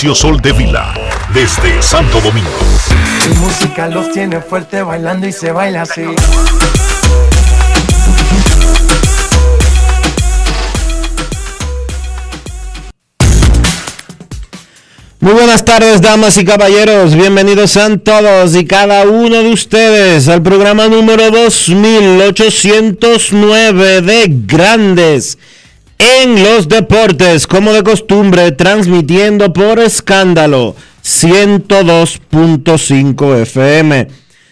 [0.00, 0.94] Dionisio Soldevila,
[1.34, 2.48] desde Santo Domingo.
[3.28, 6.02] Mi música los tiene fuerte bailando y se baila así.
[15.18, 17.16] Muy buenas tardes, damas y caballeros.
[17.16, 25.38] Bienvenidos sean todos y cada uno de ustedes al programa número 2809 de Grandes
[25.98, 34.08] en los Deportes, como de costumbre, transmitiendo por escándalo 102.5 FM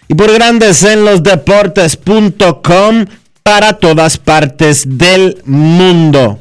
[0.09, 3.05] y por Grandes en los Deportes.com
[3.43, 6.41] para todas partes del mundo.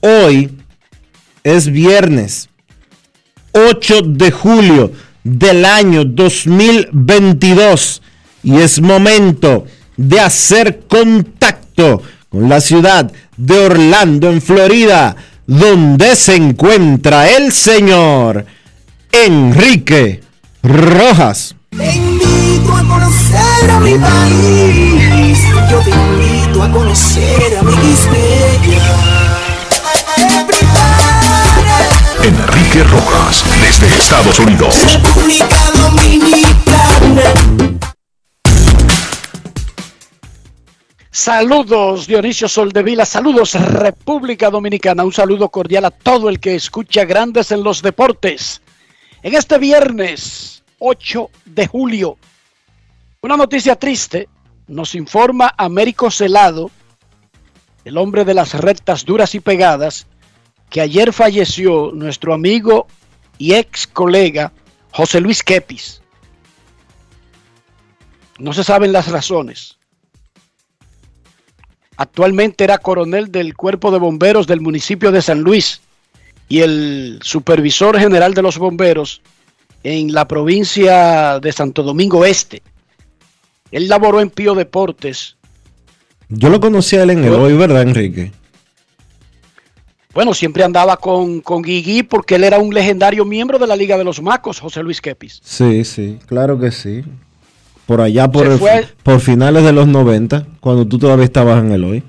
[0.00, 0.58] Hoy
[1.42, 2.50] es viernes
[3.52, 4.92] 8 de julio
[5.22, 8.02] del año 2022
[8.42, 9.64] y es momento
[9.96, 18.46] de hacer contacto con la ciudad de Orlando, en Florida, donde se encuentra el señor
[19.12, 20.22] Enrique
[20.62, 21.54] Rojas.
[21.70, 25.38] Te invito a conocer a mi país.
[25.70, 27.74] Yo te invito a conocer a mi
[32.24, 34.74] Enrique Rojas, desde Estados Unidos.
[34.92, 37.34] República Dominicana.
[41.14, 47.52] Saludos Dionisio Soldevila, saludos República Dominicana, un saludo cordial a todo el que escucha Grandes
[47.52, 48.60] en los Deportes.
[49.22, 52.18] En este viernes 8 de julio,
[53.20, 54.28] una noticia triste,
[54.66, 56.72] nos informa Américo Celado,
[57.84, 60.08] el hombre de las rectas duras y pegadas,
[60.68, 62.88] que ayer falleció nuestro amigo
[63.38, 64.52] y ex colega
[64.90, 66.02] José Luis Quepis.
[68.40, 69.73] No se saben las razones.
[71.96, 75.80] Actualmente era coronel del Cuerpo de Bomberos del municipio de San Luis
[76.48, 79.22] y el supervisor general de los bomberos
[79.82, 82.62] en la provincia de Santo Domingo Este.
[83.70, 85.36] Él laboró en Pío Deportes.
[86.28, 88.32] Yo lo conocí a él en el hoy, ¿verdad, Enrique?
[90.14, 93.98] Bueno, siempre andaba con, con Guigui porque él era un legendario miembro de la Liga
[93.98, 95.40] de los Macos, José Luis Quepis.
[95.44, 97.02] Sí, sí, claro que sí.
[97.86, 101.62] Por allá, por, Se el- fue- por finales de los 90, cuando tú todavía estabas
[101.62, 102.02] en el hoy.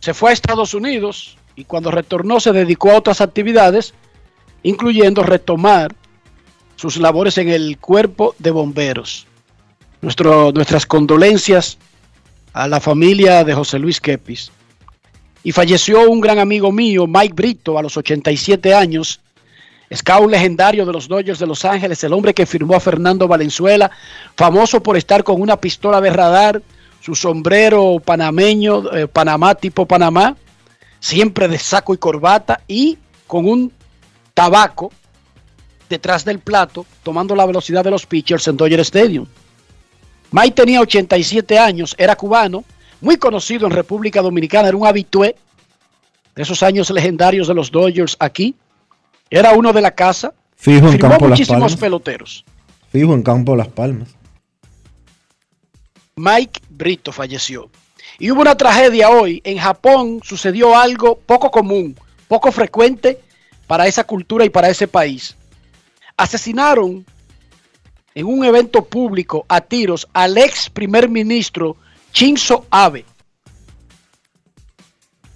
[0.00, 3.94] Se fue a Estados Unidos y cuando retornó se dedicó a otras actividades,
[4.62, 5.94] incluyendo retomar
[6.76, 9.26] sus labores en el cuerpo de bomberos.
[10.02, 11.78] Nuestro- nuestras condolencias
[12.52, 14.50] a la familia de José Luis Quepis.
[15.42, 19.20] Y falleció un gran amigo mío, Mike Brito, a los 87 años,
[19.96, 23.90] scout legendario de los Dodgers de Los Ángeles, el hombre que firmó a Fernando Valenzuela,
[24.36, 26.62] famoso por estar con una pistola de radar,
[27.00, 30.36] su sombrero panameño, eh, Panamá tipo Panamá,
[31.00, 33.72] siempre de saco y corbata y con un
[34.32, 34.90] tabaco
[35.88, 39.26] detrás del plato, tomando la velocidad de los pitchers en Dodger Stadium.
[40.30, 42.64] Mike tenía 87 años, era cubano,
[43.00, 45.36] muy conocido en República Dominicana, era un habitué
[46.34, 48.54] de esos años legendarios de los Dodgers aquí.
[49.34, 51.76] Era uno de la casa, Fijo en Campo Las muchísimos Palmas.
[51.76, 52.44] peloteros.
[52.90, 54.10] Fijo en Campo Las Palmas.
[56.14, 57.68] Mike Brito falleció.
[58.20, 59.40] Y hubo una tragedia hoy.
[59.42, 61.96] En Japón sucedió algo poco común,
[62.28, 63.20] poco frecuente
[63.66, 65.34] para esa cultura y para ese país.
[66.16, 67.04] Asesinaron
[68.14, 71.76] en un evento público a tiros al ex primer ministro
[72.12, 73.04] Shinzo Abe.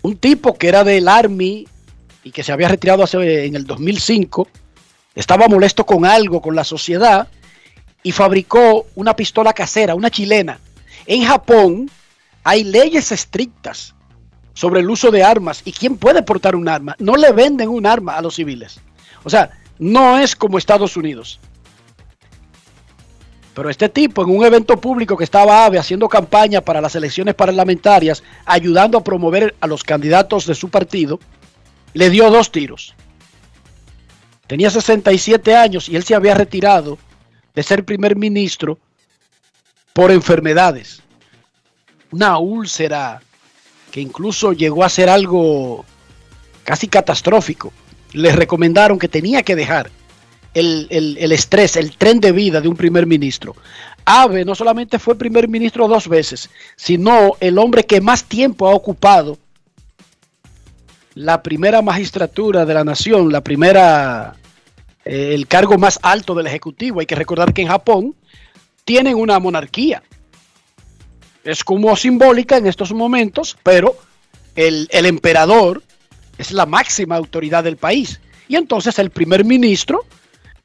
[0.02, 1.66] Un tipo que era del Army
[2.24, 4.48] y que se había retirado hace, en el 2005.
[5.14, 7.28] Estaba molesto con algo, con la sociedad,
[8.02, 10.60] y fabricó una pistola casera, una chilena.
[11.06, 11.90] En Japón
[12.44, 13.94] hay leyes estrictas
[14.54, 16.96] sobre el uso de armas y quién puede portar un arma.
[16.98, 18.80] No le venden un arma a los civiles.
[19.24, 21.40] O sea, no es como Estados Unidos.
[23.54, 27.34] Pero este tipo en un evento público que estaba AVE haciendo campaña para las elecciones
[27.34, 31.18] parlamentarias, ayudando a promover a los candidatos de su partido,
[31.94, 32.94] le dio dos tiros.
[34.46, 36.99] Tenía 67 años y él se había retirado
[37.55, 38.79] de ser primer ministro
[39.93, 41.02] por enfermedades.
[42.11, 43.20] Una úlcera
[43.90, 45.85] que incluso llegó a ser algo
[46.64, 47.73] casi catastrófico.
[48.12, 49.90] Le recomendaron que tenía que dejar
[50.55, 53.55] el, estrés, el tren de vida de un primer ministro.
[54.05, 58.75] Ave no solamente fue primer ministro dos veces, sino el hombre que más tiempo ha
[58.75, 59.38] ocupado
[61.18, 64.36] la primera magistratura de la nación, la primera,
[65.04, 67.00] eh, el cargo más alto del Ejecutivo.
[67.00, 68.14] Hay que recordar que en Japón
[68.84, 70.04] tienen una monarquía.
[71.42, 73.96] Es como simbólica en estos momentos, pero
[74.54, 75.82] el, el emperador
[76.38, 78.20] es la máxima autoridad del país.
[78.46, 80.04] Y entonces el primer ministro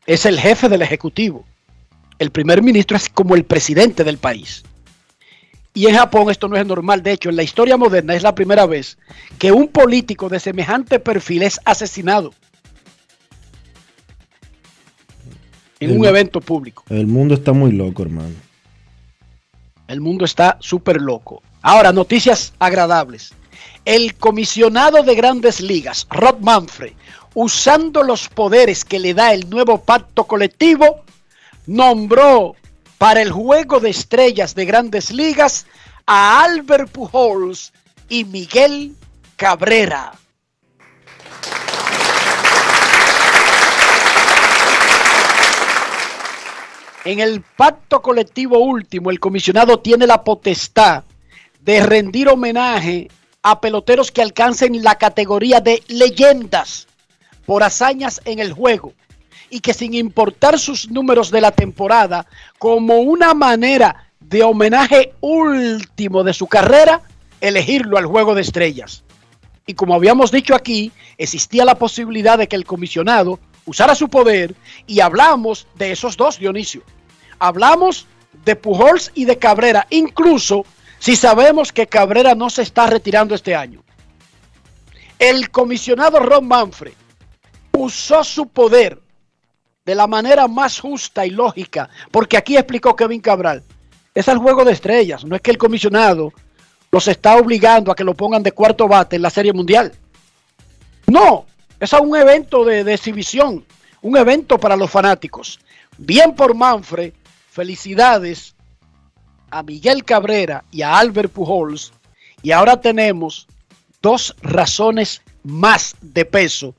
[0.05, 1.45] es el jefe del Ejecutivo.
[2.19, 4.63] El primer ministro es como el presidente del país.
[5.74, 7.02] Y en Japón esto no es normal.
[7.02, 8.98] De hecho, en la historia moderna es la primera vez
[9.40, 12.34] que un político de semejante perfil es asesinado
[15.80, 16.84] en un evento público.
[16.90, 18.36] El mundo está muy loco, hermano.
[19.88, 21.42] El mundo está súper loco.
[21.62, 23.34] Ahora, noticias agradables.
[23.86, 26.94] El comisionado de grandes ligas, Rod Manfred,
[27.34, 31.02] usando los poderes que le da el nuevo pacto colectivo,
[31.66, 32.56] nombró
[33.03, 35.65] para el juego de estrellas de grandes ligas
[36.05, 37.73] a Albert Pujols
[38.07, 38.95] y Miguel
[39.35, 40.13] Cabrera.
[47.03, 51.03] En el pacto colectivo último, el comisionado tiene la potestad
[51.59, 53.09] de rendir homenaje
[53.41, 56.88] a peloteros que alcancen la categoría de leyendas
[57.45, 58.94] por hazañas en el juego
[59.53, 62.25] y que sin importar sus números de la temporada,
[62.57, 67.03] como una manera de homenaje último de su carrera,
[67.39, 69.03] elegirlo al juego de estrellas.
[69.67, 74.55] Y como habíamos dicho aquí, existía la posibilidad de que el comisionado usara su poder
[74.88, 76.81] y hablamos de esos dos, Dionisio.
[77.38, 78.07] Hablamos
[78.45, 80.65] de Pujols y de Cabrera, incluso
[80.97, 83.83] si sabemos que Cabrera no se está retirando este año.
[85.19, 86.94] El comisionado Ron Manfred
[87.73, 89.02] usó su poder
[89.85, 93.63] de la manera más justa y lógica, porque aquí explicó Kevin Cabral,
[94.15, 96.31] es el juego de estrellas, no es que el comisionado
[96.91, 99.91] los está obligando a que lo pongan de cuarto bate en la Serie Mundial.
[101.07, 101.45] No,
[101.80, 103.65] es un evento de, de exhibición,
[104.01, 105.59] un evento para los fanáticos.
[105.97, 107.13] Bien por Manfred,
[107.50, 108.56] felicidades
[109.50, 111.94] a Miguel Cabrera y a Albert Pujols.
[112.41, 113.47] Y ahora tenemos
[114.01, 116.75] dos razones más de peso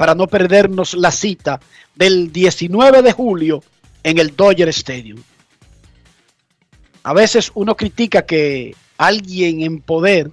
[0.00, 1.60] para no perdernos la cita
[1.94, 3.62] del 19 de julio
[4.02, 5.20] en el Dodger Stadium.
[7.02, 10.30] A veces uno critica que alguien en poder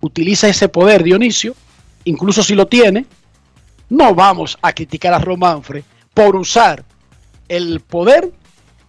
[0.00, 1.54] utiliza ese poder, Dionisio,
[2.02, 3.06] incluso si lo tiene.
[3.90, 6.84] No vamos a criticar a Romanfre por usar
[7.46, 8.32] el poder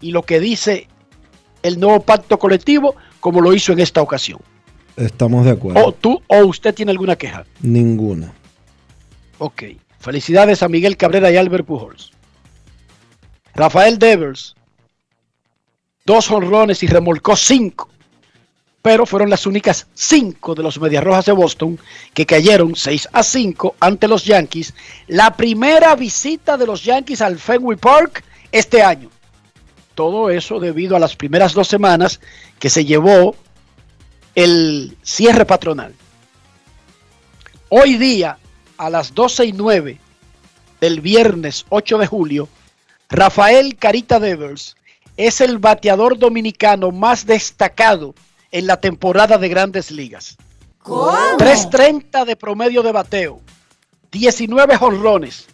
[0.02, 0.88] y lo que dice
[1.62, 4.39] el nuevo pacto colectivo como lo hizo en esta ocasión.
[4.96, 5.86] Estamos de acuerdo.
[5.86, 7.46] ¿O tú o usted tiene alguna queja?
[7.62, 8.34] Ninguna.
[9.38, 9.63] Ok.
[10.00, 12.12] Felicidades a Miguel Cabrera y Albert Pujols.
[13.56, 14.56] Rafael Devers,
[16.06, 17.89] dos honrones y remolcó cinco,
[18.82, 21.80] pero fueron las únicas cinco de los Medias Rojas de Boston
[22.13, 24.74] que cayeron 6 a 5 ante los Yankees.
[25.08, 29.10] La primera visita de los Yankees al Fenway Park este año.
[29.94, 32.22] Todo eso debido a las primeras dos semanas
[32.60, 33.36] que se llevó
[34.36, 35.94] el cierre patronal.
[37.70, 38.38] Hoy día
[38.77, 40.00] a las 12 y 9
[40.79, 42.50] del viernes 8 de julio,
[43.10, 44.75] Rafael Carita Devers
[45.15, 48.13] es el bateador dominicano más destacado
[48.51, 50.38] en la temporada de grandes ligas.
[50.84, 53.41] 3.30 de promedio de bateo,
[54.12, 55.48] 19 jonrones,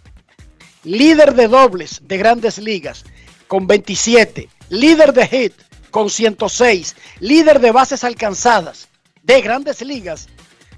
[0.83, 3.03] líder de dobles de grandes ligas
[3.47, 5.53] con 27, líder de hit
[5.89, 8.89] con 106, líder de bases alcanzadas
[9.23, 10.27] de grandes ligas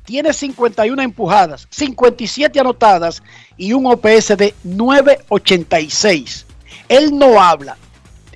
[0.05, 3.21] tiene 51 empujadas, 57 anotadas
[3.57, 6.45] y un OPS de 986.
[6.87, 7.75] Él no habla,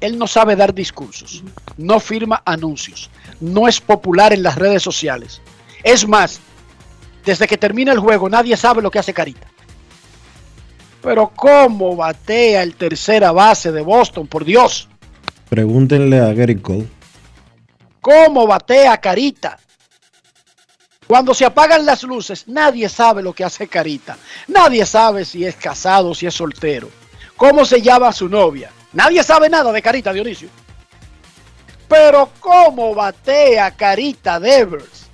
[0.02, 1.44] él no sabe dar discursos,
[1.78, 3.10] no firma anuncios,
[3.40, 5.42] no es popular en las redes sociales.
[5.84, 6.42] Es más,
[7.24, 9.48] desde que termina el juego nadie sabe lo que hace Carita.
[11.02, 14.28] Pero ¿cómo batea el tercera base de Boston?
[14.28, 14.90] Por Dios.
[15.48, 16.88] Pregúntenle a Gary Cole.
[18.02, 19.58] ¿Cómo batea Carita?
[21.10, 24.16] Cuando se apagan las luces, nadie sabe lo que hace Carita.
[24.48, 26.88] Nadie sabe si es casado, si es soltero.
[27.36, 28.70] ¿Cómo se llama su novia?
[28.94, 30.50] Nadie sabe nada de Carita, Dionisio.
[31.88, 35.08] Pero ¿cómo batea Carita Devers?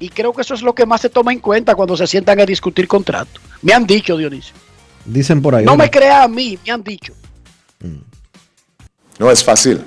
[0.00, 2.40] Y creo que eso es lo que más se toma en cuenta cuando se sientan
[2.40, 3.38] a discutir contrato.
[3.60, 4.54] Me han dicho, Dionisio.
[5.04, 5.66] Dicen por ahí.
[5.66, 7.12] No me crea a mí, me han dicho.
[9.18, 9.84] No es fácil.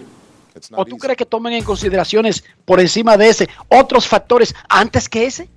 [0.74, 5.25] ¿O tú crees que tomen en consideraciones por encima de ese otros factores antes que
[5.25, 5.50] ese?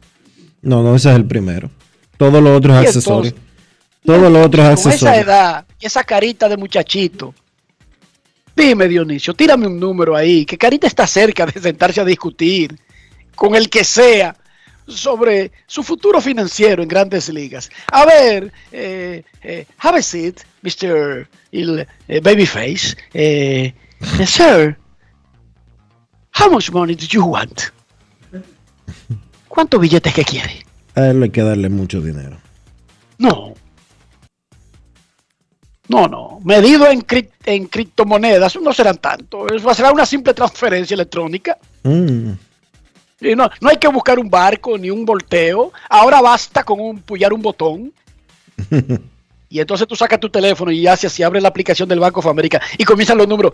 [0.62, 1.70] No, no, ese es el primero.
[2.16, 3.32] Todo lo otro es accesorio.
[4.04, 7.34] Todo lo otro es Con esa edad y esa carita de muchachito.
[8.56, 12.76] Dime, Dionisio, tírame un número ahí, que Carita está cerca de sentarse a discutir
[13.36, 14.34] con el que sea
[14.88, 17.70] sobre su futuro financiero en grandes ligas.
[17.92, 21.28] A ver, eh, eh, have a seat, Mr.
[21.52, 22.96] Il- eh, Babyface.
[23.14, 23.72] Eh,
[24.26, 24.76] sir,
[26.40, 27.60] how much money do you want?
[29.58, 30.64] ¿Cuántos billetes que quiere?
[30.94, 32.36] A él hay que darle mucho dinero.
[33.18, 33.54] No.
[35.88, 36.38] No, no.
[36.44, 39.48] Medido en, cri- en criptomonedas no serán tanto.
[39.52, 41.58] Eso será una simple transferencia electrónica.
[41.82, 42.30] Mm.
[43.20, 45.72] Y no, no hay que buscar un barco ni un volteo.
[45.88, 47.92] Ahora basta con un, pullar un botón.
[49.50, 52.26] Y entonces tú sacas tu teléfono y haces así, abre la aplicación del Banco of
[52.26, 53.52] America y comienzan los números.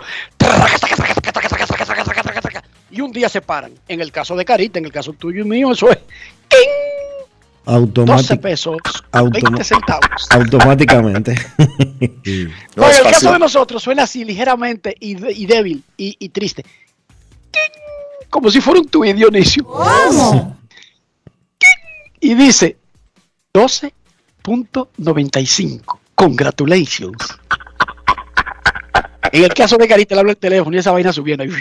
[2.94, 3.72] Y un día se paran.
[3.88, 5.98] En el caso de Carita, en el caso tuyo y mío, eso es
[6.48, 6.60] ¡ting!
[7.66, 8.76] 12 Automátic- pesos,
[9.10, 10.28] Automa- 20 centavos.
[10.30, 11.34] automáticamente.
[12.76, 15.14] No Oye, es el caso de nosotros suena así ligeramente y,
[15.46, 16.62] débil y, y triste.
[16.62, 17.60] ¡Ting!
[18.30, 19.64] Como si fuera un tuit, Dionisio.
[21.58, 21.68] ¡Ting!
[22.20, 22.76] Y dice
[23.54, 25.98] 12.95.
[26.14, 27.16] Congratulations.
[29.32, 31.44] En el caso de Carita le habla el teléfono y esa vaina subiendo.
[31.44, 31.52] Y él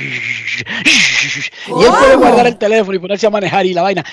[1.65, 4.05] puede guardar el teléfono y ponerse a manejar y la vaina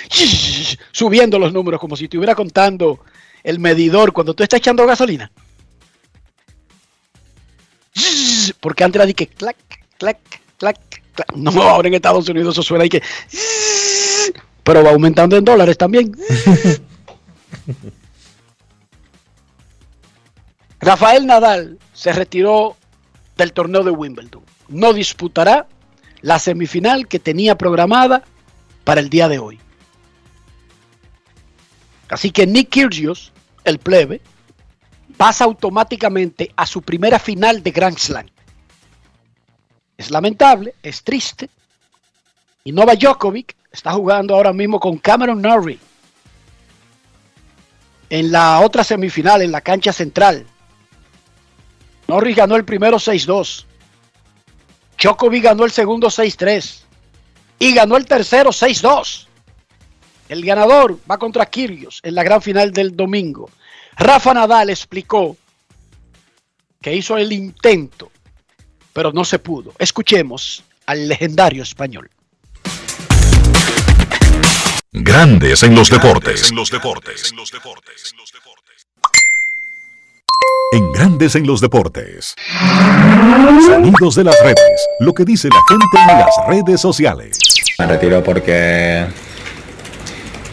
[0.93, 3.01] subiendo los números como si estuviera contando
[3.43, 5.31] el medidor cuando tú estás echando gasolina.
[8.61, 9.57] Porque antes era de que clac,
[9.99, 10.19] clac,
[10.57, 10.79] clac,
[11.15, 11.35] clac.
[11.35, 13.03] No, ahora en Estados Unidos eso suena y que.
[14.63, 16.17] Pero va aumentando en dólares también.
[20.81, 22.77] Rafael Nadal se retiró
[23.41, 24.43] del torneo de Wimbledon.
[24.69, 25.67] No disputará
[26.23, 28.23] la semifinal que tenía programada
[28.85, 29.59] para el día de hoy.
[32.09, 33.33] Así que Nick Kyrgios,
[33.65, 34.21] el plebe,
[35.17, 38.27] pasa automáticamente a su primera final de Grand Slam.
[39.97, 41.51] Es lamentable, es triste.
[42.65, 45.79] Y Nova Djokovic está jugando ahora mismo con Cameron Norrie
[48.11, 50.47] en la otra semifinal, en la cancha central.
[52.11, 53.67] Norrie ganó el primero 6-2.
[55.01, 56.81] Djokovic ganó el segundo 6-3.
[57.61, 59.29] Y ganó el tercero 6-2.
[60.29, 63.49] El ganador va contra Kyrgios en la gran final del domingo.
[63.97, 65.37] Rafa Nadal explicó
[66.83, 68.11] que hizo el intento,
[68.93, 69.73] pero no se pudo.
[69.79, 72.11] Escuchemos al legendario español.
[74.91, 76.51] Grandes en los deportes.
[76.51, 77.33] En los deportes.
[77.33, 77.37] En
[81.01, 82.35] Grandes en los deportes.
[83.67, 84.89] Sonidos de las redes.
[85.01, 87.39] Lo que dice la gente en las redes sociales.
[87.79, 89.07] Me retiro porque.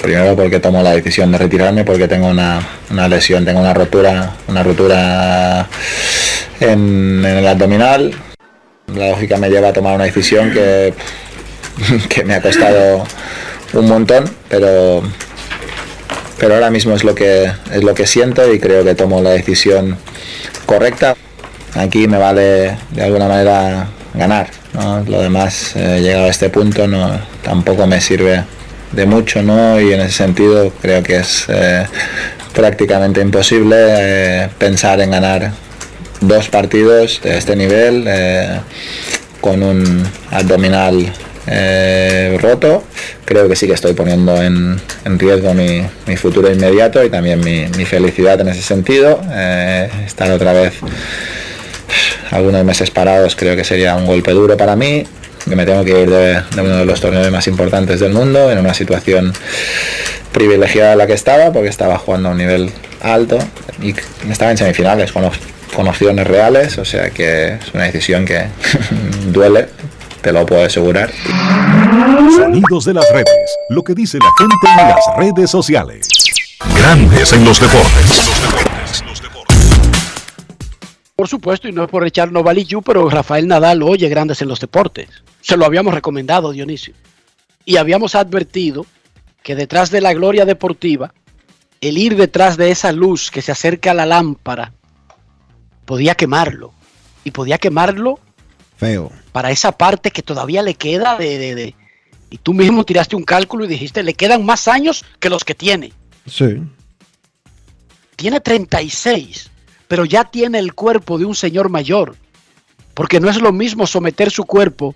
[0.01, 4.35] Primero porque tomo la decisión de retirarme porque tengo una, una lesión, tengo una rotura,
[4.47, 5.67] una rotura
[6.59, 8.15] en, en el abdominal.
[8.95, 10.93] La lógica me lleva a tomar una decisión que,
[12.09, 13.03] que me ha costado
[13.73, 15.03] un montón, pero
[16.39, 19.31] pero ahora mismo es lo que es lo que siento y creo que tomo la
[19.31, 19.97] decisión
[20.65, 21.15] correcta.
[21.73, 24.49] Aquí me vale de alguna manera ganar.
[25.07, 28.43] Lo demás, eh, llegado a este punto, no tampoco me sirve
[28.91, 29.79] de mucho, ¿no?
[29.81, 31.85] Y en ese sentido creo que es eh,
[32.53, 35.51] prácticamente imposible eh, pensar en ganar
[36.21, 38.07] dos partidos de este nivel
[39.39, 41.11] con un abdominal
[41.47, 42.83] eh, roto.
[43.25, 47.39] Creo que sí que estoy poniendo en, en riesgo mi, mi futuro inmediato y también
[47.39, 49.21] mi, mi felicidad en ese sentido.
[49.31, 50.73] Eh, estar otra vez
[52.31, 55.05] algunos meses parados creo que sería un golpe duro para mí,
[55.47, 58.57] que me tengo que ir de, uno de los torneos más importantes del mundo, en
[58.57, 59.33] una situación
[60.31, 63.37] privilegiada la que estaba, porque estaba jugando a un nivel alto
[63.81, 63.95] y
[64.29, 65.29] estaba en semifinales con,
[65.73, 68.45] con opciones reales, o sea que es una decisión que
[69.27, 69.67] duele,
[70.21, 71.11] te lo puedo asegurar.
[72.35, 73.57] Sonidos de las redes.
[73.69, 76.07] Lo que dice la gente en las redes sociales.
[76.75, 78.31] Grandes en los deportes.
[81.15, 84.59] Por supuesto, y no es por echar Novalichu, pero Rafael Nadal oye grandes en los
[84.59, 85.09] deportes.
[85.41, 86.93] Se lo habíamos recomendado, Dionisio.
[87.65, 88.85] Y habíamos advertido
[89.41, 91.13] que detrás de la gloria deportiva,
[91.81, 94.73] el ir detrás de esa luz que se acerca a la lámpara,
[95.85, 96.71] podía quemarlo.
[97.23, 98.19] Y podía quemarlo
[98.77, 99.11] Feo.
[99.31, 101.75] para esa parte que todavía le queda de, de- de-
[102.29, 105.55] Y tú mismo tiraste un cálculo y dijiste, le quedan más años que los que
[105.55, 105.93] tiene.
[106.25, 106.61] Sí.
[108.15, 109.49] Tiene 36,
[109.87, 112.15] pero ya tiene el cuerpo de un señor mayor.
[112.93, 114.95] Porque no es lo mismo someter su cuerpo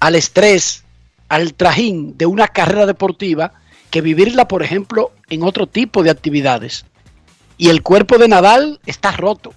[0.00, 0.84] al estrés,
[1.28, 3.54] al trajín de una carrera deportiva,
[3.90, 6.84] que vivirla, por ejemplo, en otro tipo de actividades.
[7.56, 9.54] Y el cuerpo de Nadal está roto.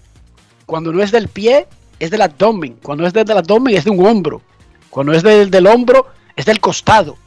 [0.65, 1.67] Cuando no es del pie,
[1.99, 2.77] es del abdomen.
[2.81, 4.41] Cuando es del abdomen, es de un hombro.
[4.89, 7.17] Cuando es del, del hombro, es del costado.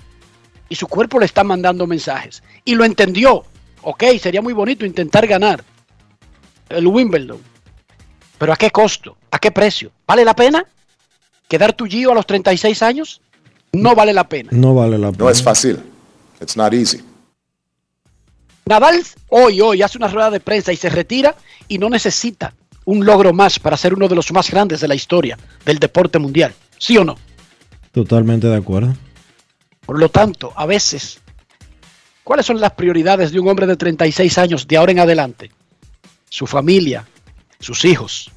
[0.68, 2.42] Y su cuerpo le está mandando mensajes.
[2.64, 3.44] Y lo entendió.
[3.82, 5.64] Ok, sería muy bonito intentar ganar
[6.68, 7.40] el Wimbledon.
[8.38, 9.16] Pero ¿a qué costo?
[9.30, 9.90] ¿A qué precio?
[10.06, 10.64] ¿Vale la pena?
[11.48, 13.20] ¿Quedar tu Gio a los 36 años?
[13.72, 14.50] No vale la pena.
[14.52, 15.24] No vale la pena.
[15.24, 15.80] No es fácil.
[16.40, 17.02] It's not easy.
[18.66, 21.34] Nadal hoy, hoy hace una rueda de prensa y se retira
[21.66, 22.54] y no necesita
[22.90, 26.18] un logro más para ser uno de los más grandes de la historia del deporte
[26.18, 26.52] mundial.
[26.76, 27.16] ¿Sí o no?
[27.92, 28.96] Totalmente de acuerdo.
[29.86, 31.20] Por lo tanto, a veces,
[32.24, 35.52] ¿cuáles son las prioridades de un hombre de 36 años de ahora en adelante?
[36.28, 37.06] Su familia,
[37.60, 38.28] sus hijos.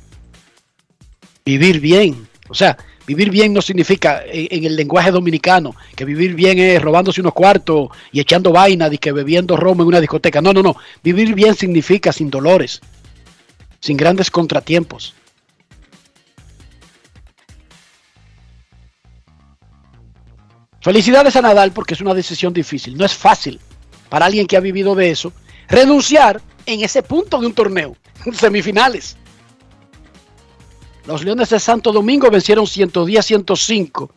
[1.43, 2.27] Vivir bien.
[2.47, 7.21] O sea, vivir bien no significa en, el lenguaje dominicano que vivir bien es robándose
[7.21, 10.41] unos cuartos y echando vaina y que bebiendo romo en una discoteca.
[10.41, 10.75] No, no, no.
[11.03, 12.81] Vivir bien significa sin dolores,
[13.83, 15.13] sin grandes contratiempos.
[20.79, 22.97] Felicidades a Nadal porque es una decisión difícil.
[22.97, 23.59] No es fácil
[24.07, 25.33] para alguien que ha vivido de eso
[25.67, 27.97] renunciar en ese punto de un torneo,
[28.33, 29.17] semifinales.
[31.05, 34.09] Los Leones de Santo Domingo vencieron 110-105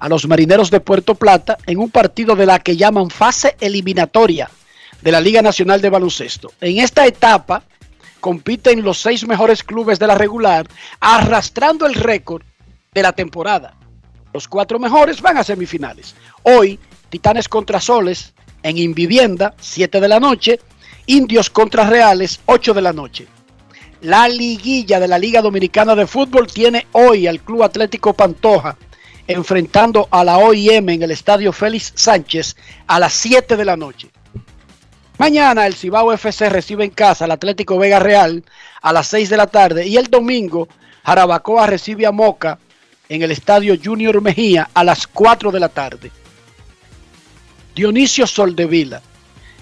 [0.00, 4.50] a los Marineros de Puerto Plata en un partido de la que llaman fase eliminatoria
[5.02, 6.52] de la Liga Nacional de Baloncesto.
[6.62, 7.64] En esta etapa
[8.20, 10.68] compiten los seis mejores clubes de la regular,
[11.00, 12.42] arrastrando el récord
[12.92, 13.74] de la temporada.
[14.32, 16.14] Los cuatro mejores van a semifinales.
[16.42, 16.78] Hoy,
[17.08, 20.60] Titanes contra Soles en Invivienda, 7 de la noche.
[21.06, 23.26] Indios contra Reales, 8 de la noche.
[24.02, 28.76] La liguilla de la Liga Dominicana de Fútbol tiene hoy al Club Atlético Pantoja
[29.26, 32.56] enfrentando a la OIM en el Estadio Félix Sánchez
[32.86, 34.08] a las 7 de la noche.
[35.20, 38.42] Mañana el Cibao FC recibe en casa al Atlético Vega Real
[38.80, 40.66] a las 6 de la tarde y el domingo
[41.04, 42.58] Jarabacoa recibe a Moca
[43.06, 46.10] en el Estadio Junior Mejía a las 4 de la tarde.
[47.76, 49.02] Dionisio Soldevila,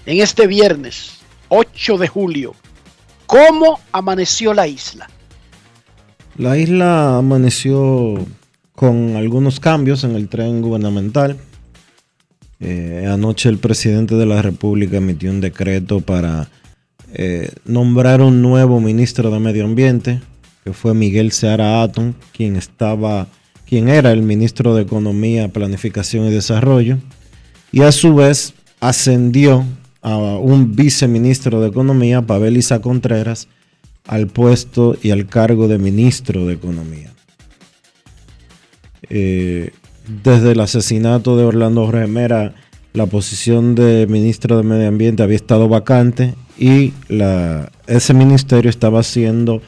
[0.05, 1.19] en este viernes
[1.49, 2.55] 8 de julio,
[3.25, 5.09] ¿cómo amaneció la isla?
[6.37, 8.25] La isla amaneció
[8.75, 11.37] con algunos cambios en el tren gubernamental.
[12.59, 16.49] Eh, anoche el presidente de la República emitió un decreto para
[17.13, 20.21] eh, nombrar un nuevo ministro de Medio Ambiente,
[20.63, 23.27] que fue Miguel Seara Aton, quien estaba,
[23.65, 26.97] quien era el ministro de Economía, Planificación y Desarrollo,
[27.71, 29.65] y a su vez ascendió
[30.01, 33.47] a un viceministro de Economía, Pavel Isa Contreras,
[34.05, 37.11] al puesto y al cargo de ministro de Economía.
[39.09, 39.71] Eh,
[40.23, 42.55] desde el asesinato de Orlando Remera,
[42.93, 46.93] la posición de ministro de Medio Ambiente había estado vacante y
[47.87, 49.61] ese ministerio estaba siendo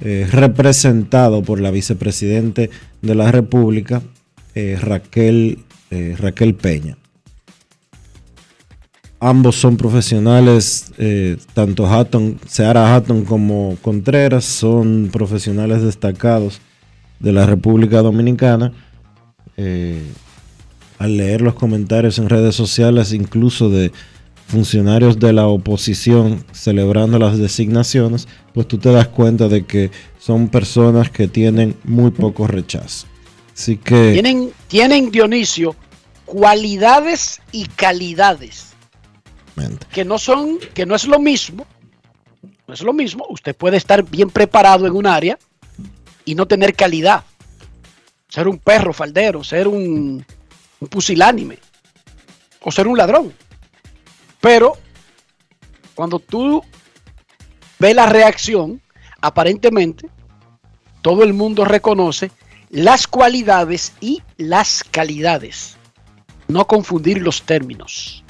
[0.00, 2.70] eh, representado por la vicepresidente
[3.02, 4.02] de la República,
[4.54, 6.96] eh, Raquel, eh, Raquel Peña.
[9.22, 10.92] Ambos son profesionales,
[11.52, 16.62] tanto Hatton, Seara Hatton como Contreras son profesionales destacados
[17.18, 18.72] de la República Dominicana.
[19.62, 20.02] Eh,
[20.98, 23.92] al leer los comentarios en redes sociales, incluso de
[24.46, 30.48] funcionarios de la oposición celebrando las designaciones, pues tú te das cuenta de que son
[30.48, 33.06] personas que tienen muy poco rechazo.
[33.54, 35.76] Así que Tienen, tienen Dionisio
[36.24, 38.70] cualidades y calidades
[39.92, 41.66] que no son, que no es lo mismo,
[42.66, 43.26] no es lo mismo.
[43.28, 45.38] Usted puede estar bien preparado en un área
[46.24, 47.24] y no tener calidad.
[48.30, 50.24] Ser un perro faldero, ser un,
[50.80, 51.58] un pusilánime
[52.62, 53.32] o ser un ladrón.
[54.40, 54.72] Pero
[55.94, 56.62] cuando tú
[57.78, 58.80] ves la reacción,
[59.20, 60.08] aparentemente
[61.02, 62.30] todo el mundo reconoce
[62.70, 65.76] las cualidades y las calidades.
[66.48, 68.24] No confundir los términos.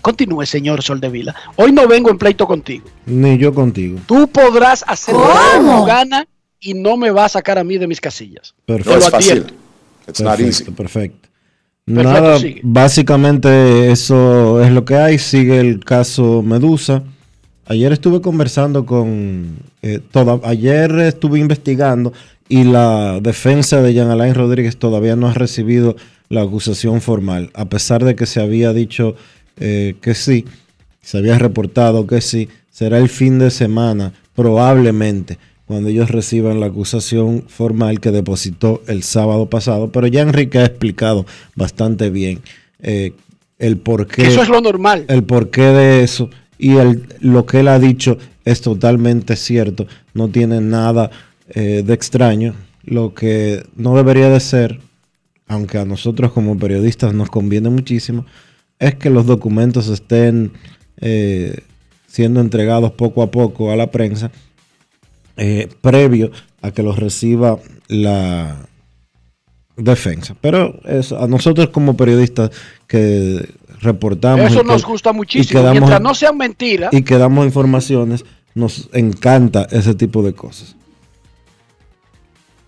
[0.00, 1.34] Continúe, señor Soldevila.
[1.56, 2.86] Hoy no vengo en pleito contigo.
[3.06, 3.98] ni yo contigo.
[4.06, 6.26] Tú podrás hacer lo que tu gana
[6.64, 8.54] y no me va a sacar a mí de mis casillas.
[8.66, 8.98] No Perfecto.
[8.98, 9.38] es lo fácil.
[10.20, 10.64] not easy.
[10.64, 11.28] Perfecto, perfecto.
[11.86, 12.60] Perfecto, Nada, sigue.
[12.64, 15.18] básicamente eso es lo que hay.
[15.18, 17.02] Sigue el caso Medusa.
[17.66, 19.56] Ayer estuve conversando con.
[19.82, 22.12] eh, toda, ayer estuve investigando
[22.48, 25.96] y la defensa de Jean Alain Rodríguez todavía no ha recibido
[26.30, 29.14] la acusación formal, a pesar de que se había dicho
[29.58, 30.44] eh, que sí,
[31.02, 32.48] se había reportado que sí.
[32.70, 35.38] Será el fin de semana, probablemente,
[35.74, 39.90] cuando ellos reciban la acusación formal que depositó el sábado pasado.
[39.90, 42.42] Pero ya Enrique ha explicado bastante bien
[42.78, 43.12] eh,
[43.58, 45.04] el porqué Eso es lo normal.
[45.08, 50.28] el porqué de eso y el, lo que él ha dicho es totalmente cierto, no
[50.28, 51.10] tiene nada
[51.48, 52.54] eh, de extraño.
[52.84, 54.78] Lo que no debería de ser,
[55.48, 58.26] aunque a nosotros como periodistas nos conviene muchísimo,
[58.78, 60.52] es que los documentos estén
[61.00, 61.62] eh,
[62.06, 64.30] siendo entregados poco a poco a la prensa,
[65.36, 66.30] eh, previo
[66.62, 68.56] a que los reciba la
[69.76, 70.36] defensa.
[70.40, 72.50] Pero eso, a nosotros como periodistas
[72.86, 73.48] que
[73.80, 75.60] reportamos Eso y que- nos gusta muchísimo.
[75.62, 80.76] damos- Mientras no sean mentiras, y que damos informaciones, nos encanta ese tipo de cosas.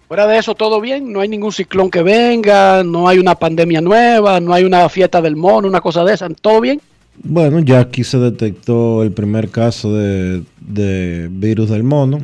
[0.08, 1.12] fuera de eso todo bien.
[1.12, 5.20] No hay ningún ciclón que venga, no hay una pandemia nueva, no hay una fiesta
[5.20, 6.28] del mono, una cosa de esa.
[6.28, 6.80] ¿Todo bien?
[7.24, 12.20] Bueno, ya aquí se detectó el primer caso de, de virus del mono.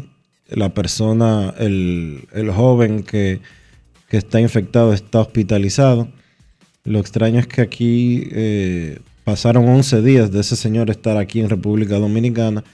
[0.54, 3.40] La persona, el, el joven que,
[4.08, 6.08] que está infectado está hospitalizado.
[6.84, 11.48] Lo extraño es que aquí eh, pasaron 11 días de ese señor estar aquí en
[11.48, 12.64] República Dominicana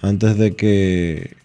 [0.00, 1.36] antes de que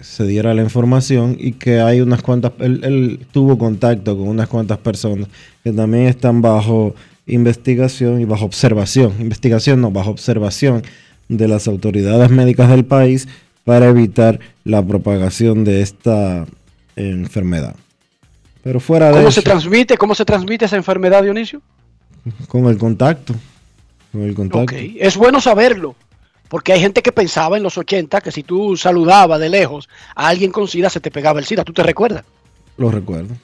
[0.00, 4.48] se diera la información y que hay unas cuantas, él, él tuvo contacto con unas
[4.48, 5.28] cuantas personas
[5.62, 6.94] que también están bajo
[7.26, 10.82] investigación y bajo observación, investigación no, bajo observación
[11.28, 13.28] de las autoridades médicas del país
[13.64, 16.46] para evitar la propagación de esta
[16.94, 17.74] enfermedad.
[18.62, 19.96] Pero fuera de ¿Cómo eso, se transmite?
[19.96, 21.62] ¿Cómo se transmite esa enfermedad, Dionisio?
[22.48, 23.34] con el contacto,
[24.12, 24.62] con el contacto.
[24.62, 25.96] Ok, es bueno saberlo.
[26.48, 30.28] Porque hay gente que pensaba en los 80 que si tú saludabas de lejos a
[30.28, 31.64] alguien con SIDA se te pegaba el SIDA.
[31.64, 32.24] ¿Tú te recuerdas?
[32.76, 33.34] Lo recuerdo.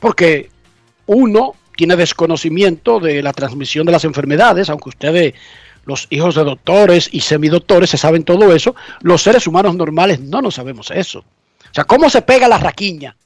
[0.00, 0.50] Porque
[1.06, 5.34] uno tiene desconocimiento de la transmisión de las enfermedades, aunque ustedes,
[5.86, 10.42] los hijos de doctores y semidoctores, se saben todo eso, los seres humanos normales no
[10.42, 11.20] nos sabemos eso.
[11.20, 13.16] O sea, ¿cómo se pega la raquiña?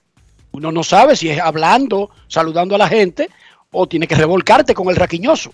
[0.53, 3.29] Uno no sabe si es hablando, saludando a la gente,
[3.73, 5.53] o tiene que revolcarte con el raquiñoso.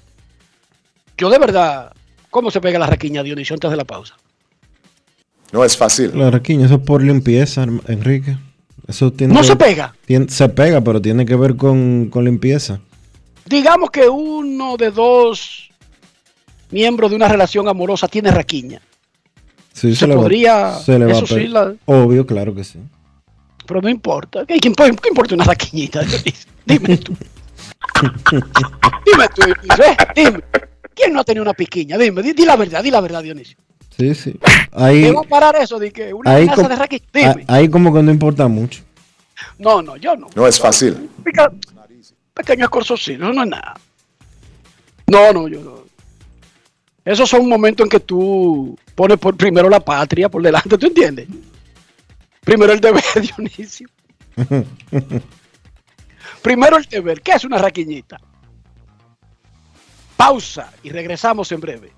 [1.18, 1.92] Yo de verdad,
[2.30, 4.14] ¿cómo se pega la raquiña, Dionisio, antes de la pausa?
[5.52, 6.10] No es fácil.
[6.18, 8.36] La raquiña, eso es por limpieza, Enrique.
[8.88, 9.94] Eso tiene No que- se pega.
[10.06, 12.80] tiene- se pega, pero tiene que ver con, con limpieza.
[13.44, 15.70] Digamos que uno de dos
[16.76, 18.80] miembros de una relación amorosa tiene raquiña.
[19.72, 22.54] Sí, Se le va- podría- se le va a eso sí, pe- la- Obvio, claro
[22.54, 22.78] que sí.
[23.66, 24.44] Pero no importa.
[24.46, 26.02] ¿Qué, qué impo- qué importa una raquiñita?
[26.02, 26.50] Dionisio?
[26.66, 27.14] Dime tú.
[29.04, 29.96] dime tú, Dionisio, ¿eh?
[30.14, 30.40] Dime.
[30.94, 31.96] ¿Quién no ha tenido una piquiña?
[31.98, 33.56] Dime, di, di la verdad, di la verdad, Dionisio.
[33.96, 34.38] Sí, sí.
[34.72, 37.02] Ahí, ¿Qué va a parar eso de que una ahí, com- de raquiña?
[37.14, 37.44] a- Dime.
[37.48, 38.82] ahí como que no importa mucho.
[39.58, 40.26] No, no, yo no.
[40.34, 41.08] No es fácil.
[41.24, 41.50] Pica-
[42.34, 43.74] pequeño escorzocillo, eso no es nada.
[45.06, 45.85] No, no, yo no.
[47.06, 51.28] Esos son momentos en que tú pones por primero la patria por delante, ¿tú entiendes?
[52.40, 53.04] Primero el deber,
[53.36, 53.88] Dionisio.
[56.42, 57.22] primero el deber.
[57.22, 58.20] ¿Qué es una raquiñita?
[60.16, 61.92] Pausa y regresamos en breve.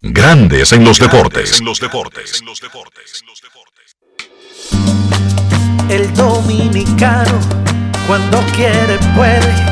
[0.00, 1.58] Grandes en los deportes.
[1.58, 2.40] En los deportes.
[2.40, 3.24] En los deportes.
[5.90, 7.38] El dominicano,
[8.06, 9.71] cuando quiere, puede,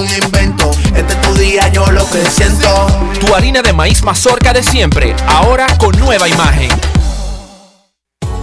[0.00, 0.70] algún invento.
[0.96, 2.86] Este es tu día, yo lo que siento.
[3.20, 6.70] Tu harina de maíz mazorca de siempre, ahora con nueva imagen.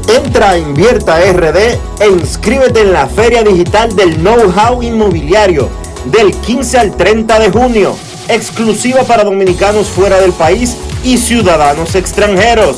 [0.08, 1.58] Entra a Invierta RD
[2.00, 5.70] e inscríbete en la Feria Digital del Know-How Inmobiliario
[6.06, 7.96] del 15 al 30 de junio,
[8.30, 12.78] exclusiva para dominicanos fuera del país y ciudadanos extranjeros.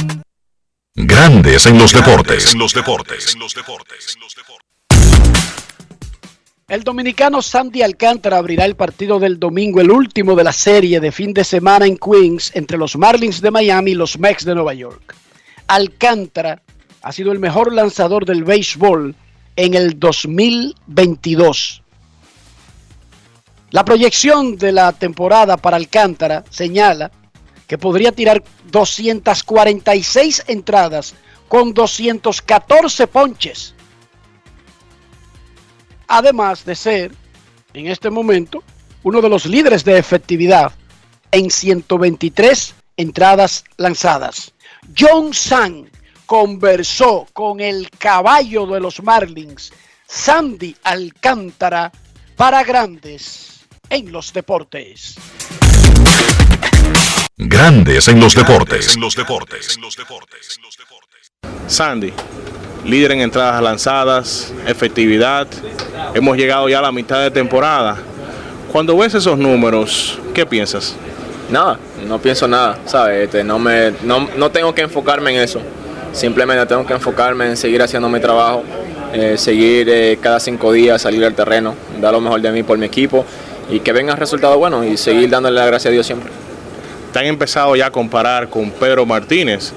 [0.94, 2.54] Grandes en los deportes.
[2.54, 3.36] los deportes.
[6.66, 11.12] El dominicano Sandy Alcántara abrirá el partido del domingo, el último de la serie de
[11.12, 14.72] fin de semana en Queens entre los Marlins de Miami y los Mets de Nueva
[14.72, 15.14] York.
[15.66, 16.62] Alcántara
[17.02, 19.14] ha sido el mejor lanzador del béisbol
[19.64, 21.82] en el 2022.
[23.70, 27.10] La proyección de la temporada para Alcántara señala
[27.66, 31.14] que podría tirar 246 entradas
[31.48, 33.74] con 214 ponches
[36.10, 37.12] además de ser
[37.72, 38.64] en este momento
[39.04, 40.72] uno de los líderes de efectividad
[41.30, 44.52] en 123 entradas lanzadas.
[44.98, 45.88] John San
[46.30, 49.72] conversó con el caballo de los Marlins,
[50.06, 51.90] Sandy Alcántara,
[52.36, 55.16] para grandes en los deportes.
[57.36, 58.94] Grandes en los deportes.
[58.94, 59.76] En los deportes.
[61.66, 62.12] Sandy,
[62.84, 65.48] líder en entradas lanzadas, efectividad.
[66.14, 67.98] Hemos llegado ya a la mitad de temporada.
[68.70, 70.94] Cuando ves esos números, ¿qué piensas?
[71.50, 73.24] Nada, no pienso nada, ¿sabes?
[73.24, 75.60] Este, no, me, no, tengo que enfocarme en eso.
[76.12, 78.62] Simplemente tengo que enfocarme en seguir haciendo mi trabajo,
[79.12, 82.78] eh, seguir eh, cada cinco días, salir al terreno, dar lo mejor de mí por
[82.78, 83.24] mi equipo
[83.70, 86.30] y que vengan resultados buenos y seguir dándole la gracia a Dios siempre.
[87.12, 89.72] Te han empezado ya a comparar con Pedro Martínez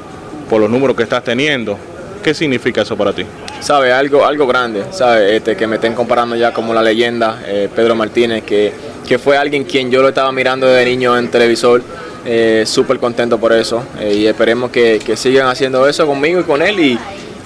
[0.49, 1.77] por los números que estás teniendo.
[2.23, 3.25] ¿Qué significa eso para ti?
[3.59, 7.67] Sabe, algo, algo grande, sabe, este, que me estén comparando ya como la leyenda eh,
[7.75, 8.71] Pedro Martínez, que,
[9.05, 11.81] que fue alguien quien yo lo estaba mirando desde niño en televisor.
[12.25, 16.43] Eh, Súper contento por eso eh, y esperemos que, que, sigan haciendo eso conmigo y
[16.43, 16.97] con él y,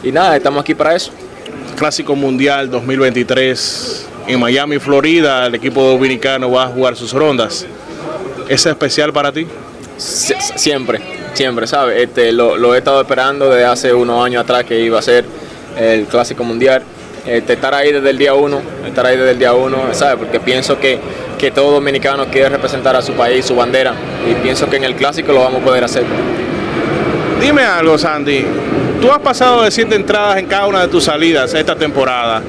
[0.03, 1.11] y nada, estamos aquí para eso.
[1.75, 7.65] Clásico Mundial 2023 en Miami, Florida, el equipo dominicano va a jugar sus rondas.
[8.47, 9.47] ¿Es especial para ti?
[9.97, 11.01] siempre,
[11.37, 12.01] siempre, ¿sabes?
[12.01, 15.23] Este, lo, he estado esperando desde hace unos años atrás que iba a ser
[15.77, 16.81] el Clásico Mundial.
[17.25, 20.15] Este, estar ahí desde el día uno, estar ahí desde el día uno, ¿sabes?
[20.17, 20.97] Porque pienso que,
[21.37, 23.93] que todo dominicano quiere representar a su país, su bandera,
[24.29, 26.03] y pienso que en el Clásico lo vamos a poder hacer.
[27.39, 28.45] Dime algo, Sandy.
[29.01, 32.41] Tú has pasado de siete entradas en cada una de tus salidas esta temporada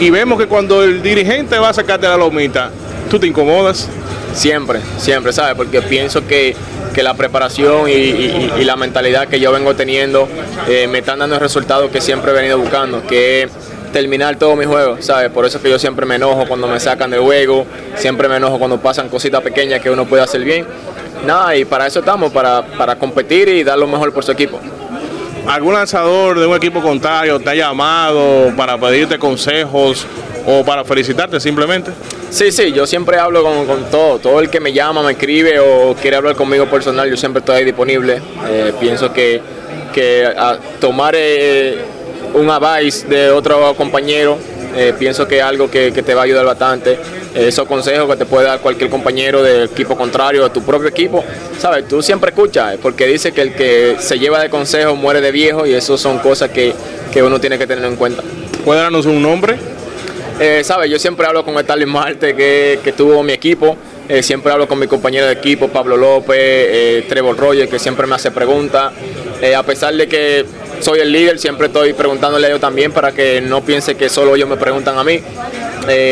[0.00, 2.70] y vemos que cuando el dirigente va a sacarte la lomita,
[3.08, 3.88] tú te incomodas.
[4.34, 5.54] Siempre, siempre, ¿sabes?
[5.54, 6.56] Porque pienso que,
[6.92, 10.28] que la preparación y, la mentalidad que yo vengo teniendo
[10.68, 13.50] eh, me están dando el resultado que siempre he venido buscando, que es
[13.92, 15.30] terminar todos mis juegos, ¿sabes?
[15.30, 18.36] Por eso es que yo siempre me enojo cuando me sacan del juego, siempre me
[18.36, 20.66] enojo cuando pasan cositas pequeñas que uno puede hacer bien.
[21.26, 24.60] Nada, y para eso estamos, para, para competir y dar lo mejor por su equipo.
[25.46, 30.06] ¿Algún lanzador de un equipo contrario te ha llamado para pedirte consejos
[30.46, 31.90] o para felicitarte simplemente?
[32.32, 34.18] Sí, sí, yo siempre hablo con, con todo.
[34.18, 37.56] Todo el que me llama, me escribe o quiere hablar conmigo personal, yo siempre estoy
[37.56, 38.22] ahí disponible.
[38.48, 39.38] Eh, pienso que,
[39.92, 41.76] que a tomar eh,
[42.32, 44.38] un advice de otro compañero,
[44.74, 46.92] eh, pienso que es algo que, que te va a ayudar bastante.
[47.34, 50.88] Eh, esos consejos que te puede dar cualquier compañero del equipo contrario, de tu propio
[50.88, 51.22] equipo,
[51.58, 55.20] sabes, tú siempre escuchas, eh, porque dice que el que se lleva de consejo muere
[55.20, 56.72] de viejo y eso son cosas que,
[57.12, 58.22] que uno tiene que tener en cuenta.
[58.64, 59.58] ¿Puede darnos un nombre?
[60.40, 60.90] Eh, ¿Sabes?
[60.90, 63.76] Yo siempre hablo con Stalin Marte, que, que tuvo mi equipo.
[64.08, 68.06] Eh, siempre hablo con mi compañero de equipo, Pablo López, eh, Trevor Rogers, que siempre
[68.06, 68.92] me hace preguntas.
[69.40, 70.44] Eh, a pesar de que
[70.80, 74.34] soy el líder, siempre estoy preguntándole a ellos también para que no piense que solo
[74.34, 75.20] ellos me preguntan a mí.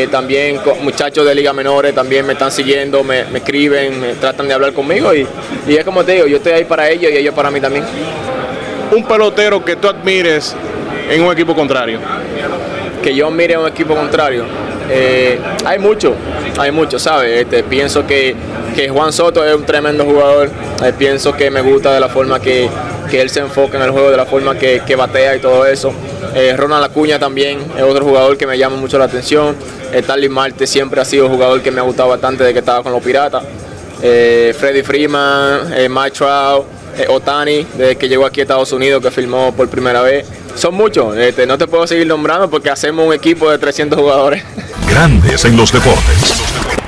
[0.09, 4.53] También muchachos de liga menores también me están siguiendo, me, me escriben, me tratan de
[4.53, 5.25] hablar conmigo y,
[5.65, 7.85] y es como te digo, yo estoy ahí para ellos y ellos para mí también.
[8.91, 10.53] Un pelotero que tú admires
[11.09, 11.99] en un equipo contrario.
[13.01, 14.45] Que yo mire a un equipo contrario.
[14.89, 16.13] Eh, hay mucho,
[16.57, 17.41] hay mucho, ¿sabes?
[17.41, 18.35] Este, pienso que,
[18.75, 20.49] que Juan Soto es un tremendo jugador.
[20.83, 22.69] Eh, pienso que me gusta de la forma que,
[23.09, 25.65] que él se enfoca en el juego, de la forma que, que batea y todo
[25.65, 25.93] eso.
[26.35, 29.55] Eh, Ronald Acuña también es otro jugador que me llama mucho la atención.
[29.93, 32.83] Eh, Starling Marte siempre ha sido jugador que me ha gustado bastante de que estaba
[32.83, 33.43] con los Piratas.
[34.01, 36.65] Eh, Freddy Freeman, eh, Mike Trout,
[36.97, 40.25] eh, Otani, desde que llegó aquí a Estados Unidos, que firmó por primera vez.
[40.55, 44.43] Son muchos, este, no te puedo seguir nombrando porque hacemos un equipo de 300 jugadores.
[44.87, 46.80] Grandes en los deportes.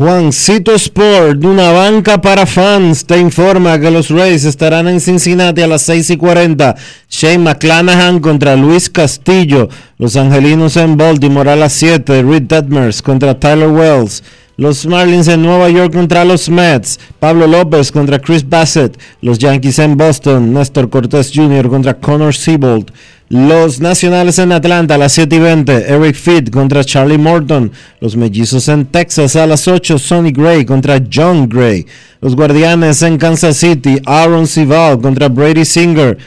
[0.00, 5.66] Juancito Sport, una banca para fans, te informa que los Rays estarán en Cincinnati a
[5.66, 6.74] las 6 y 40.
[7.10, 9.68] Shane McClanahan contra Luis Castillo.
[9.98, 12.22] Los Angelinos en Baltimore a las 7.
[12.22, 14.22] Reed Detmers contra Tyler Wells.
[14.56, 16.98] Los Marlins en Nueva York contra los Mets.
[17.18, 18.98] Pablo López contra Chris Bassett.
[19.20, 20.54] Los Yankees en Boston.
[20.54, 21.68] Néstor Cortés Jr.
[21.68, 22.90] contra Connor Siebold.
[23.32, 25.72] Los Nacionales en Atlanta a las 7 y 20.
[25.94, 27.70] Eric Fitt contra Charlie Morton.
[28.00, 30.00] Los Mellizos en Texas a las 8.
[30.00, 31.86] Sonny Gray contra John Gray.
[32.20, 34.00] Los Guardianes en Kansas City.
[34.04, 36.18] Aaron Sival contra Brady Singer.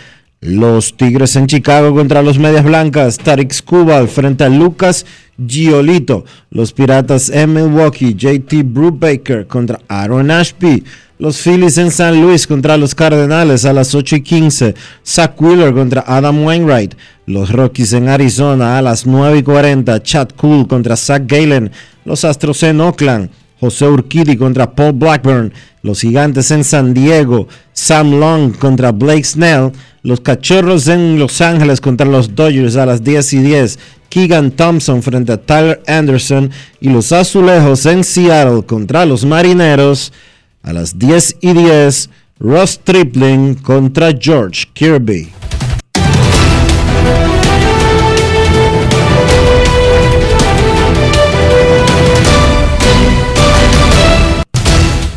[0.43, 3.17] Los Tigres en Chicago contra los Medias Blancas.
[3.17, 5.05] Tarik Skubal frente a Lucas
[5.37, 6.25] Giolito.
[6.51, 8.13] Los Piratas en Milwaukee.
[8.13, 10.83] JT Brubaker contra Aaron Ashby.
[11.17, 14.75] Los Phillies en San Luis contra los Cardenales a las 8 y 15.
[15.07, 16.95] Zach Wheeler contra Adam Wainwright.
[17.25, 20.03] Los Rockies en Arizona a las 9 y 40.
[20.03, 21.71] Chad Cool contra Zach Galen.
[22.03, 23.29] Los Astros en Oakland.
[23.63, 25.53] José Urquidi contra Paul Blackburn.
[25.83, 27.47] Los Gigantes en San Diego.
[27.71, 29.71] Sam Long contra Blake Snell.
[30.01, 33.79] Los Cachorros en Los Ángeles contra los Dodgers a las 10 y 10.
[34.09, 36.51] Keegan Thompson frente a Tyler Anderson.
[36.81, 40.11] Y los Azulejos en Seattle contra los Marineros
[40.61, 42.09] a las 10 y 10.
[42.39, 45.42] Ross Tripling contra George Kirby.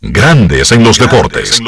[0.00, 1.60] Grandes en los deportes.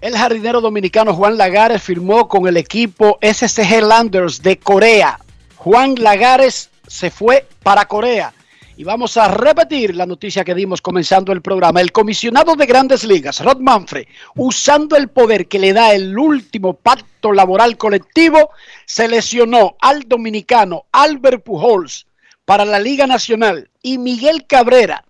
[0.00, 5.20] El jardinero dominicano Juan Lagares firmó con el equipo SCG Landers de Corea.
[5.54, 8.34] Juan Lagares se fue para Corea.
[8.76, 11.80] Y vamos a repetir la noticia que dimos comenzando el programa.
[11.80, 16.74] El comisionado de grandes ligas, Rod Manfred, usando el poder que le da el último
[16.74, 18.50] pacto laboral colectivo,
[18.84, 22.08] seleccionó al dominicano Albert Pujols
[22.44, 25.04] para la Liga Nacional y Miguel Cabrera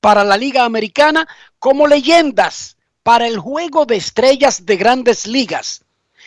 [0.00, 1.28] para la Liga Americana
[1.58, 5.84] como leyendas para el juego de estrellas de grandes ligas.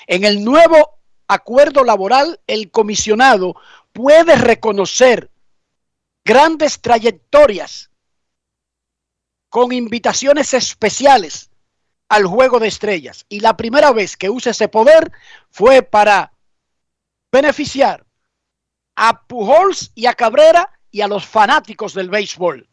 [0.08, 3.56] En el nuevo acuerdo laboral, el comisionado
[3.92, 5.30] puede reconocer
[6.24, 7.90] grandes trayectorias
[9.50, 11.50] con invitaciones especiales
[12.10, 13.26] al juego de estrellas.
[13.30, 15.12] Y la primera vez que usa ese poder
[15.50, 16.34] fue para
[17.32, 18.05] beneficiar
[18.96, 22.68] a Pujols y a Cabrera y a los fanáticos del béisbol.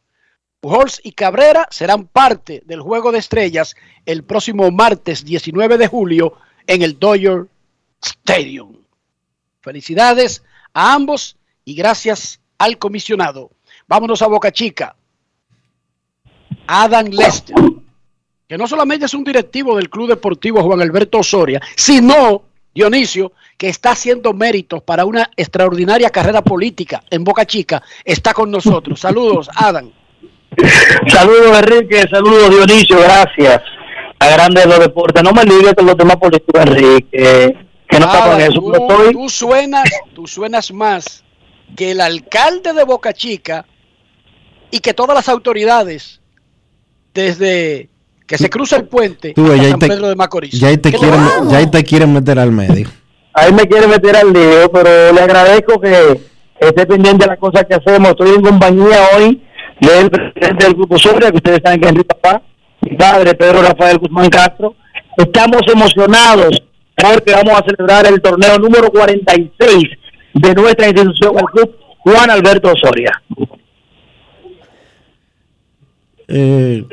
[0.60, 3.74] Pujols y Cabrera serán parte del juego de estrellas
[4.06, 7.48] el próximo martes 19 de julio en el Dodger
[8.00, 8.76] Stadium.
[9.60, 13.50] Felicidades a ambos y gracias al comisionado.
[13.88, 14.94] Vámonos a Boca Chica.
[16.66, 17.56] Adam Lester,
[18.46, 22.44] que no solamente es un directivo del Club Deportivo Juan Alberto Osoria, sino
[22.74, 28.50] Dionisio, que está haciendo méritos para una extraordinaria carrera política en Boca Chica, está con
[28.50, 29.00] nosotros.
[29.00, 29.90] Saludos, Adam.
[31.08, 32.04] Saludos, Enrique.
[32.10, 32.98] Saludos, Dionisio.
[33.00, 33.62] Gracias.
[34.18, 35.22] A Grande los Deportes.
[35.22, 37.56] No me olvides con los temas políticos, Enrique.
[37.88, 38.60] Que no está con eso.
[38.60, 41.24] Tú, tú, suenas, tú suenas más
[41.76, 43.66] que el alcalde de Boca Chica
[44.70, 46.20] y que todas las autoridades,
[47.12, 47.90] desde
[48.26, 50.52] que se cruza el puente Tú, ya San te- Pedro de Macorís.
[50.58, 51.20] Ya ahí te ¿Qué quieren,
[51.50, 52.88] ya ahí te quieren meter al medio.
[53.34, 56.20] Ahí me quiere meter al lío, pero le agradezco que
[56.60, 58.10] esté pendiente de las cosas que hacemos.
[58.10, 59.42] Estoy en compañía hoy
[59.80, 62.42] del presidente del Grupo Soria, que ustedes saben que es Enrique Papá,
[62.82, 64.74] mi padre, Pedro Rafael Guzmán Castro.
[65.16, 66.62] Estamos emocionados
[66.94, 69.84] porque vamos a celebrar el torneo número 46
[70.34, 73.20] de nuestra institución, el Club Juan Alberto Osoria.
[76.28, 76.84] Eh,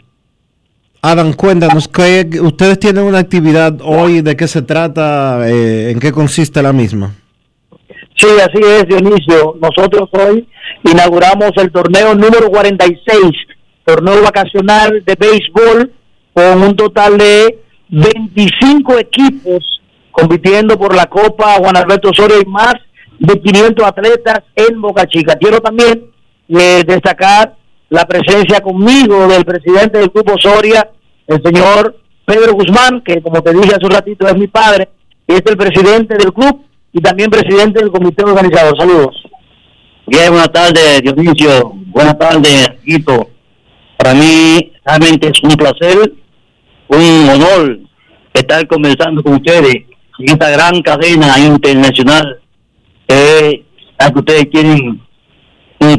[1.01, 5.49] Adam, cuéntanos, ¿qué- ustedes tienen una actividad hoy, ¿de qué se trata?
[5.49, 7.15] Eh, ¿En qué consiste la misma?
[8.17, 9.55] Sí, así es, Dionisio.
[9.61, 10.45] Nosotros hoy
[10.83, 13.31] inauguramos el torneo número 46,
[13.85, 15.93] torneo vacacional de béisbol,
[16.33, 19.81] con un total de 25 equipos
[20.11, 22.73] compitiendo por la Copa Juan Alberto Osorio y más
[23.19, 25.35] de 500 atletas en Boca Chica.
[25.39, 26.03] Quiero también
[26.49, 27.55] eh, destacar
[27.89, 30.89] la presencia conmigo del presidente del Grupo Soria,
[31.27, 34.89] el señor Pedro Guzmán, que como te dije hace un ratito es mi padre,
[35.27, 38.77] y es el presidente del club y también presidente del comité organizador.
[38.77, 39.15] Saludos.
[40.05, 41.71] Bien, buenas tardes, Dionisio.
[41.87, 43.29] Buenas tardes, Quito.
[43.97, 46.13] Para mí realmente es un placer,
[46.87, 47.79] un honor
[48.33, 49.75] estar conversando con ustedes
[50.19, 52.39] en esta gran cadena internacional
[53.07, 53.63] eh,
[53.97, 55.01] a que ustedes tienen
[55.79, 55.97] un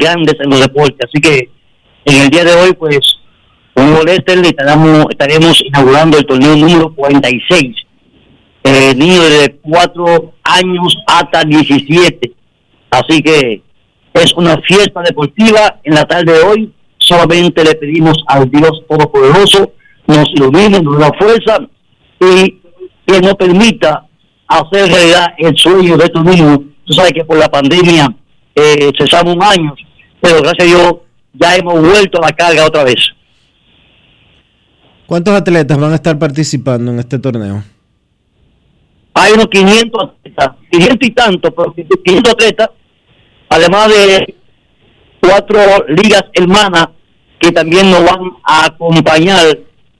[0.50, 1.08] los deportes.
[1.08, 1.50] Así que
[2.04, 2.98] en el día de hoy, pues,
[3.74, 7.76] con Lester le estaremos, estaremos inaugurando el torneo número 46.
[8.62, 12.32] Eh, niños de 4 años hasta 17.
[12.90, 13.62] Así que
[14.14, 16.72] es una fiesta deportiva en la tarde de hoy.
[16.98, 19.72] Solamente le pedimos al Dios Todopoderoso
[20.10, 21.58] nos ilumine, nos da fuerza
[22.20, 22.60] y
[23.06, 24.06] que nos permita
[24.46, 26.58] hacer realidad el sueño de estos niños.
[26.84, 28.14] Tú sabes que por la pandemia
[28.54, 29.74] eh, cesamos un año,
[30.20, 30.94] pero gracias a Dios
[31.32, 33.00] ya hemos vuelto a la carga otra vez.
[35.06, 37.64] ¿Cuántos atletas van a estar participando en este torneo?
[39.14, 42.70] Hay unos 500 atletas, 500 y tanto, pero 500 atletas,
[43.48, 44.34] además de
[45.20, 45.58] cuatro
[45.88, 46.88] ligas hermanas
[47.38, 49.58] que también nos van a acompañar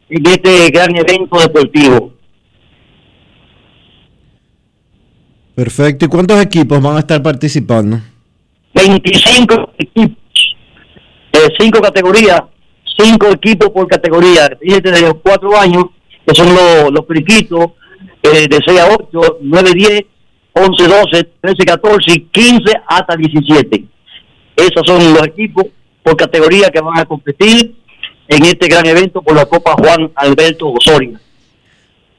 [0.09, 2.13] en este gran evento deportivo.
[5.55, 6.05] Perfecto.
[6.05, 8.01] ¿Y cuántos equipos van a estar participando?
[8.75, 10.17] 25 equipos,
[11.59, 12.43] cinco categorías,
[12.99, 15.85] cinco equipos por categoría, fíjate de los cuatro años,
[16.27, 17.71] que son los, los periquitos,
[18.23, 20.03] eh, de 6 a 8, 9, 10,
[20.53, 23.85] 11, 12, 13, 14 y 15 hasta 17.
[24.57, 25.67] Esos son los equipos
[26.03, 27.77] por categoría que van a competir
[28.29, 31.19] en este gran evento por la Copa Juan Alberto Osorio.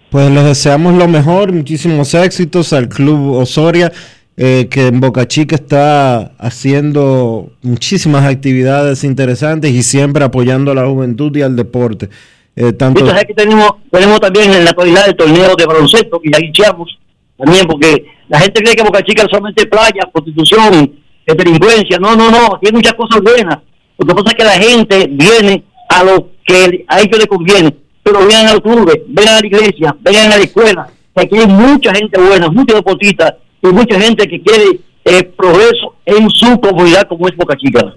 [0.09, 3.91] Pues les deseamos lo mejor, muchísimos éxitos al Club Osoria,
[4.37, 10.87] eh, que en Boca Chica está haciendo muchísimas actividades interesantes y siempre apoyando a la
[10.87, 12.09] juventud y al deporte.
[12.55, 16.29] Eh, tanto, Entonces aquí tenemos, tenemos también en la actualidad el torneo de baloncesto que
[16.31, 16.97] ya iniciamos
[17.37, 20.93] también porque la gente cree que Boca Chica solamente playa, prostitución,
[21.25, 21.97] eh, delincuencia.
[21.97, 23.59] No, no, no, aquí hay muchas cosas buenas.
[23.97, 27.75] Lo que pasa es que la gente viene a lo que a ellos les conviene,
[28.03, 30.87] pero vengan al club, vengan a la iglesia, vengan a la escuela.
[31.15, 36.29] Aquí hay mucha gente buena, muchos deportistas y mucha gente que quiere eh, progreso en
[36.29, 37.95] su comunidad como es Boca Chica.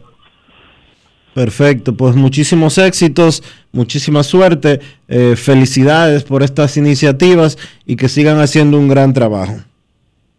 [1.35, 3.43] Perfecto, pues muchísimos éxitos,
[3.73, 9.57] muchísima suerte, eh, felicidades por estas iniciativas y que sigan haciendo un gran trabajo.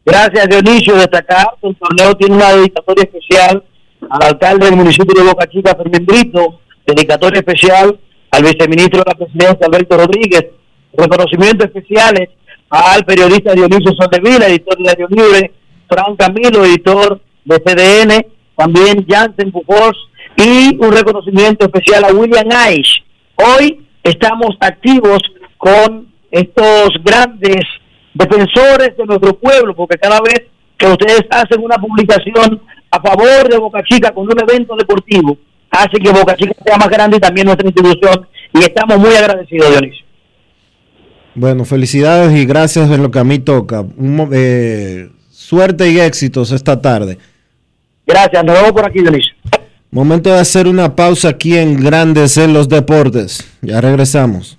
[0.06, 0.96] Gracias, Dionisio.
[0.96, 3.64] Destacar que el torneo tiene una dedicatoria especial
[4.10, 8.00] al alcalde del municipio de Boca Chica, Fermín Brito, dedicatoria especial
[8.32, 10.46] al viceministro de la presidencia, Alberto Rodríguez,
[10.94, 12.30] reconocimientos especiales
[12.70, 15.54] al periodista Dionisio Soldevila, editor de Diario Libre,
[15.88, 19.98] Fran Camilo, editor de CDN, también Jansen Bufors,
[20.38, 23.04] y un reconocimiento especial a William Aish.
[23.36, 25.20] Hoy estamos activos
[25.58, 27.64] con estos grandes
[28.14, 30.44] defensores de nuestro pueblo, porque cada vez
[30.78, 32.62] que ustedes hacen una publicación
[32.92, 35.38] a favor de Boca Chica con un evento deportivo,
[35.72, 39.70] hace que Boca Chica sea más grande y también nuestra institución, y estamos muy agradecidos,
[39.70, 40.05] Dionisio.
[41.36, 43.82] Bueno, felicidades y gracias en lo que a mí toca.
[43.82, 47.18] Un eh, suerte y éxitos esta tarde.
[48.08, 49.34] Gracias, nos vemos por aquí, Dionisio.
[49.92, 53.46] Momento de hacer una pausa aquí en Grandes en los Deportes.
[53.62, 54.58] Ya regresamos.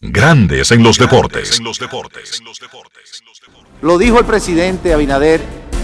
[0.00, 1.60] Grandes en los deportes.
[3.82, 5.40] Lo dijo el presidente Abinader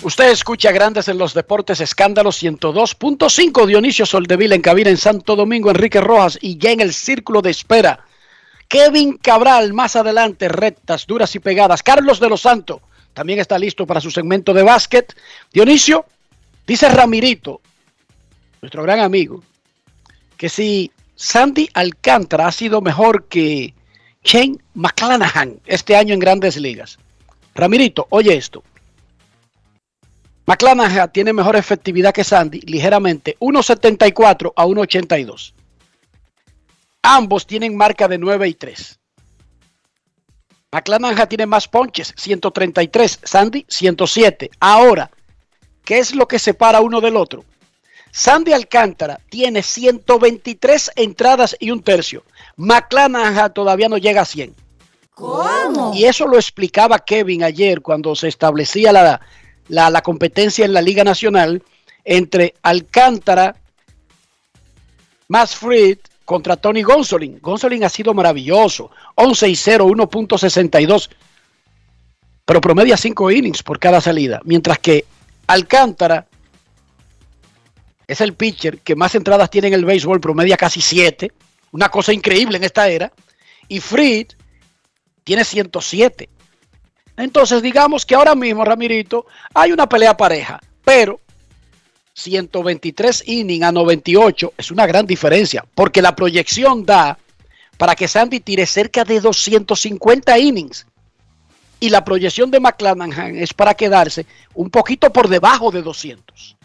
[0.00, 5.70] Usted escucha Grandes en los Deportes, Escándalo 102.5, Dionisio Soldevila en cabina en Santo Domingo,
[5.70, 8.04] Enrique Rojas y ya en el círculo de espera.
[8.68, 11.82] Kevin Cabral más adelante, rectas, duras y pegadas.
[11.82, 12.80] Carlos de los Santos
[13.12, 15.16] también está listo para su segmento de básquet.
[15.52, 16.06] Dionisio,
[16.64, 17.60] dice Ramirito,
[18.62, 19.42] nuestro gran amigo,
[20.36, 23.74] que si Sandy Alcántara ha sido mejor que
[24.22, 27.00] Shane McClanahan este año en grandes ligas.
[27.56, 28.62] Ramirito, oye esto.
[30.48, 35.52] McClanahan tiene mejor efectividad que Sandy, ligeramente, 1.74 a 1.82.
[37.02, 38.98] Ambos tienen marca de 9 y 3.
[40.72, 44.50] McClanahan tiene más ponches, 133, Sandy 107.
[44.58, 45.10] Ahora,
[45.84, 47.44] ¿qué es lo que separa uno del otro?
[48.10, 52.24] Sandy Alcántara tiene 123 entradas y un tercio.
[52.56, 54.54] McClanahan todavía no llega a 100.
[55.10, 55.92] ¿Cómo?
[55.94, 59.20] Y eso lo explicaba Kevin ayer cuando se establecía la,
[59.68, 61.62] la, la competencia en la Liga Nacional
[62.04, 63.54] entre Alcántara,
[65.28, 67.38] Max Fried contra Tony Gonsolin.
[67.40, 68.90] Gonsolin ha sido maravilloso.
[69.14, 71.08] 11 y 0, 1.62.
[72.44, 74.40] Pero promedia 5 innings por cada salida.
[74.44, 75.04] Mientras que
[75.46, 76.26] Alcántara
[78.06, 81.32] es el pitcher que más entradas tiene en el béisbol, promedia casi 7.
[81.72, 83.12] Una cosa increíble en esta era.
[83.66, 84.28] Y Fried
[85.24, 86.28] tiene 107.
[87.18, 91.20] Entonces, digamos que ahora mismo, Ramirito, hay una pelea pareja, pero
[92.14, 97.18] 123 innings a 98 es una gran diferencia, porque la proyección da
[97.76, 100.86] para que Sandy tire cerca de 250 innings.
[101.80, 106.56] Y la proyección de McClanahan es para quedarse un poquito por debajo de 200.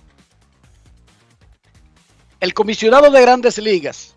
[2.40, 4.16] El comisionado de grandes ligas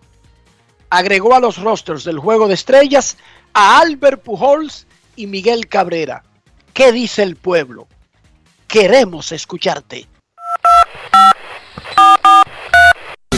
[0.91, 3.16] agregó a los rosters del juego de estrellas
[3.55, 4.86] a Albert Pujols
[5.17, 6.23] y Miguel Cabrera.
[6.73, 7.89] ¿Qué dice el pueblo?
[8.69, 10.07] Queremos escucharte.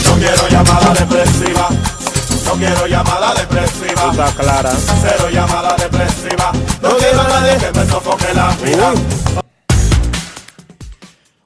[0.05, 1.69] No quiero llamada depresiva.
[2.45, 4.11] No quiero llamada depresiva.
[4.11, 4.71] Está clara.
[4.71, 6.51] Cero llamada depresiva.
[6.81, 8.93] No quiero a nadie que me sofoque la vida.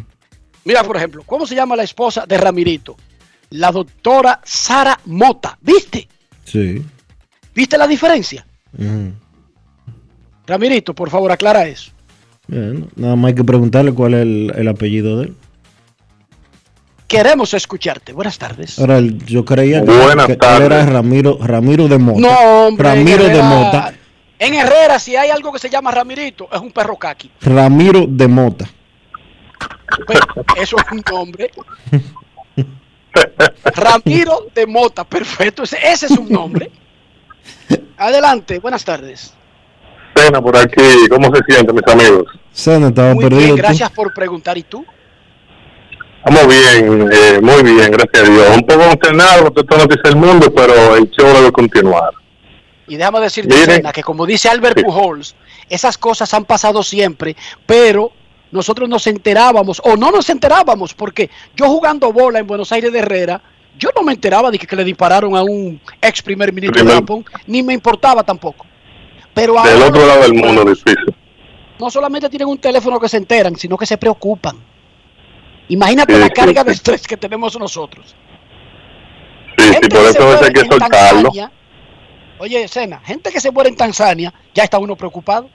[0.64, 2.96] Mira, por ejemplo, ¿cómo se llama la esposa de Ramirito?
[3.50, 5.58] La doctora Sara Mota.
[5.60, 6.08] ¿Viste?
[6.44, 6.82] Sí.
[7.54, 8.46] ¿Viste la diferencia?
[8.78, 9.12] Ujú.
[10.46, 11.92] Ramirito, por favor, aclara eso.
[12.48, 15.36] Bueno, nada más hay que preguntarle cuál es el, el apellido de él.
[17.06, 18.12] Queremos escucharte.
[18.12, 18.78] Buenas tardes.
[18.78, 22.20] Ahora, yo creía que, él era Ramiro, Ramiro de Mota.
[22.20, 22.88] No, hombre.
[22.88, 23.94] en Ramiro de Herrera- Mota.
[24.38, 27.30] En Herrera, si hay algo que se llama Ramirito, es un perro caqui.
[27.42, 28.68] Ramiro de Mota.
[30.06, 30.20] Pero
[30.60, 31.50] eso es un nombre.
[33.64, 35.62] Ramiro de Mota, perfecto.
[35.62, 36.70] Ese, ese es un nombre.
[37.96, 39.34] Adelante, buenas tardes.
[40.16, 42.24] Cena por aquí, ¿cómo se siente, mis amigos?
[42.52, 43.42] Sena estaba Muy perdido.
[43.42, 44.58] bien, gracias por preguntar.
[44.58, 44.84] ¿Y tú?
[46.24, 48.56] Estamos bien, eh, muy bien, gracias a Dios.
[48.56, 52.10] Un poco consternado porque esto no dice el mundo, pero el show debe continuar.
[52.86, 53.76] Y déjame decirte, Miren.
[53.76, 55.34] Sena, que como dice Albert Pujols,
[55.68, 57.34] esas cosas han pasado siempre,
[57.66, 58.12] pero
[58.50, 62.98] nosotros nos enterábamos, o no nos enterábamos, porque yo jugando bola en Buenos Aires de
[62.98, 63.40] Herrera,
[63.78, 66.84] yo no me enteraba de que, que le dispararon a un ex primer ministro de
[66.84, 68.66] Primer- Japón, ni me importaba tampoco.
[69.34, 70.96] Pero Del ahora otro lado del mundo, difícil.
[71.80, 74.56] no solamente tienen un teléfono que se enteran, sino que se preocupan.
[75.68, 76.66] Imagínate Sí, la sí, carga sí.
[76.66, 78.14] de estrés que tenemos nosotros.
[79.56, 80.88] Sí, sí, Gente por que eso hay que en soltarlo.
[81.22, 81.52] Tanzania.
[82.38, 85.48] Oye, Sena, gente que se muere en Tanzania, ya está uno preocupado.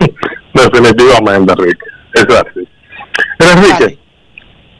[0.54, 1.86] Definitivamente, Enrique.
[2.14, 2.68] Es así.
[3.38, 3.98] Enrique,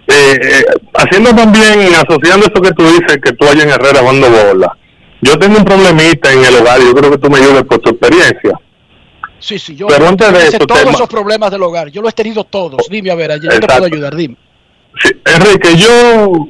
[0.09, 4.77] eh, haciendo también, asociando eso que tú dices, que tú allá en Herrera jugando bola,
[5.21, 7.79] yo tengo un problemita en el hogar y yo creo que tú me ayudes por
[7.79, 8.53] tu experiencia.
[9.41, 11.89] Sí, sí, yo Pero antes de eso, todos tema- esos problemas del hogar.
[11.91, 12.89] Yo los he tenido todos.
[12.91, 14.37] Dime, a ver, yo te puedo ayudar, dime.
[15.01, 16.49] Sí, Enrique, yo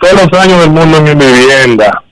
[0.00, 2.04] todos los años del mundo en mi vivienda,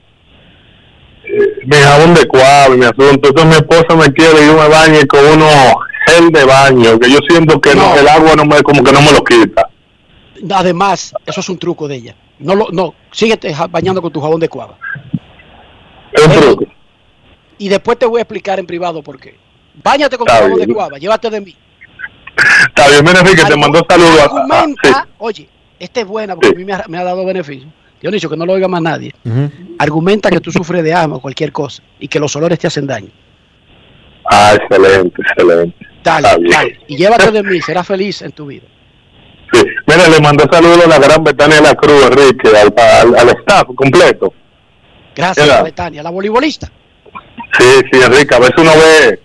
[1.23, 4.67] eh, mi jabón de cuadro, mi asunto, entonces mi esposa me quiere que yo me
[4.67, 5.73] bañe con unos
[6.07, 9.01] gel de baño, que yo siento que no, el agua no me, como que no
[9.01, 9.68] me lo quita.
[10.53, 12.15] Además, eso es un truco de ella.
[12.39, 14.77] No, lo, no, síguete bañando con tu jabón de cuava.
[16.13, 16.65] Es un truco.
[17.57, 19.35] y después te voy a explicar en privado por qué.
[19.83, 21.55] Báñate con Está tu agua de cuava, llévate de mí.
[22.67, 24.19] Está bien, Enrique, te mandó saludos.
[24.19, 24.27] a- a-
[24.61, 27.67] Argumenta, oye, esta es buena porque a mí me ha, me ha dado beneficio.
[28.01, 29.13] Dionisio, que no lo oiga más nadie.
[29.77, 32.87] Argumenta que tú sufres de asma o cualquier cosa y que los olores te hacen
[32.87, 33.09] daño.
[34.31, 35.85] Ah, excelente, excelente.
[36.03, 36.79] Dale, dale.
[36.87, 38.65] Y llévate de mí, serás feliz en tu vida.
[39.51, 39.63] Sí.
[39.87, 43.29] Mira, le mandó saludos a la gran Betania de la Cruz, Enrique, al, al, al
[43.39, 44.33] staff completo.
[45.15, 45.63] Gracias, Mira.
[45.63, 46.71] Betania, la voleibolista.
[47.57, 49.19] Sí, sí, Enrique, a veces uno ve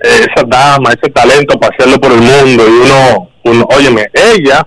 [0.00, 4.66] eh, esa dama, ese talento pasearlo por el mundo y uno, uno, óyeme, ella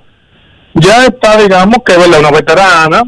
[0.76, 2.19] ya está, digamos que ¿verdad?
[2.22, 3.03] una veterana,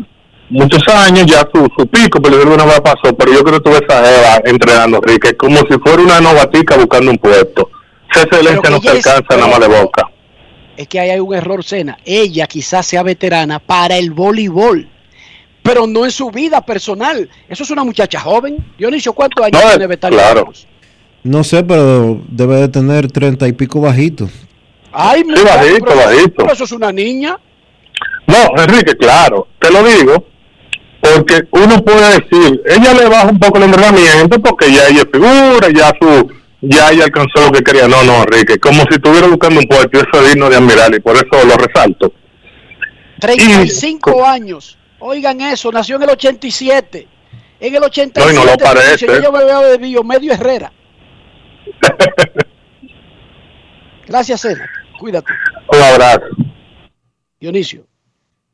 [0.50, 3.70] muchos años, ya su, su pico, pero de alguna vez pasó, pero yo creo que
[3.70, 7.70] tuve esa Eva entrenando, Enrique, como si fuera una novatica buscando un puesto.
[8.14, 10.10] Esa excelencia no se es- alcanza nada más de boca.
[10.78, 11.98] Es que ahí hay un error, Cena.
[12.06, 14.88] Ella quizás sea veterana para el voleibol,
[15.62, 17.30] pero no en su vida personal.
[17.48, 18.58] Eso es una muchacha joven.
[18.78, 20.18] Dionisio, ¿cuántos años No, tiene Betania?
[20.20, 20.52] claro.
[21.24, 24.30] No sé, pero debe de tener treinta y pico bajito.
[24.92, 26.34] Ay, Sí, bajito, pero- bajito.
[26.38, 27.38] pero eso es una niña.
[28.28, 30.26] No, Enrique, claro, te lo digo,
[31.02, 35.08] porque uno puede decir, ella le baja un poco el entrenamiento porque ya ella es
[35.12, 36.30] figura, ya su
[36.64, 37.88] ya ella alcanzó lo que quería.
[37.88, 40.94] No, no, Enrique, como si estuviera buscando un puesto, y eso es digno de admirar
[40.96, 42.14] y por eso lo resalto.
[43.20, 44.78] 35 años.
[45.00, 47.08] Oigan eso, nació en el 87.
[47.60, 48.20] En el 87.
[48.20, 49.06] No, y no lo parece.
[49.22, 50.72] Yo me veo de bio medio Herrera.
[54.08, 54.70] Gracias, Cena.
[55.00, 55.34] Cuídate.
[55.72, 56.28] Un abrazo.
[57.40, 57.86] Dionisio,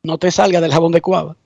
[0.02, 1.36] no te salga del jabón de cuava.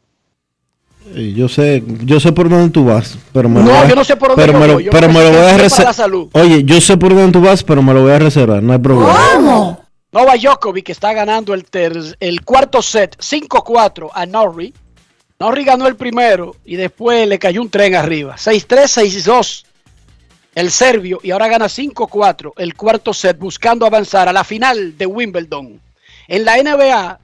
[1.12, 3.94] Yo sé, yo sé por dónde tú vas, pero me No, lo voy a- yo
[3.94, 5.38] no sé por dónde pero yo me lo, voy, yo pero me me lo voy
[5.50, 5.86] a reservar.
[5.88, 6.28] la salud.
[6.32, 8.78] Oye, yo sé por dónde tú vas, pero me lo voy a reservar, no hay
[8.78, 9.78] problema.
[10.12, 14.72] Nova Djokovic está ganando el, ter- el cuarto set 5-4 a Norrie.
[15.40, 18.36] Norrie ganó el primero y después le cayó un tren arriba.
[18.36, 19.64] 6-3, 6-2
[20.54, 25.04] el serbio y ahora gana 5-4 el cuarto set buscando avanzar a la final de
[25.06, 25.80] Wimbledon.
[26.28, 27.18] En la NBA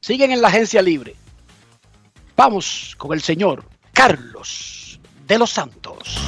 [0.00, 1.16] siguen en la agencia libre.
[2.36, 6.18] Vamos con el señor Carlos de los Santos.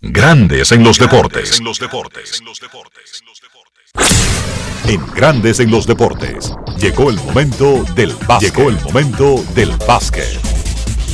[0.00, 1.60] Grandes en los deportes.
[4.88, 6.54] En Grandes en los deportes.
[6.78, 8.56] Llegó el momento del básquet.
[8.56, 10.40] Llegó el momento del básquet.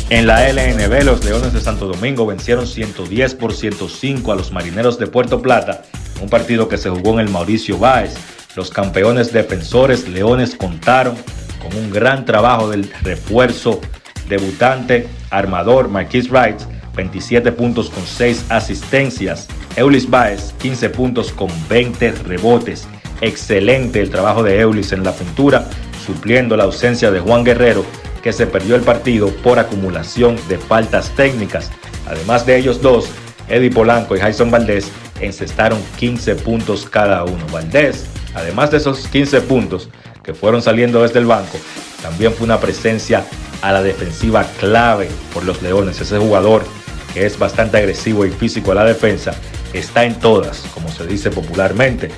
[0.08, 4.96] En la LNB, los Leones de Santo Domingo vencieron 110 por 105 a los Marineros
[4.96, 5.82] de Puerto Plata,
[6.20, 8.14] un partido que se jugó en el Mauricio Báez.
[8.54, 11.16] Los campeones defensores Leones contaron
[11.62, 13.80] con un gran trabajo del refuerzo
[14.28, 16.60] debutante armador Marquis Wright,
[16.94, 19.48] 27 puntos con 6 asistencias.
[19.76, 22.86] Eulis Baez, 15 puntos con 20 rebotes.
[23.20, 25.68] Excelente el trabajo de Eulis en la pintura,
[26.04, 27.84] supliendo la ausencia de Juan Guerrero,
[28.22, 31.70] que se perdió el partido por acumulación de faltas técnicas.
[32.06, 33.08] Además de ellos dos,
[33.48, 34.90] Eddie Polanco y Jason Valdés
[35.20, 37.44] encestaron 15 puntos cada uno.
[37.52, 39.88] Valdés, además de esos 15 puntos
[40.22, 41.58] que fueron saliendo desde el banco,
[42.02, 43.24] también fue una presencia
[43.60, 46.00] a la defensiva clave por los Leones.
[46.00, 46.64] Ese jugador
[47.12, 49.34] que es bastante agresivo y físico a la defensa,
[49.72, 52.10] está en todas, como se dice popularmente.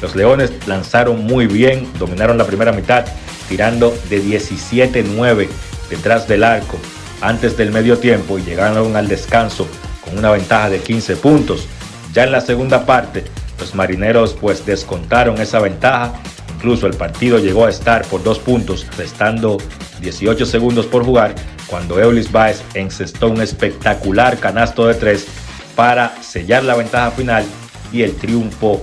[0.00, 3.04] Los Leones lanzaron muy bien, dominaron la primera mitad,
[3.48, 5.48] tirando de 17-9
[5.90, 6.78] detrás del arco
[7.20, 9.68] antes del medio tiempo y llegaron al descanso
[10.04, 11.68] con una ventaja de 15 puntos.
[12.12, 13.24] Ya en la segunda parte,
[13.60, 16.14] los marineros pues descontaron esa ventaja.
[16.62, 19.58] Incluso el partido llegó a estar por dos puntos, restando
[20.00, 21.34] 18 segundos por jugar,
[21.66, 25.26] cuando Eulis Baez encestó un espectacular canasto de tres
[25.74, 27.44] para sellar la ventaja final
[27.92, 28.80] y el triunfo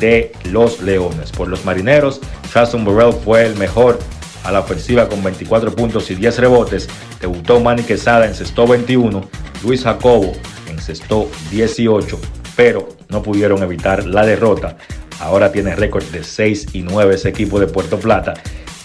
[0.00, 1.30] de los Leones.
[1.30, 2.20] Por los marineros,
[2.52, 4.00] Jason Burrell fue el mejor
[4.42, 6.88] a la ofensiva con 24 puntos y 10 rebotes.
[7.20, 9.28] Debutó Manny Quesada, encestó 21.
[9.62, 10.32] Luis Jacobo
[10.68, 12.18] encestó 18,
[12.56, 14.76] pero no pudieron evitar la derrota.
[15.20, 18.34] Ahora tiene récord de 6 y 9 ese equipo de Puerto Plata,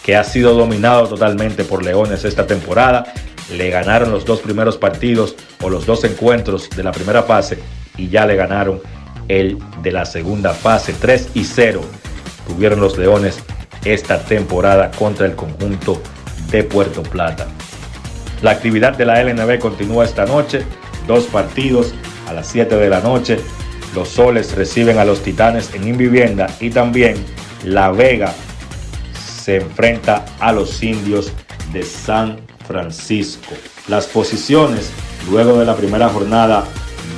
[0.04, 3.14] que ha sido dominado totalmente por Leones esta temporada.
[3.52, 7.60] Le ganaron los dos primeros partidos o los dos encuentros de la primera fase
[7.98, 8.82] y ya le ganaron
[9.28, 10.94] el de la segunda fase.
[10.94, 11.82] 3 y 0
[12.48, 13.40] tuvieron los Leones
[13.84, 16.02] esta temporada contra el conjunto
[16.52, 17.48] de Puerto Plata.
[18.42, 20.64] La actividad de la LNB continúa esta noche,
[21.08, 21.94] dos partidos
[22.28, 23.40] a las 7 de la noche.
[23.98, 27.16] Los Soles reciben a los Titanes en Invivienda y también
[27.64, 28.32] La Vega
[29.44, 31.32] se enfrenta a los Indios
[31.74, 33.56] de San Francisco.
[33.88, 34.92] Las posiciones
[35.32, 36.64] luego de la primera jornada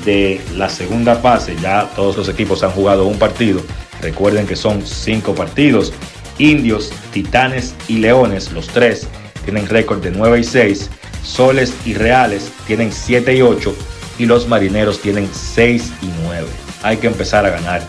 [0.05, 3.59] de la segunda fase, ya todos los equipos han jugado un partido.
[4.01, 5.91] Recuerden que son cinco partidos.
[6.37, 9.05] Indios, Titanes y Leones, los tres,
[9.43, 10.89] tienen récord de 9 y 6.
[11.23, 13.75] Soles y Reales tienen 7 y 8
[14.17, 16.68] y los Marineros tienen 6 y 9.
[16.83, 17.81] Hay que empezar a ganar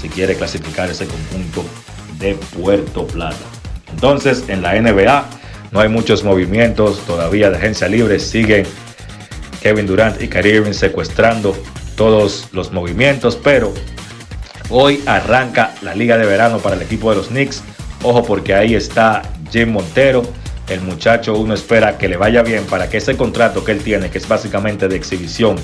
[0.00, 1.64] si quiere clasificar ese conjunto
[2.18, 3.36] de Puerto Plata.
[3.92, 5.24] Entonces, en la NBA
[5.70, 8.18] no hay muchos movimientos todavía de agencia libre.
[8.20, 8.66] Siguen
[9.62, 11.56] Kevin Durant y Kyrie Irving secuestrando
[11.96, 13.72] todos los movimientos, pero
[14.68, 17.62] hoy arranca la liga de verano para el equipo de los Knicks.
[18.02, 20.22] Ojo porque ahí está Jim Montero.
[20.68, 24.10] El muchacho uno espera que le vaya bien para que ese contrato que él tiene,
[24.10, 25.56] que es básicamente de exhibición,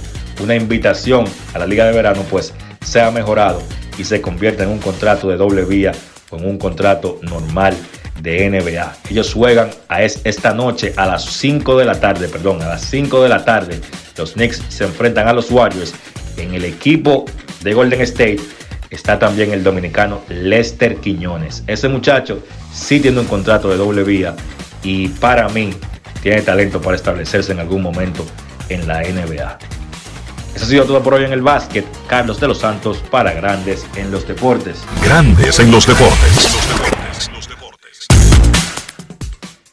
[0.42, 1.24] una invitación
[1.54, 2.52] a la liga de verano, pues
[2.84, 3.62] sea mejorado
[3.98, 5.92] y se convierta en un contrato de doble vía
[6.30, 7.76] o en un contrato normal
[8.20, 8.96] de NBA.
[9.10, 13.22] Ellos juegan a esta noche a las 5 de la tarde, perdón, a las 5
[13.22, 13.80] de la tarde.
[14.16, 15.94] Los Knicks se enfrentan a los Warriors.
[16.36, 17.24] En el equipo
[17.62, 18.40] de Golden State
[18.90, 21.64] está también el dominicano Lester Quiñones.
[21.66, 24.34] Ese muchacho sí tiene un contrato de doble vía
[24.82, 25.70] y para mí
[26.22, 28.24] tiene talento para establecerse en algún momento
[28.68, 29.79] en la NBA.
[30.60, 31.86] Eso ha sido todo por hoy en el básquet.
[32.06, 34.84] Carlos de los Santos para Grandes en los Deportes.
[35.02, 36.50] Grandes en los Deportes.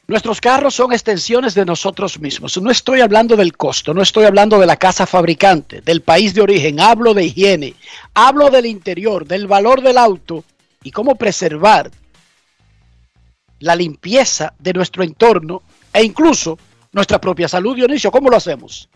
[0.08, 2.58] Nuestros carros son extensiones de nosotros mismos.
[2.62, 6.40] No estoy hablando del costo, no estoy hablando de la casa fabricante, del país de
[6.40, 7.74] origen, hablo de higiene,
[8.14, 10.46] hablo del interior, del valor del auto
[10.84, 11.92] y cómo preservar
[13.60, 16.58] la limpieza de nuestro entorno e incluso
[16.94, 17.76] nuestra propia salud.
[17.76, 18.88] Dionisio, ¿cómo lo hacemos?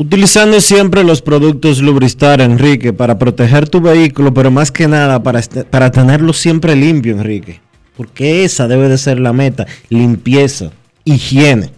[0.00, 5.42] Utilizando siempre los productos Lubristar, Enrique, para proteger tu vehículo, pero más que nada para,
[5.70, 7.60] para tenerlo siempre limpio, Enrique.
[7.96, 9.66] Porque esa debe de ser la meta.
[9.88, 10.70] Limpieza,
[11.04, 11.72] higiene,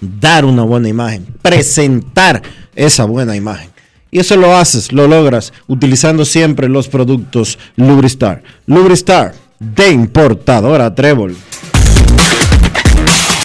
[0.00, 2.42] dar una buena imagen, presentar
[2.76, 3.70] esa buena imagen.
[4.12, 8.44] Y eso lo haces, lo logras utilizando siempre los productos Lubristar.
[8.66, 11.36] Lubristar de importadora Trébol.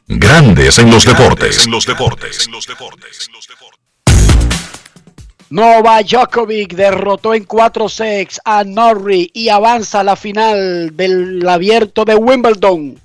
[0.08, 1.66] Grandes en los deportes.
[1.66, 2.46] En los deportes.
[2.46, 3.30] En los deportes.
[5.54, 12.06] Novak Djokovic derrotó en 4 sets a Norrie y avanza a la final del abierto
[12.06, 13.00] de Wimbledon.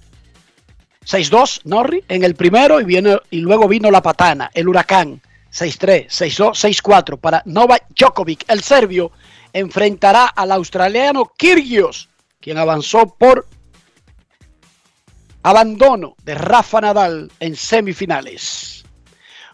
[1.04, 5.20] 6-2 Norrie en el primero y, luego vino la patana, el huracán.
[5.52, 8.46] 6-3, 6-2, 6-4 para Novak Djokovic.
[8.48, 9.12] El serbio
[9.52, 12.08] enfrentará al australiano Kyrgios,
[12.40, 13.46] quien avanzó por
[15.42, 18.77] abandono de Rafa Nadal en semifinales.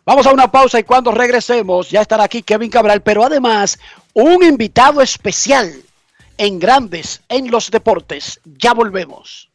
[0.06, 3.78] Vamos a una pausa y cuando regresemos ya estará aquí Kevin Cabral, pero además
[4.12, 5.72] un invitado especial
[6.36, 8.38] en Grandes en los Deportes.
[8.44, 9.48] Ya volvemos.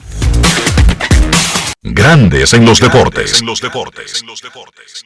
[1.83, 3.41] Grandes en los Deportes.
[3.41, 4.21] En los Deportes.
[4.21, 5.05] En los Deportes.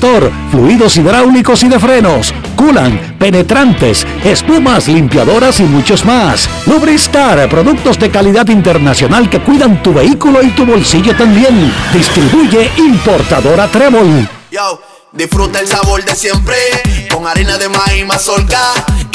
[0.49, 6.49] fluidos hidráulicos y de frenos, culan, penetrantes, espumas, limpiadoras y muchos más.
[6.65, 11.71] Lubristar, productos de calidad internacional que cuidan tu vehículo y tu bolsillo también.
[11.93, 14.27] Distribuye importadora Trébol.
[14.49, 14.81] Yo,
[15.11, 16.55] disfruta el sabor de siempre
[17.13, 18.73] con harina de maíz mazorca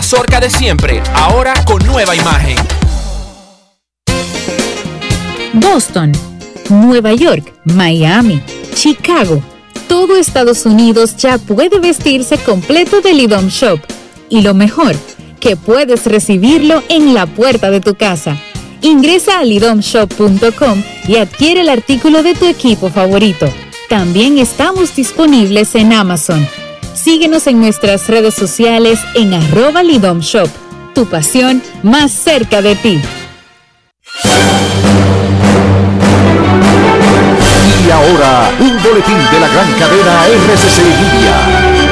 [0.00, 2.56] de siempre, ahora con nueva imagen.
[5.52, 6.12] Boston,
[6.70, 8.42] Nueva York, Miami,
[8.74, 9.42] Chicago.
[9.88, 13.78] Todo Estados Unidos ya puede vestirse completo del IDOM Shop.
[14.30, 14.96] Y lo mejor,
[15.38, 18.38] que puedes recibirlo en la puerta de tu casa.
[18.80, 23.46] Ingresa a lidomshop.com y adquiere el artículo de tu equipo favorito.
[23.90, 26.48] También estamos disponibles en Amazon.
[26.94, 30.48] Síguenos en nuestras redes sociales en arroba lidomshop.
[30.94, 33.00] Tu pasión más cerca de ti.
[37.86, 41.90] Y ahora, un boletín de la gran cadena RCC Media.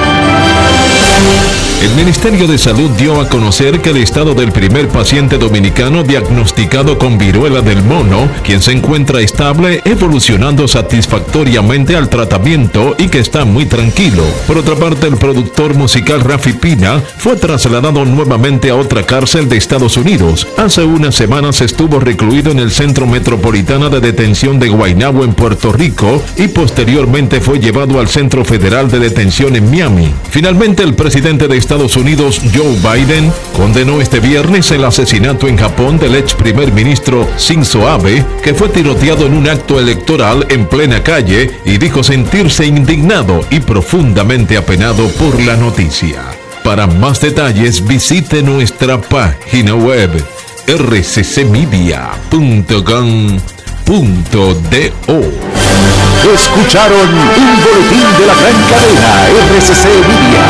[1.81, 6.99] El Ministerio de Salud dio a conocer que el estado del primer paciente dominicano diagnosticado
[6.99, 13.45] con viruela del mono, quien se encuentra estable, evolucionando satisfactoriamente al tratamiento y que está
[13.45, 14.25] muy tranquilo.
[14.49, 19.57] Por otra parte, el productor musical Rafi Pina fue trasladado nuevamente a otra cárcel de
[19.57, 20.49] Estados Unidos.
[20.57, 25.71] Hace unas semanas estuvo recluido en el Centro Metropolitano de Detención de Guaynabo en Puerto
[25.71, 30.13] Rico y posteriormente fue llevado al Centro Federal de Detención en Miami.
[30.31, 35.99] Finalmente, el presidente de Estados Unidos, Joe Biden, condenó este viernes el asesinato en Japón
[35.99, 41.03] del ex primer ministro Shinzo Abe, que fue tiroteado en un acto electoral en plena
[41.03, 46.23] calle y dijo sentirse indignado y profundamente apenado por la noticia.
[46.65, 50.11] Para más detalles visite nuestra página web
[53.89, 55.17] rccmedia.com.do.
[56.35, 60.45] Escucharon un boletín de la gran cadena RCC Media.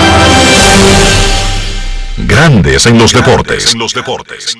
[2.26, 3.72] Grandes en los deportes.
[3.72, 4.56] En los deportes.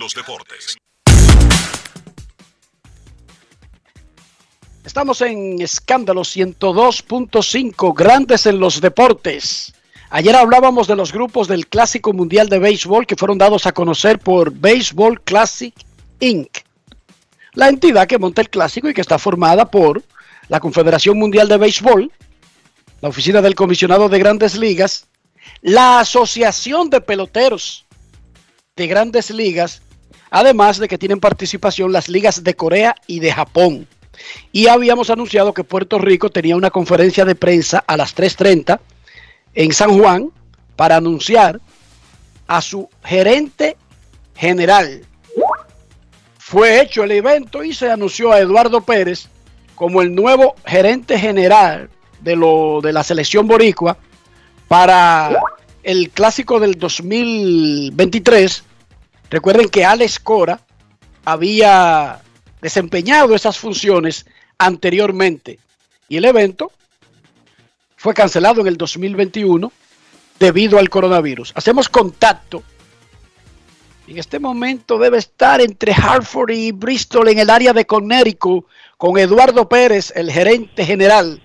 [4.85, 9.75] Estamos en escándalo 102.5, grandes en los deportes.
[10.11, 14.21] Ayer hablábamos de los grupos del Clásico Mundial de Béisbol que fueron dados a conocer
[14.21, 15.75] por Baseball Classic
[16.21, 16.68] Inc.,
[17.55, 20.03] la entidad que monta el clásico y que está formada por
[20.49, 22.11] la Confederación Mundial de Béisbol,
[23.01, 25.07] la Oficina del Comisionado de Grandes Ligas,
[25.61, 27.87] la Asociación de Peloteros
[28.77, 29.83] de Grandes Ligas,
[30.31, 33.87] además de que tienen participación las ligas de Corea y de Japón.
[34.53, 38.81] Y habíamos anunciado que Puerto Rico tenía una conferencia de prensa a las 3.30
[39.55, 40.31] en San Juan
[40.77, 41.61] para anunciar
[42.47, 43.77] a su gerente
[44.35, 45.03] general.
[46.49, 49.29] Fue hecho el evento y se anunció a Eduardo Pérez
[49.75, 51.91] como el nuevo gerente general
[52.23, 53.99] de, lo, de la selección boricua
[54.67, 55.43] para
[55.83, 58.65] el clásico del 2023.
[59.29, 60.59] Recuerden que Alex Cora
[61.23, 62.23] había
[62.63, 64.25] desempeñado esas funciones
[64.57, 65.59] anteriormente
[66.09, 66.73] y el evento
[67.95, 69.71] fue cancelado en el 2021
[70.41, 71.53] debido al coronavirus.
[71.55, 72.63] Hacemos contacto.
[74.09, 78.65] En este momento debe estar entre Hartford y Bristol en el área de Connecticut
[78.97, 81.43] con Eduardo Pérez, el gerente general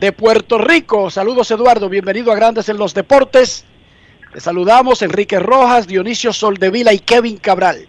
[0.00, 1.08] de Puerto Rico.
[1.08, 3.64] Saludos Eduardo, bienvenido a Grandes en los Deportes.
[4.32, 7.86] Te saludamos Enrique Rojas, Dionisio Soldevila y Kevin Cabral.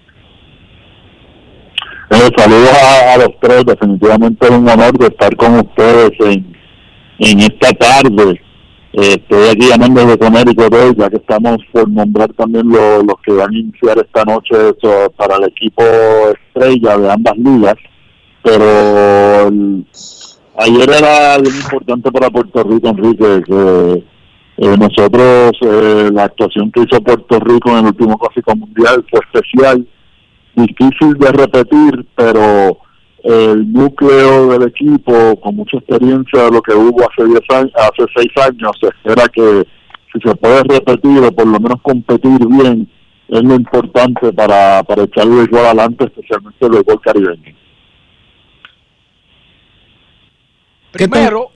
[2.12, 6.56] Eh, saludos a, los tres, definitivamente es un honor de estar con ustedes en,
[7.18, 8.40] en esta tarde.
[8.92, 13.34] Eh, estoy aquí llamando de Connecticut hoy, ya que estamos por nombrar también los que
[13.34, 14.56] van a iniciar esta noche
[15.16, 15.84] para el equipo
[16.34, 17.76] estrella de ambas ligas.
[18.42, 19.52] Pero
[20.58, 24.04] ayer era bien importante para Puerto Rico, Enrique, que
[24.58, 29.20] eh, nosotros, eh, la actuación que hizo Puerto Rico en el último Clásico Mundial fue
[29.20, 29.88] especial,
[30.56, 32.80] difícil de repetir, pero
[33.24, 38.06] el núcleo del equipo, con mucha experiencia de lo que hubo hace diez años, hace
[38.16, 39.66] seis años, se espera que
[40.14, 42.90] si se puede repetir o por lo menos competir bien,
[43.28, 47.56] es lo importante para, para echar el béisbol adelante, especialmente el béisbol caribeño.
[50.92, 51.52] Primero,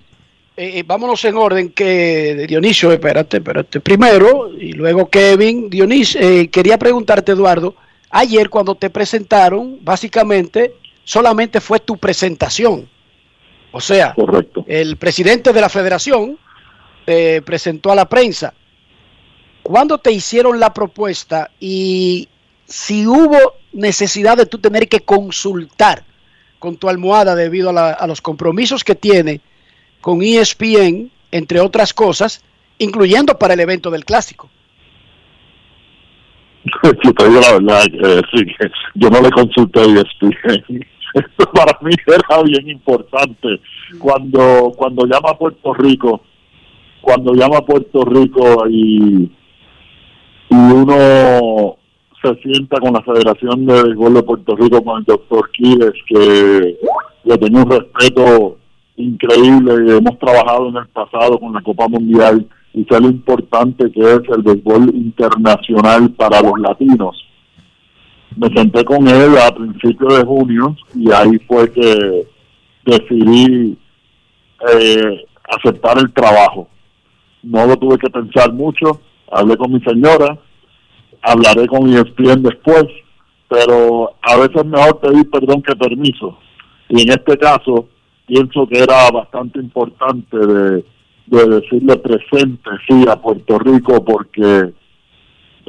[0.56, 3.80] eh, eh, vámonos en orden que Dionisio, espérate, espérate.
[3.80, 7.76] Primero, y luego Kevin, Dionisio, eh, quería preguntarte, Eduardo,
[8.12, 12.90] ayer cuando te presentaron, básicamente solamente fue tu presentación.
[13.72, 14.16] O sea,
[14.68, 16.38] el presidente de la federación
[17.06, 18.54] te presentó a la prensa.
[19.64, 22.28] ¿Cuándo te hicieron la propuesta y
[22.66, 23.38] si hubo
[23.72, 26.04] necesidad de tú tener que consultar
[26.60, 29.42] con tu almohada debido a, los compromisos que tiene
[30.02, 32.42] con ESPN, entre otras cosas,
[32.78, 34.50] incluyendo para el evento del clásico.
[38.96, 40.86] yo no le consulté a ESPN.
[41.14, 43.60] Esto para mí era bien importante.
[44.00, 46.22] Cuando, cuando llama a Puerto Rico,
[47.02, 49.30] cuando llama a Puerto Rico y,
[50.50, 51.76] y uno
[52.22, 56.78] se sienta con la Federación de Béisbol de Puerto Rico, con el doctor Quiles, que
[57.26, 58.58] le tengo un respeto
[58.96, 64.02] increíble y hemos trabajado en el pasado con la Copa Mundial sé lo importante que
[64.02, 67.16] es el béisbol internacional para los latinos.
[68.36, 72.28] Me senté con él a principios de junio y ahí fue que
[72.84, 73.78] decidí
[74.72, 76.68] eh, aceptar el trabajo.
[77.44, 79.02] No lo tuve que pensar mucho,
[79.32, 80.40] hablé con mi señora,
[81.22, 82.86] hablaré con ESPN después,
[83.50, 86.40] pero a veces es mejor pedir perdón que permiso.
[86.90, 87.88] Y en este caso,
[88.26, 90.86] pienso que era bastante importante de,
[91.28, 94.74] decirle presente sí a Puerto Rico porque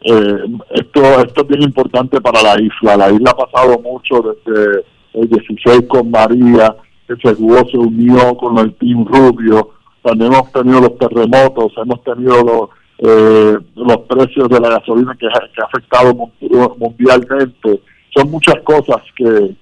[0.02, 0.38] eh,
[0.70, 2.96] esto, esto es bien importante para la isla.
[2.96, 4.84] La isla ha pasado mucho desde
[5.14, 6.74] el 16 con María,
[7.06, 9.70] que se se unió con el Team Rubio.
[10.02, 15.26] También hemos tenido los terremotos, hemos tenido los, eh, los precios de la gasolina que,
[15.28, 16.30] que ha afectado mu-
[16.78, 17.80] mundialmente.
[18.14, 19.54] Son muchas cosas que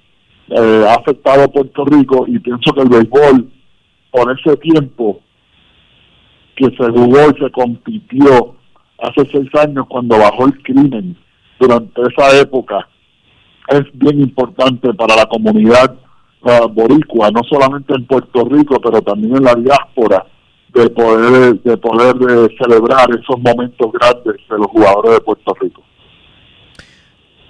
[0.49, 3.51] eh, ha afectado a Puerto Rico y pienso que el béisbol,
[4.11, 5.21] por ese tiempo
[6.63, 8.55] que se jugó y se compitió
[8.99, 11.17] hace seis años cuando bajó el crimen
[11.59, 12.89] durante esa época,
[13.69, 15.95] es bien importante para la comunidad
[16.45, 20.27] ah, boricua, no solamente en Puerto Rico, pero también en la diáspora,
[20.75, 25.83] de poder, de poder eh, celebrar esos momentos grandes de los jugadores de Puerto Rico.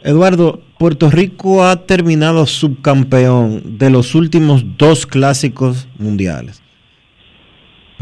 [0.02, 6.61] Eduardo, Puerto Rico ha terminado subcampeón de los últimos dos clásicos mundiales.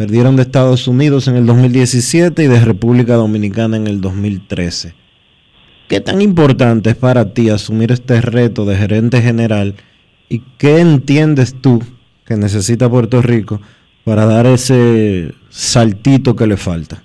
[0.00, 4.94] Perdieron de Estados Unidos en el 2017 y de República Dominicana en el 2013.
[5.90, 9.74] ¿Qué tan importante es para ti asumir este reto de gerente general
[10.30, 11.82] y qué entiendes tú
[12.24, 13.60] que necesita Puerto Rico
[14.02, 17.02] para dar ese saltito que le falta?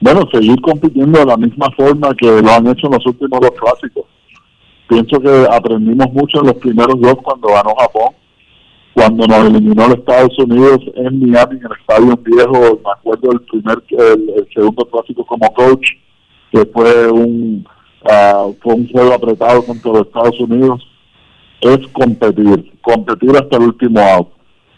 [0.00, 4.04] Bueno, seguir compitiendo de la misma forma que lo han hecho los últimos dos clásicos.
[4.88, 8.14] Pienso que aprendimos mucho en los primeros dos cuando ganó Japón,
[8.94, 13.40] cuando nos eliminó los Estados Unidos en Miami, en el Estadio Viejo, me acuerdo del
[13.42, 15.86] primer, el, segundo clásico como coach,
[16.50, 17.66] que fue un,
[18.10, 20.86] ah, fue un juego apretado contra los Estados Unidos,
[21.60, 24.28] es competir, competir hasta el último out.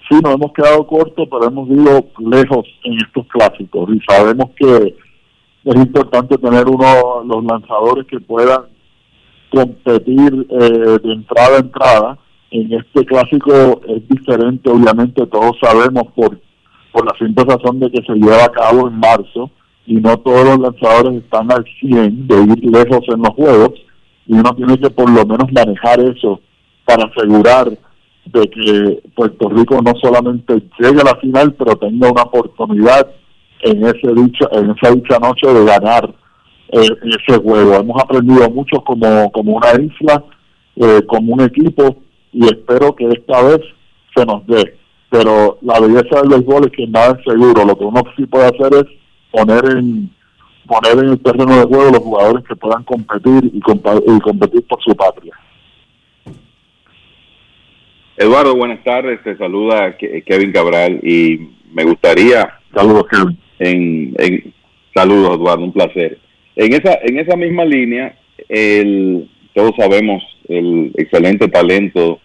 [0.09, 4.95] Sí, nos hemos quedado cortos, pero hemos ido lejos en estos clásicos y sabemos que
[5.65, 8.65] es importante tener uno los lanzadores que puedan
[9.51, 12.19] competir eh, de entrada a entrada.
[12.55, 16.39] En este clásico es diferente, obviamente todos sabemos por,
[16.93, 19.51] por la simple razón de que se lleva a cabo en marzo
[19.87, 23.73] y no todos los lanzadores están al 100 de ir lejos en los juegos
[24.29, 26.41] y uno tiene que por lo menos manejar eso
[26.85, 27.77] para asegurar
[28.27, 33.11] de que Puerto Rico no solamente llegue a la final, pero tenga una oportunidad
[33.63, 36.15] en ese dicha, en esa dicha noche de ganar
[36.71, 37.75] eh, ese juego.
[37.75, 40.23] Hemos aprendido mucho como, como una isla,
[40.77, 42.04] eh, como un equipo,
[42.35, 43.61] y espero que esta vez
[44.15, 44.77] se nos dé.
[45.11, 47.65] Pero la belleza del béisbol es que nada es seguro.
[47.65, 48.85] Lo que uno sí puede hacer es
[49.31, 50.11] poner en
[50.67, 54.63] poner en el terreno de juego los jugadores que puedan competir y, compa- y competir
[54.67, 55.35] por su patria.
[58.17, 59.23] Eduardo, buenas tardes.
[59.23, 62.59] Te saluda Ke- Kevin Cabral y me gustaría.
[62.75, 63.39] Saludos, Kevin.
[63.59, 64.55] En, en-
[64.95, 66.19] saludos, Eduardo, un placer.
[66.57, 68.17] En esa, en esa misma línea,
[68.49, 72.21] el, todos sabemos el excelente talento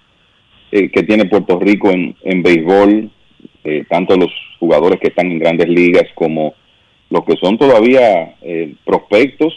[0.72, 3.10] eh, que tiene Puerto Rico en, en béisbol,
[3.64, 6.54] eh, tanto los jugadores que están en grandes ligas como
[7.10, 9.54] los que son todavía eh, prospectos,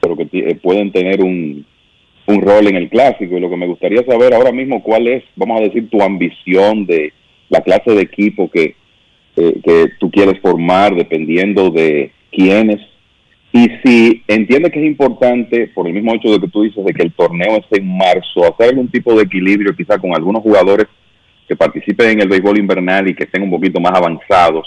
[0.00, 1.64] pero que eh, pueden tener un,
[2.26, 3.36] un rol en el clásico.
[3.36, 6.86] Y lo que me gustaría saber ahora mismo, cuál es, vamos a decir, tu ambición
[6.86, 7.12] de
[7.48, 8.74] la clase de equipo que,
[9.36, 12.80] eh, que tú quieres formar, dependiendo de quiénes.
[13.52, 16.94] Y si entiendes que es importante, por el mismo hecho de que tú dices de
[16.94, 20.86] que el torneo es en marzo, hacer algún tipo de equilibrio quizá con algunos jugadores
[21.46, 24.66] que participen en el béisbol invernal y que estén un poquito más avanzados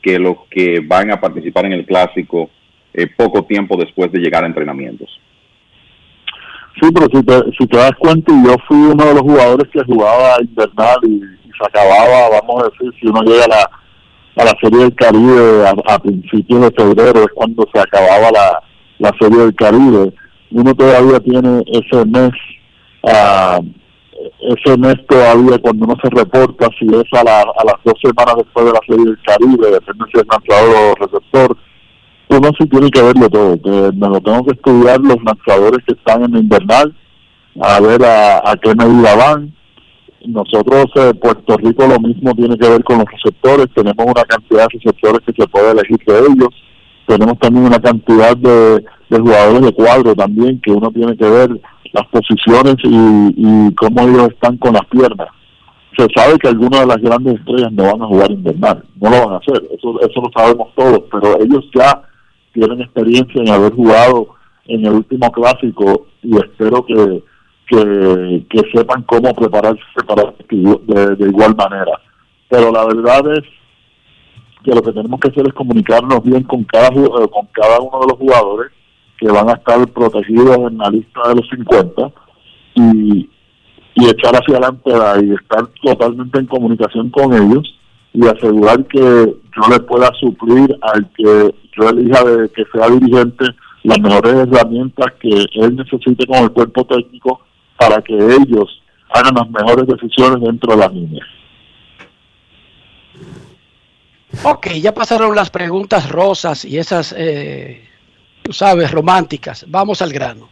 [0.00, 2.48] que los que van a participar en el clásico
[2.94, 5.20] eh, poco tiempo después de llegar a entrenamientos.
[6.80, 9.84] Sí, pero si te, si te das cuenta, yo fui uno de los jugadores que
[9.84, 13.81] jugaba invernal y, y se acababa, vamos a decir, si uno llega a la,
[14.36, 18.62] la Serie del Caribe a, a principios de febrero, es cuando se acababa la,
[18.98, 20.12] la Serie del Caribe.
[20.50, 22.30] Uno todavía tiene ese mes,
[23.04, 23.60] ah,
[24.40, 28.36] ese mes todavía cuando uno se reporta, si es a, la, a las dos semanas
[28.36, 31.56] después de la Serie del Caribe, depende si es lanzador o receptor,
[32.28, 35.92] uno sí tiene que verlo todo, que me lo tengo que estudiar los lanzadores que
[35.92, 36.94] están en invernal,
[37.60, 39.54] a ver a, a qué medida van.
[40.26, 44.66] Nosotros, eh, Puerto Rico, lo mismo tiene que ver con los receptores, tenemos una cantidad
[44.66, 46.48] de receptores que se puede elegir de ellos,
[47.06, 51.60] tenemos también una cantidad de, de jugadores de cuadro también, que uno tiene que ver
[51.92, 55.28] las posiciones y, y cómo ellos están con las piernas.
[55.96, 59.26] Se sabe que algunas de las grandes estrellas no van a jugar invernal, no lo
[59.26, 62.02] van a hacer, eso, eso lo sabemos todos, pero ellos ya
[62.52, 64.28] tienen experiencia en haber jugado
[64.66, 67.22] en el último clásico y espero que,
[67.72, 71.92] que, sepan cómo prepararse para de, igual manera.
[72.48, 73.44] Pero la verdad es
[74.62, 78.00] que lo que tenemos que hacer es comunicarnos bien con cada eh, con cada uno
[78.00, 78.72] de los jugadores
[79.18, 82.12] que van a estar protegidos en la lista de los 50
[82.74, 83.30] y,
[83.94, 84.90] y echar hacia adelante
[85.24, 87.78] y estar totalmente en comunicación con ellos
[88.12, 93.46] y asegurar que yo le pueda suplir al que yo elija de que sea dirigente
[93.84, 97.40] las mejores herramientas que él necesite con el cuerpo técnico
[97.88, 98.80] para que ellos
[99.10, 101.26] hagan las mejores decisiones dentro de la línea.
[104.44, 107.86] Ok, ya pasaron las preguntas rosas y esas, eh,
[108.42, 109.66] tú sabes, románticas.
[109.68, 110.48] Vamos al grano.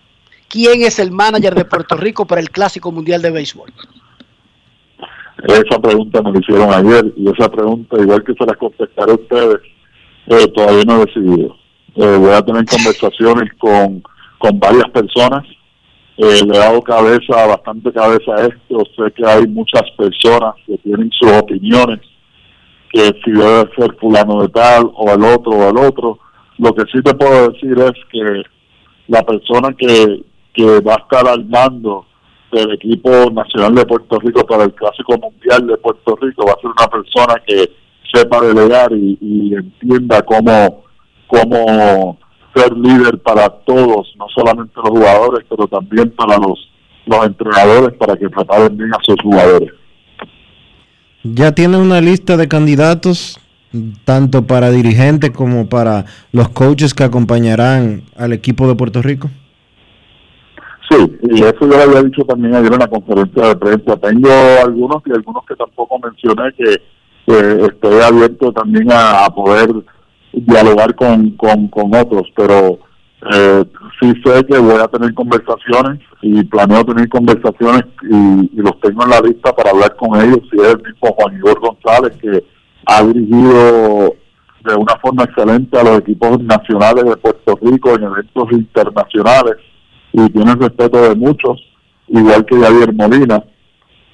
[0.48, 3.72] ¿Quién es el manager de Puerto Rico para el Clásico Mundial de Béisbol?
[5.44, 9.14] Esa pregunta me la hicieron ayer y esa pregunta, igual que se la contestaré a
[9.14, 9.60] ustedes,
[10.26, 11.56] eh, todavía no he decidido.
[11.94, 14.02] Eh, voy a tener conversaciones con,
[14.38, 15.46] con varias personas.
[16.22, 18.84] Eh, le he dado cabeza, bastante cabeza a esto.
[18.94, 22.00] Sé que hay muchas personas que tienen sus opiniones,
[22.92, 26.18] que si debe ser fulano de tal o el otro o el otro.
[26.58, 28.42] Lo que sí te puedo decir es que
[29.08, 30.22] la persona que,
[30.52, 32.04] que va a estar al mando
[32.52, 36.60] del equipo nacional de Puerto Rico para el Clásico Mundial de Puerto Rico va a
[36.60, 37.70] ser una persona que
[38.12, 40.84] sepa delegar y, y entienda cómo,
[41.28, 42.18] cómo
[42.54, 46.70] ser líder para todos, no solamente los jugadores, pero también para los,
[47.06, 49.72] los entrenadores para que preparen bien a sus jugadores.
[51.22, 53.38] Ya tiene una lista de candidatos,
[54.04, 59.28] tanto para dirigentes como para los coaches que acompañarán al equipo de Puerto Rico.
[60.90, 63.96] Sí, y eso yo lo había dicho también ayer en la conferencia de prensa.
[63.96, 64.28] Tengo
[64.64, 66.82] algunos y algunos que tampoco mencioné que,
[67.26, 69.70] que estoy abierto también a, a poder
[70.32, 72.78] dialogar con, con, con otros, pero
[73.32, 73.64] eh,
[74.00, 79.04] sí sé que voy a tener conversaciones y planeo tener conversaciones y, y los tengo
[79.04, 80.40] en la lista para hablar con ellos.
[80.50, 82.44] Si es el mismo Juan Igor González que
[82.86, 84.14] ha dirigido
[84.64, 89.56] de una forma excelente a los equipos nacionales de Puerto Rico en eventos internacionales
[90.12, 91.60] y tiene el respeto de muchos,
[92.08, 93.42] igual que Javier Molina,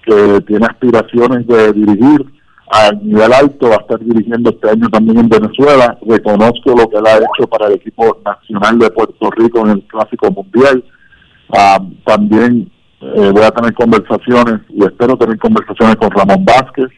[0.04, 2.35] que tiene aspiraciones de dirigir
[2.68, 5.96] a nivel alto, va a estar dirigiendo este año también en Venezuela.
[6.06, 9.82] Reconozco lo que él ha hecho para el equipo nacional de Puerto Rico en el
[9.84, 10.84] Clásico Mundial.
[11.56, 12.70] Ah, también
[13.00, 16.88] eh, voy a tener conversaciones y espero tener conversaciones con Ramón Vázquez,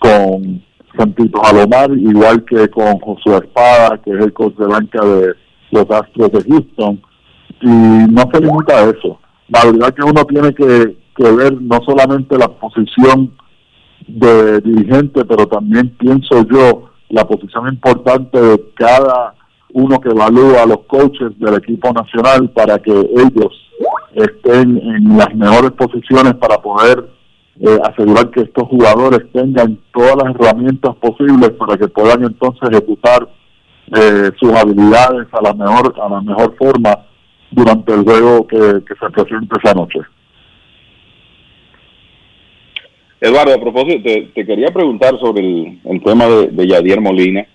[0.00, 0.62] con
[0.96, 5.34] Santito Alomar, igual que con Josué Espada, que es el coach de banca de
[5.70, 7.00] los Astros de Houston.
[7.60, 9.20] Y no se limita a eso.
[9.48, 13.32] La verdad que uno tiene que, que ver no solamente la posición
[14.08, 19.34] de dirigente, pero también pienso yo la posición importante de cada
[19.74, 23.70] uno que evalúa a los coaches del equipo nacional para que ellos
[24.14, 27.08] estén en las mejores posiciones para poder
[27.60, 33.28] eh, asegurar que estos jugadores tengan todas las herramientas posibles para que puedan entonces ejecutar
[33.94, 36.98] eh, sus habilidades a la mejor a la mejor forma
[37.50, 40.00] durante el juego que, que se presente esa noche.
[43.22, 47.46] Eduardo, a propósito, te, quería preguntar sobre el, tema de, Yadier Molina,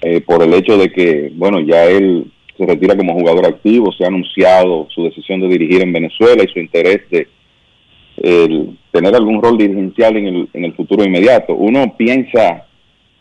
[0.00, 2.26] eh, por el hecho de que, bueno, ya él
[2.56, 6.52] se retira como jugador activo, se ha anunciado su decisión de dirigir en Venezuela y
[6.52, 7.28] su interés de
[8.90, 11.54] tener algún rol dirigencial en el, en el futuro inmediato.
[11.54, 12.66] Uno piensa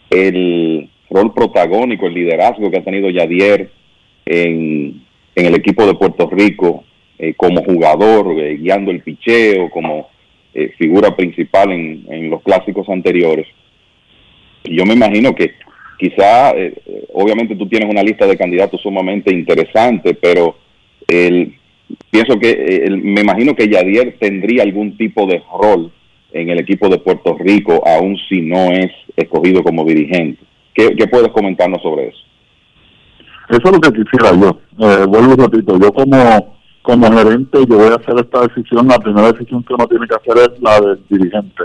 [0.09, 3.69] el rol protagónico, el liderazgo que ha tenido Yadier
[4.25, 5.03] en,
[5.35, 6.83] en el equipo de Puerto Rico
[7.19, 10.09] eh, como jugador, eh, guiando el picheo, como
[10.57, 13.45] eh, figura principal en, en, los clásicos anteriores.
[14.63, 15.53] Yo me imagino que
[15.99, 16.73] quizá, eh,
[17.13, 20.57] obviamente tú tienes una lista de candidatos sumamente interesante, pero
[21.07, 21.53] el,
[22.09, 22.49] pienso que
[22.85, 25.91] el, me imagino que Yadier tendría algún tipo de rol
[26.33, 30.41] en el equipo de Puerto Rico, aun si no es escogido como dirigente.
[30.73, 32.19] ¿Qué, qué puedes comentarnos sobre eso?
[33.49, 34.59] Eso es lo que quisiera yo.
[34.79, 36.56] Eh, vuelvo y repito, yo como
[36.87, 40.15] como gerente yo voy a hacer esta decisión, la primera decisión que uno tiene que
[40.15, 41.63] hacer es la del dirigente.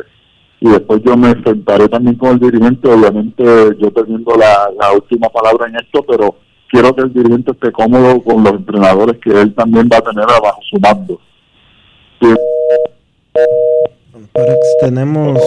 [0.58, 3.44] Y después yo me sentaré también con el dirigente, obviamente
[3.80, 6.34] yo teniendo la, última palabra en esto, pero
[6.68, 10.24] quiero que el dirigente esté cómodo con los entrenadores que él también va a tener
[10.24, 11.20] abajo su mando.
[12.20, 12.34] Sí.
[14.80, 15.38] tenemos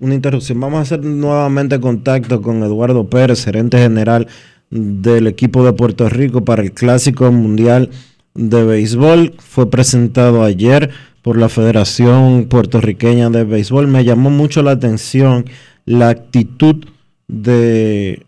[0.00, 0.58] una interrupción.
[0.58, 4.26] Vamos a hacer nuevamente contacto con Eduardo Pérez, gerente general
[4.70, 7.90] del equipo de Puerto Rico para el Clásico Mundial
[8.34, 9.34] de Béisbol.
[9.38, 10.90] Fue presentado ayer
[11.22, 13.86] por la Federación Puertorriqueña de Béisbol.
[13.88, 15.44] Me llamó mucho la atención
[15.84, 16.84] la actitud
[17.28, 18.24] de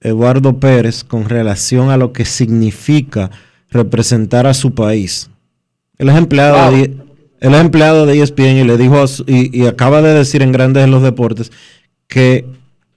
[0.00, 3.30] Eduardo Pérez con relación a lo que significa
[3.70, 5.30] representar a su país.
[5.98, 6.72] Él es empleado, wow.
[6.72, 6.82] de,
[7.40, 10.52] él es empleado de ESPN y le dijo su, y, y acaba de decir en
[10.52, 11.52] Grandes en los Deportes
[12.08, 12.44] que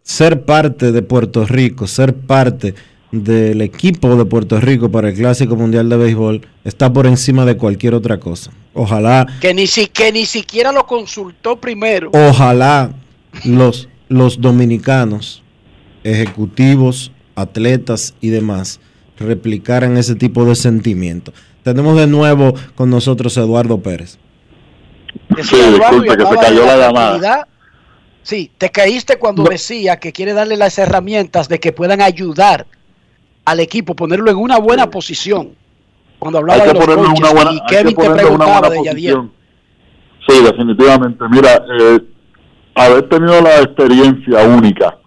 [0.02, 2.76] ser parte de Puerto Rico, ser parte
[3.24, 7.58] del equipo de Puerto Rico para el Clásico Mundial de Béisbol está por encima de
[7.58, 8.52] cualquier otra cosa.
[8.74, 9.26] Ojalá.
[9.40, 12.10] Que ni, si, que ni siquiera lo consultó primero.
[12.14, 12.92] Ojalá
[13.44, 15.44] los los dominicanos,
[16.04, 18.80] ejecutivos, atletas y demás,
[19.18, 21.34] replicaran ese tipo de sentimiento.
[21.64, 24.18] Tenemos de nuevo con nosotros a Eduardo Pérez.
[25.44, 27.48] Sí, disculpe que se cayó la llamada.
[28.22, 32.66] Sí, te caíste cuando decía que quiere darle las herramientas de que puedan ayudar
[33.46, 35.52] al equipo, ponerlo en una buena posición.
[36.20, 38.84] Cuando hablaba Hay que de los coaches una buena- y Kevin te preguntaba buena de
[38.86, 39.16] Yadier.
[39.16, 39.32] posición.
[40.28, 41.24] Sí, definitivamente.
[41.30, 42.00] Mira, eh,
[42.76, 44.98] haber tenido la experiencia única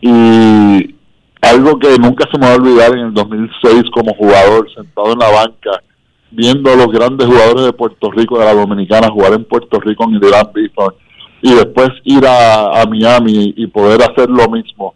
[0.00, 0.94] y
[1.42, 5.18] algo que nunca se me va a olvidar en el 2006 como jugador, sentado en
[5.18, 5.82] la banca,
[6.30, 10.04] viendo a los grandes jugadores de Puerto Rico, de la Dominicana, jugar en Puerto Rico
[10.04, 10.94] en el Bison,
[11.42, 14.94] y después ir a, a Miami y poder hacer lo mismo.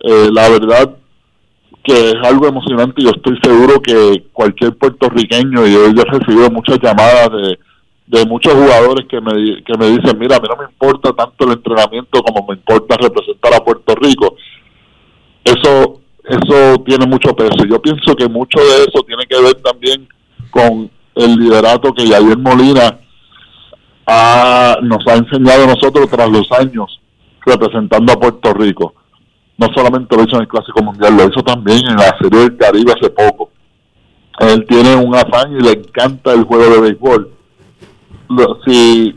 [0.00, 0.96] Eh, la verdad
[1.84, 6.78] que es algo emocionante yo estoy seguro que cualquier puertorriqueño, y yo he recibido muchas
[6.80, 7.58] llamadas de,
[8.06, 11.44] de muchos jugadores que me, que me dicen, mira, a mí no me importa tanto
[11.44, 14.36] el entrenamiento como me importa representar a Puerto Rico.
[15.44, 17.64] Eso, eso tiene mucho peso.
[17.68, 20.06] Yo pienso que mucho de eso tiene que ver también
[20.50, 22.98] con el liderato que Javier Molina
[24.06, 27.00] ha- nos ha enseñado a nosotros tras los años
[27.44, 28.94] representando a Puerto Rico.
[29.62, 32.56] No solamente lo hizo en el Clásico Mundial, lo hizo también en la Serie del
[32.56, 33.52] Caribe hace poco.
[34.40, 37.30] Él tiene un afán y le encanta el juego de béisbol.
[38.66, 39.16] Si,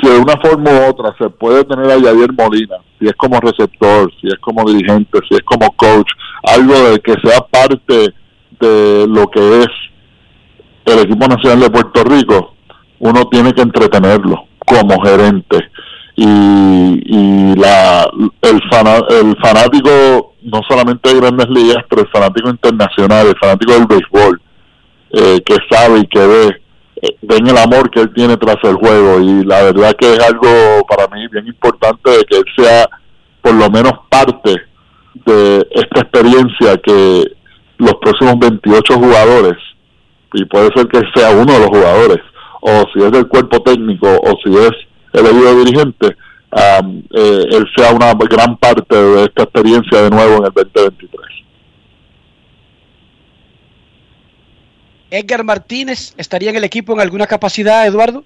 [0.00, 3.40] si de una forma u otra se puede tener a Javier Molina, si es como
[3.40, 6.08] receptor, si es como dirigente, si es como coach,
[6.44, 8.14] algo de que sea parte
[8.60, 9.68] de lo que es
[10.84, 12.54] el equipo nacional de Puerto Rico,
[13.00, 15.68] uno tiene que entretenerlo como gerente.
[16.16, 18.08] Y, y la,
[18.42, 23.72] el, fana- el fanático, no solamente de grandes ligas, pero el fanático internacional, el fanático
[23.72, 24.40] del béisbol,
[25.10, 26.60] eh, que sabe y que ve,
[27.02, 29.20] eh, ven el amor que él tiene tras el juego.
[29.20, 32.88] Y la verdad que es algo para mí bien importante de que él sea
[33.42, 34.56] por lo menos parte
[35.26, 37.24] de esta experiencia que
[37.78, 39.56] los próximos 28 jugadores
[40.32, 42.18] y puede ser que sea uno de los jugadores,
[42.60, 44.70] o si es del cuerpo técnico, o si es
[45.20, 46.16] elegido dirigente,
[46.50, 51.36] am, eh, él sea una gran parte de esta experiencia de nuevo en el 2023.
[55.10, 58.24] Edgar Martínez estaría en el equipo en alguna capacidad, Eduardo.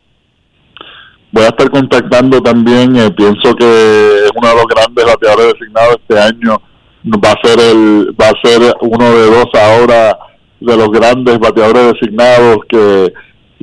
[1.32, 5.96] Voy a estar contactando también, eh, pienso que es uno de los grandes bateadores designados
[6.00, 6.60] este año,
[7.06, 10.18] va a ser el va a ser uno de dos ahora
[10.60, 13.12] de los grandes bateadores designados que,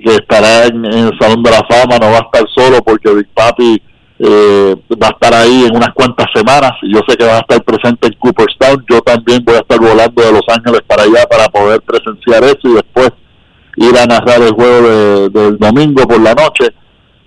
[0.04, 3.28] que estará en, el Salón de la Fama, no va a estar solo porque Big
[3.34, 3.82] Papi
[4.20, 7.64] eh, va a estar ahí en unas cuantas semanas yo sé que va a estar
[7.64, 11.48] presente en Cooperstown, yo también voy a estar volando de Los Ángeles para allá para
[11.50, 13.12] poder presenciar eso y después
[13.78, 16.70] ir a narrar el juego de- del domingo por la noche,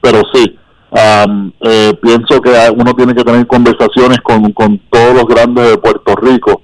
[0.01, 0.57] pero sí,
[0.91, 5.79] am, eh, pienso que uno tiene que tener conversaciones con, con todos los grandes de
[5.79, 6.63] Puerto Rico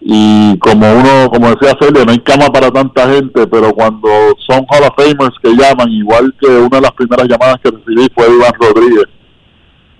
[0.00, 4.08] y como uno, como decía Celia, no hay cama para tanta gente, pero cuando
[4.48, 8.06] son Hall of Famers que llaman, igual que una de las primeras llamadas que recibí
[8.14, 9.06] fue Iván Rodríguez,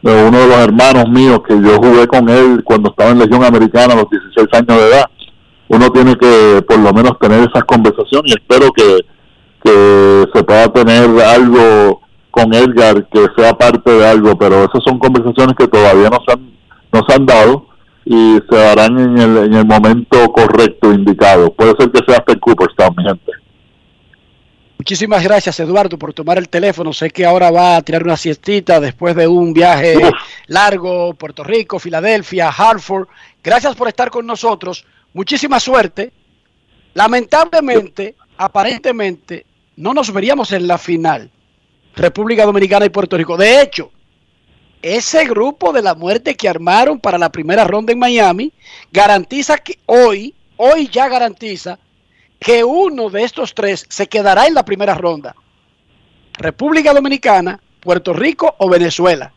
[0.02, 3.42] de uno de los hermanos míos que yo jugué con él cuando estaba en Legión
[3.42, 5.06] Americana a los 16 años de edad.
[5.68, 9.00] Uno tiene que por lo menos tener esas conversaciones y espero que,
[9.62, 12.00] que se pueda tener algo
[12.30, 16.32] con Edgar que sea parte de algo, pero esas son conversaciones que todavía no se
[16.32, 16.50] han,
[16.92, 17.67] no se han dado
[18.10, 21.52] y se darán en el, en el momento correcto, indicado.
[21.52, 23.32] Puede ser que sea hasta en Cooperstown, mi gente.
[24.78, 26.94] Muchísimas gracias, Eduardo, por tomar el teléfono.
[26.94, 29.98] Sé que ahora va a tirar una siestita después de un viaje
[30.46, 33.08] largo, Puerto Rico, Filadelfia, Hartford.
[33.44, 34.86] Gracias por estar con nosotros.
[35.12, 36.10] Muchísima suerte.
[36.94, 39.44] Lamentablemente, aparentemente,
[39.76, 41.30] no nos veríamos en la final.
[41.94, 43.36] República Dominicana y Puerto Rico.
[43.36, 43.90] De hecho,
[44.82, 48.52] ese grupo de la muerte que armaron para la primera ronda en Miami
[48.92, 51.78] garantiza que hoy, hoy ya garantiza
[52.38, 55.34] que uno de estos tres se quedará en la primera ronda.
[56.34, 59.32] República Dominicana, Puerto Rico o Venezuela.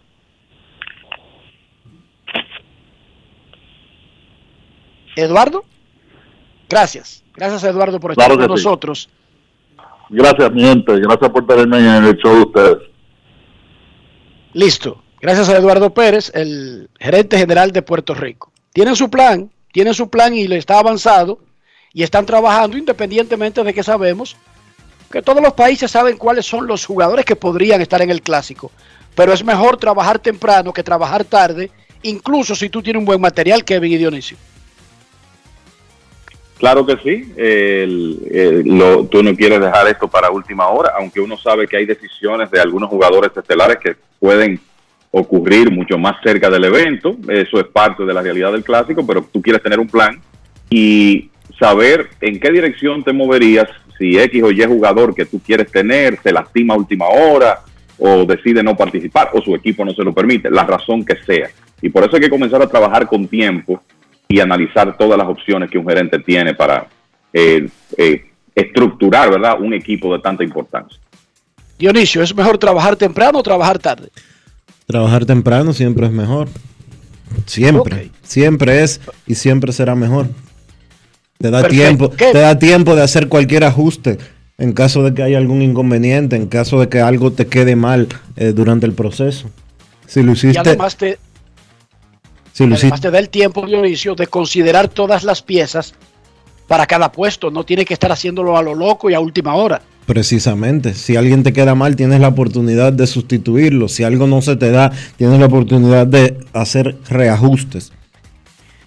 [5.16, 5.66] Eduardo,
[6.70, 7.24] gracias.
[7.36, 8.64] Gracias Eduardo por estar Claro con sí.
[8.64, 9.10] nosotros.
[10.10, 11.00] Gracias, mi gente.
[11.00, 12.78] Gracias por tenerme en el show de ustedes.
[14.54, 15.01] Listo.
[15.22, 18.52] Gracias a Eduardo Pérez, el gerente general de Puerto Rico.
[18.74, 21.38] Tienen su plan, tienen su plan y le está avanzado
[21.94, 24.36] y están trabajando independientemente de que sabemos
[25.12, 28.72] que todos los países saben cuáles son los jugadores que podrían estar en el clásico.
[29.14, 31.70] Pero es mejor trabajar temprano que trabajar tarde,
[32.02, 34.38] incluso si tú tienes un buen material, Kevin y Dionisio.
[36.58, 37.32] Claro que sí.
[39.12, 42.60] Tú no quieres dejar esto para última hora, aunque uno sabe que hay decisiones de
[42.60, 44.60] algunos jugadores estelares que pueden
[45.12, 47.18] ocurrir mucho más cerca del evento.
[47.28, 50.20] Eso es parte de la realidad del clásico, pero tú quieres tener un plan
[50.70, 51.30] y
[51.60, 53.68] saber en qué dirección te moverías
[53.98, 57.60] si X o Y jugador que tú quieres tener se lastima a última hora
[58.00, 61.50] o decide no participar o su equipo no se lo permite, la razón que sea.
[61.82, 63.82] Y por eso hay que comenzar a trabajar con tiempo
[64.28, 66.88] y analizar todas las opciones que un gerente tiene para
[67.34, 67.68] eh,
[67.98, 68.26] eh,
[68.56, 69.60] estructurar ¿verdad?
[69.60, 71.00] un equipo de tanta importancia.
[71.78, 74.10] Dionisio, ¿es mejor trabajar temprano o trabajar tarde?
[74.92, 76.50] Trabajar temprano siempre es mejor.
[77.46, 78.12] Siempre.
[78.24, 80.28] Siempre es y siempre será mejor.
[81.38, 84.18] Te da tiempo, te da tiempo de hacer cualquier ajuste
[84.58, 88.10] en caso de que haya algún inconveniente, en caso de que algo te quede mal
[88.36, 89.50] eh, durante el proceso.
[90.08, 90.58] Si lo hiciste.
[90.58, 91.18] Y además te,
[92.52, 95.96] si lo además hiciste, te da el tiempo, Dionisio, de considerar todas las piezas
[96.68, 97.50] para cada puesto.
[97.50, 99.82] No tiene que estar haciéndolo a lo loco y a última hora.
[100.06, 103.88] Precisamente, si alguien te queda mal, tienes la oportunidad de sustituirlo.
[103.88, 107.92] Si algo no se te da, tienes la oportunidad de hacer reajustes.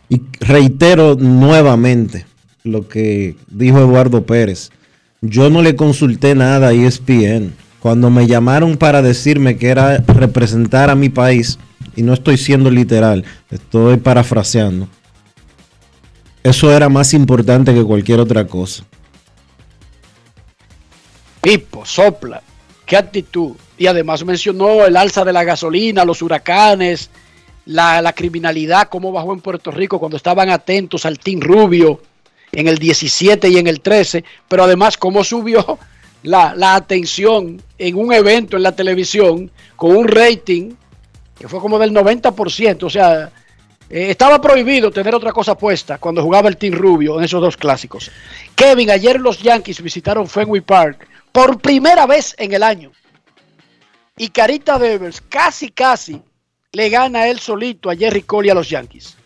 [0.08, 2.26] Y reitero nuevamente
[2.62, 4.70] lo que dijo Eduardo Pérez.
[5.22, 7.54] Yo no le consulté nada a ESPN.
[7.80, 11.58] Cuando me llamaron para decirme que era representar a mi país,
[11.96, 14.88] y no estoy siendo literal, estoy parafraseando,
[16.42, 18.84] eso era más importante que cualquier otra cosa.
[21.44, 22.42] Pipo, sopla,
[22.86, 23.52] qué actitud.
[23.76, 27.10] Y además mencionó el alza de la gasolina, los huracanes,
[27.66, 32.00] la, la criminalidad, cómo bajó en Puerto Rico cuando estaban atentos al Team Rubio
[32.50, 35.78] en el 17 y en el 13, pero además cómo subió
[36.22, 40.72] la, la atención en un evento en la televisión con un rating
[41.38, 43.30] que fue como del 90%, o sea,
[43.90, 47.58] eh, estaba prohibido tener otra cosa puesta cuando jugaba el Team Rubio en esos dos
[47.58, 48.10] clásicos.
[48.54, 52.92] Kevin, ayer los Yankees visitaron Fenway Park por primera vez en el año.
[54.16, 56.22] Y Carita Devers casi, casi
[56.70, 59.16] le gana él solito a Jerry Cole y a los Yankees.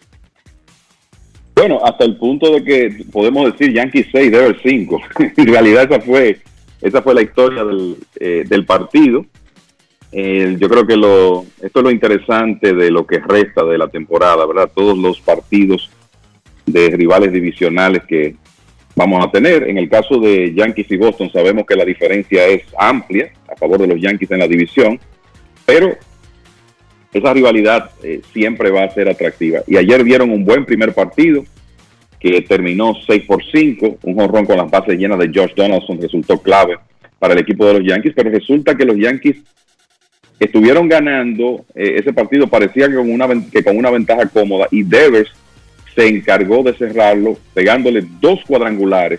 [1.54, 5.00] Bueno, hasta el punto de que podemos decir Yankees 6, Devers 5.
[5.36, 6.40] en realidad esa fue,
[6.80, 9.26] esa fue la historia del, eh, del partido.
[10.10, 14.46] Yo creo que lo, esto es lo interesante de lo que resta de la temporada,
[14.46, 14.70] ¿verdad?
[14.74, 15.90] Todos los partidos
[16.64, 18.36] de rivales divisionales que
[18.98, 19.68] vamos a tener.
[19.68, 23.78] En el caso de Yankees y Boston, sabemos que la diferencia es amplia a favor
[23.78, 24.98] de los Yankees en la división,
[25.64, 25.96] pero
[27.12, 29.60] esa rivalidad eh, siempre va a ser atractiva.
[29.66, 31.44] Y ayer vieron un buen primer partido
[32.18, 36.42] que terminó 6 por 5, un jonrón con las bases llenas de Josh Donaldson resultó
[36.42, 36.76] clave
[37.20, 39.36] para el equipo de los Yankees, pero resulta que los Yankees
[40.40, 44.82] estuvieron ganando, eh, ese partido parecía que con, una, que con una ventaja cómoda y
[44.82, 45.30] Devers
[45.98, 49.18] se encargó de cerrarlo pegándole dos cuadrangulares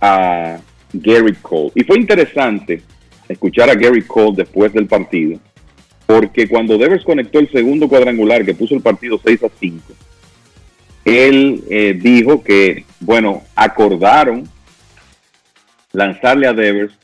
[0.00, 0.60] a
[0.92, 1.72] Gary Cole.
[1.74, 2.82] Y fue interesante
[3.28, 5.40] escuchar a Gary Cole después del partido,
[6.06, 9.92] porque cuando Devers conectó el segundo cuadrangular que puso el partido 6 a 5,
[11.04, 14.48] él eh, dijo que, bueno, acordaron
[15.92, 16.94] lanzarle a Devers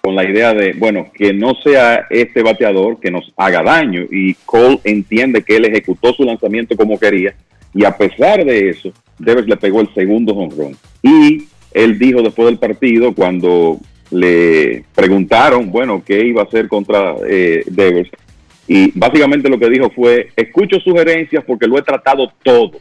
[0.00, 4.06] con la idea de, bueno, que no sea este bateador que nos haga daño.
[4.10, 7.34] Y Cole entiende que él ejecutó su lanzamiento como quería.
[7.74, 10.76] Y a pesar de eso, Devers le pegó el segundo jonrón.
[11.02, 13.78] Y él dijo después del partido, cuando
[14.10, 18.10] le preguntaron, bueno, qué iba a hacer contra eh, Devers.
[18.66, 22.72] Y básicamente lo que dijo fue, escucho sugerencias porque lo he tratado todo.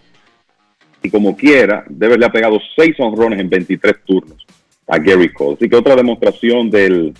[1.01, 4.45] Y como quiera, Devers le ha pegado seis honrones en 23 turnos
[4.87, 5.55] a Gary Cole.
[5.55, 7.13] Así que otra demostración del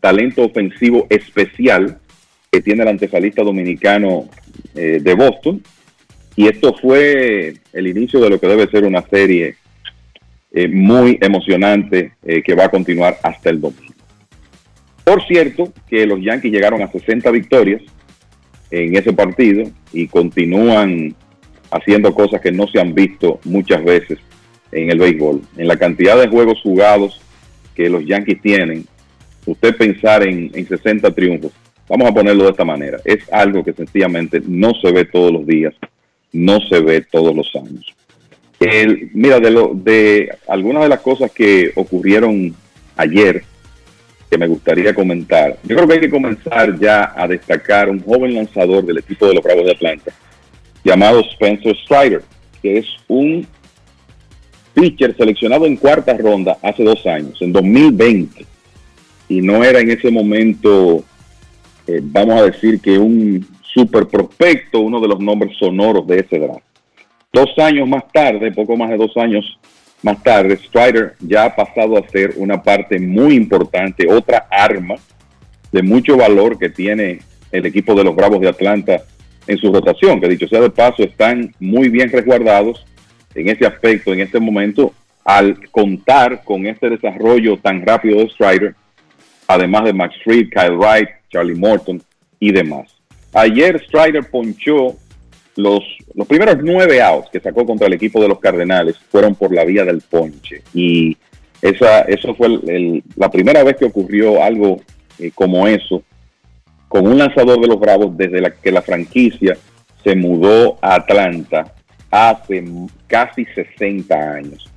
[0.00, 1.98] talento ofensivo especial
[2.50, 4.28] que tiene el antefalista dominicano
[4.74, 5.62] eh, de Boston.
[6.36, 9.56] Y esto fue el inicio de lo que debe ser una serie
[10.52, 13.94] eh, muy emocionante eh, que va a continuar hasta el domingo.
[15.04, 17.82] Por cierto, que los Yankees llegaron a 60 victorias
[18.70, 21.14] en ese partido y continúan
[21.70, 24.18] haciendo cosas que no se han visto muchas veces
[24.72, 25.42] en el béisbol.
[25.56, 27.20] En la cantidad de juegos jugados
[27.74, 28.86] que los Yankees tienen,
[29.46, 31.52] usted pensar en, en 60 triunfos,
[31.88, 35.46] vamos a ponerlo de esta manera, es algo que sencillamente no se ve todos los
[35.46, 35.74] días,
[36.34, 37.94] no se ve todos los años.
[38.60, 42.54] El- mira, de, lo, de algunas de las cosas que ocurrieron
[42.96, 43.42] ayer,
[44.30, 48.34] que me gustaría comentar, yo creo que hay que comenzar ya a destacar un joven
[48.34, 50.12] lanzador del equipo de los Bravos de Atlanta,
[50.84, 52.22] llamado Spencer Strider,
[52.62, 53.46] que es un
[54.74, 58.44] pitcher seleccionado en cuarta ronda hace dos años, en 2020,
[59.28, 61.04] y no era en ese momento,
[61.86, 66.38] eh, vamos a decir que un super prospecto, uno de los nombres sonoros de ese
[66.38, 66.64] draft.
[67.32, 69.58] Dos años más tarde, poco más de dos años
[70.02, 74.94] más tarde, Strider ya ha pasado a ser una parte muy importante, otra arma
[75.72, 77.20] de mucho valor que tiene
[77.50, 79.02] el equipo de los Bravos de Atlanta
[79.46, 82.86] en su rotación, que dicho sea de paso, están muy bien resguardados
[83.34, 84.92] en ese aspecto, en este momento,
[85.24, 88.74] al contar con este desarrollo tan rápido de Strider,
[89.48, 92.00] además de Max Fried, Kyle Wright, Charlie Morton
[92.38, 92.93] y demás.
[93.34, 94.96] Ayer Strider ponchó
[95.56, 95.80] los,
[96.14, 99.64] los primeros nueve outs que sacó contra el equipo de los Cardenales fueron por la
[99.64, 100.62] vía del ponche.
[100.72, 101.16] Y
[101.60, 102.60] esa, eso fue
[103.16, 104.80] la primera vez que ocurrió algo
[105.18, 106.02] eh, como eso
[106.88, 109.56] con un lanzador de los Bravos desde que la franquicia
[110.04, 111.74] se mudó a Atlanta
[112.10, 112.62] hace
[113.08, 114.70] casi 60 años.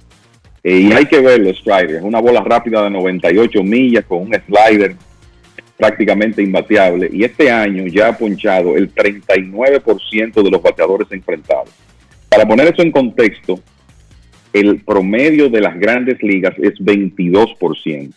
[0.64, 1.98] Eh, y hay que verlo, Strider.
[1.98, 4.96] Es una bola rápida de 98 millas con un slider
[5.78, 7.10] prácticamente imbateable.
[7.14, 11.70] Y este año ya ha ponchado el 39% de los bateadores enfrentados.
[12.30, 13.60] Para poner eso en contexto,
[14.52, 18.14] el promedio de las grandes ligas es 22%.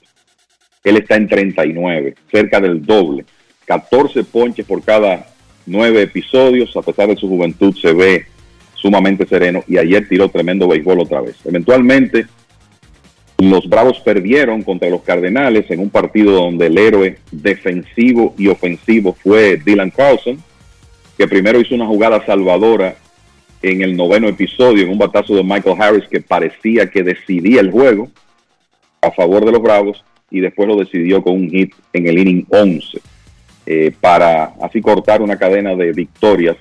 [0.82, 3.24] Él está en 39, cerca del doble.
[3.66, 5.27] 14 ponches por cada
[5.66, 6.74] nueve episodios.
[6.77, 8.24] A pesar de su juventud, se ve
[8.74, 9.62] sumamente sereno.
[9.69, 11.37] Y ayer tiró tremendo béisbol otra vez.
[11.45, 12.27] Eventualmente,
[13.41, 19.17] los Bravos perdieron contra los Cardenales en un partido donde el héroe defensivo y ofensivo
[19.23, 20.43] fue Dylan Carlson,
[21.17, 22.97] que primero hizo una jugada salvadora
[23.62, 27.71] en el noveno episodio, en un batazo de Michael Harris que parecía que decidía el
[27.71, 28.09] juego
[29.01, 32.47] a favor de los Bravos y después lo decidió con un hit en el inning
[32.49, 33.01] 11
[33.67, 36.57] eh, para así cortar una cadena de victorias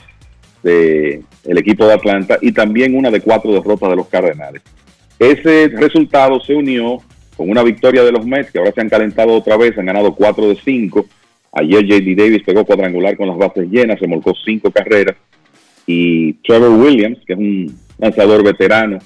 [0.64, 4.62] del el equipo de Atlanta y también una de cuatro derrotas de los Cardenales.
[5.20, 7.00] Ese resultado se unió
[7.36, 10.16] con una victoria de los Mets, que ahora se han calentado otra vez, han ganado
[10.16, 11.06] 4 de 5.
[11.52, 15.16] Ayer JD Davis pegó cuadrangular con las bases llenas, se molcó 5 carreras.
[15.86, 19.00] Y Trevor Williams, que es un lanzador veterano,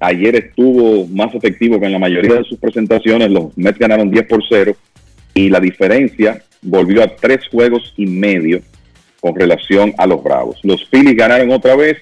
[0.00, 3.30] ayer estuvo más efectivo que en la mayoría de sus presentaciones.
[3.30, 4.74] Los Mets ganaron 10 por 0
[5.34, 8.60] y la diferencia volvió a 3 juegos y medio
[9.20, 10.60] con relación a los Bravos.
[10.62, 11.98] Los Phillies ganaron otra vez,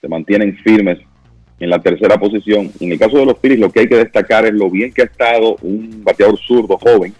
[0.00, 0.98] se mantienen firmes
[1.58, 2.70] en la tercera posición.
[2.80, 5.02] En el caso de los Phillies, lo que hay que destacar es lo bien que
[5.02, 7.14] ha estado un bateador zurdo joven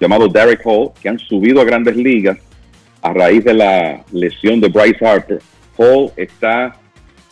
[0.00, 2.38] llamado Derek Hall, que han subido a grandes ligas
[3.00, 5.40] a raíz de la lesión de Bryce Harper.
[5.76, 6.76] Hall está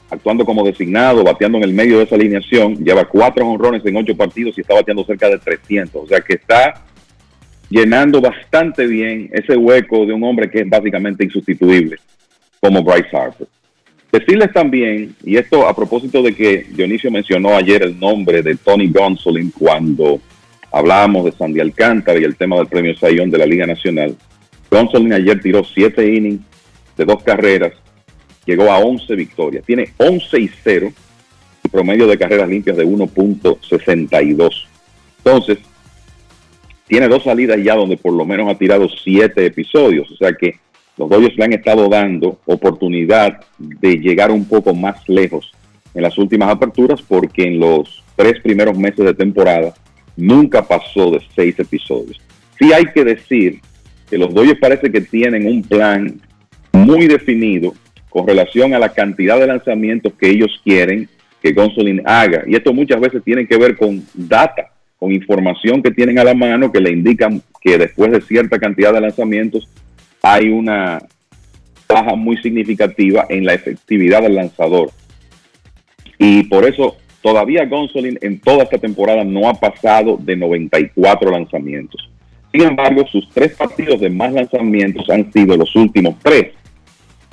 [0.08, 4.16] actuando como designado, bateando en el medio de esa alineación, lleva cuatro honrones en ocho
[4.16, 6.04] partidos y está bateando cerca de 300.
[6.04, 6.84] O sea que está
[7.68, 11.96] llenando bastante bien ese hueco de un hombre que es básicamente insustituible,
[12.60, 13.46] como Bryce Harper.
[14.12, 18.88] Decirles también, y esto a propósito de que Dionisio mencionó ayer el nombre de Tony
[18.88, 20.20] Gonsolin cuando
[20.72, 24.16] hablábamos de Sandy Alcántara y el tema del premio Sayón de la Liga Nacional.
[24.68, 26.40] Gonsolin ayer tiró siete innings
[26.96, 27.72] de dos carreras,
[28.46, 30.92] llegó a 11 victorias, tiene 11 y 0
[31.62, 34.64] y promedio de carreras limpias de 1.62.
[35.18, 35.58] Entonces,
[36.88, 40.58] tiene dos salidas ya donde por lo menos ha tirado siete episodios, o sea que
[41.00, 45.50] los Dodgers le han estado dando oportunidad de llegar un poco más lejos
[45.94, 49.72] en las últimas aperturas porque en los tres primeros meses de temporada
[50.14, 52.20] nunca pasó de seis episodios.
[52.58, 53.60] Sí hay que decir
[54.10, 56.20] que los Dodgers parece que tienen un plan
[56.72, 57.72] muy definido
[58.10, 61.08] con relación a la cantidad de lanzamientos que ellos quieren
[61.42, 62.44] que Gonsolin haga.
[62.46, 66.34] Y esto muchas veces tiene que ver con data, con información que tienen a la
[66.34, 69.66] mano que le indican que después de cierta cantidad de lanzamientos
[70.22, 71.00] hay una
[71.88, 74.90] baja muy significativa en la efectividad del lanzador.
[76.18, 82.08] Y por eso todavía Gonsolin en toda esta temporada no ha pasado de 94 lanzamientos.
[82.52, 86.52] Sin embargo, sus tres partidos de más lanzamientos han sido los últimos tres.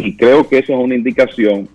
[0.04, 1.68] Y creo que eso es una indicación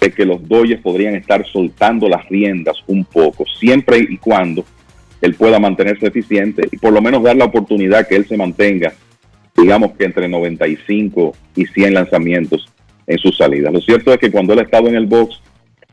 [0.00, 4.64] de que los Dodgers podrían estar soltando las riendas un poco, siempre y cuando
[5.20, 8.92] él pueda mantenerse eficiente y por lo menos dar la oportunidad que él se mantenga
[9.56, 12.68] digamos que entre 95 y 100 lanzamientos
[13.06, 13.72] en sus salidas.
[13.72, 15.40] Lo cierto es que cuando él ha estado en el box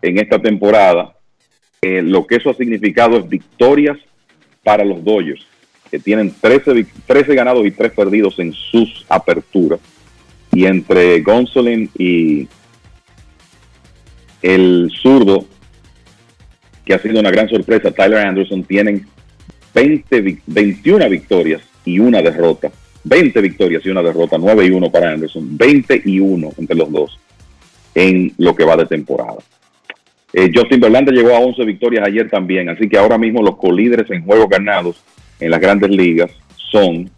[0.01, 1.15] en esta temporada,
[1.81, 3.97] eh, lo que eso ha significado es victorias
[4.63, 5.45] para los Dodgers,
[5.89, 9.79] que tienen 13, 13 ganados y 3 perdidos en sus aperturas.
[10.51, 12.47] Y entre Gonsolin y
[14.41, 15.45] el zurdo,
[16.85, 19.07] que ha sido una gran sorpresa, Tyler Anderson, tienen
[19.73, 22.71] 20, 21 victorias y una derrota
[23.03, 26.91] 20 victorias y una derrota, 9 y 1 para Anderson, 20 y 1 entre los
[26.91, 27.19] dos
[27.95, 29.37] en lo que va de temporada.
[30.33, 34.09] Eh, Justin Verlander llegó a 11 victorias ayer también, así que ahora mismo los colíderes
[34.09, 35.03] en juegos ganados
[35.39, 36.31] en las grandes ligas
[36.71, 37.09] son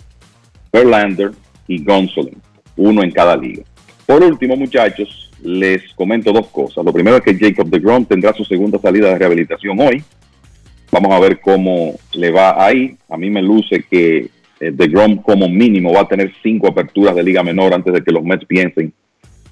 [0.74, 1.32] Verlander
[1.68, 2.42] y Gonsolin,
[2.76, 3.64] uno en cada liga.
[4.06, 6.84] Por último, muchachos, les comento dos cosas.
[6.84, 10.04] Lo primero es que Jacob de Grom tendrá su segunda salida de rehabilitación hoy.
[10.92, 12.96] Vamos a ver cómo le va ahí.
[13.10, 14.30] A mí me luce que
[14.72, 18.12] de Grom como mínimo va a tener cinco aperturas de liga menor antes de que
[18.12, 18.94] los Mets piensen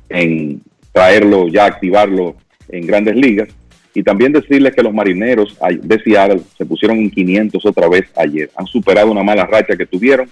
[0.10, 0.62] en
[0.92, 2.36] traerlo, ya activarlo
[2.70, 3.50] en grandes ligas.
[3.96, 8.50] Y también decirles que los marineros de Seattle se pusieron en 500 otra vez ayer.
[8.56, 10.28] Han superado una mala racha que tuvieron.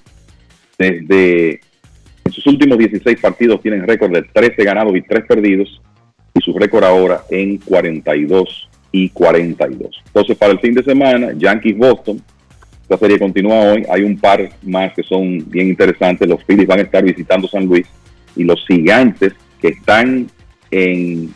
[0.78, 1.60] Desde
[2.32, 5.82] sus últimos 16 partidos tienen récord de 13 ganados y 3 perdidos.
[6.34, 10.02] Y su récord ahora en 42 y 42.
[10.08, 12.22] Entonces, para el fin de semana, Yankees Boston.
[12.92, 13.86] Esta serie continúa hoy.
[13.90, 16.28] Hay un par más que son bien interesantes.
[16.28, 17.88] Los Phillies van a estar visitando San Luis.
[18.36, 19.32] Y los gigantes
[19.62, 20.30] que están
[20.70, 21.34] en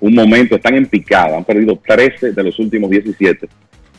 [0.00, 3.48] un momento, están en picada, han perdido 13 de los últimos 17.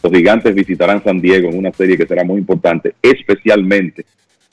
[0.03, 4.05] Los gigantes visitarán San Diego en una serie que será muy importante, especialmente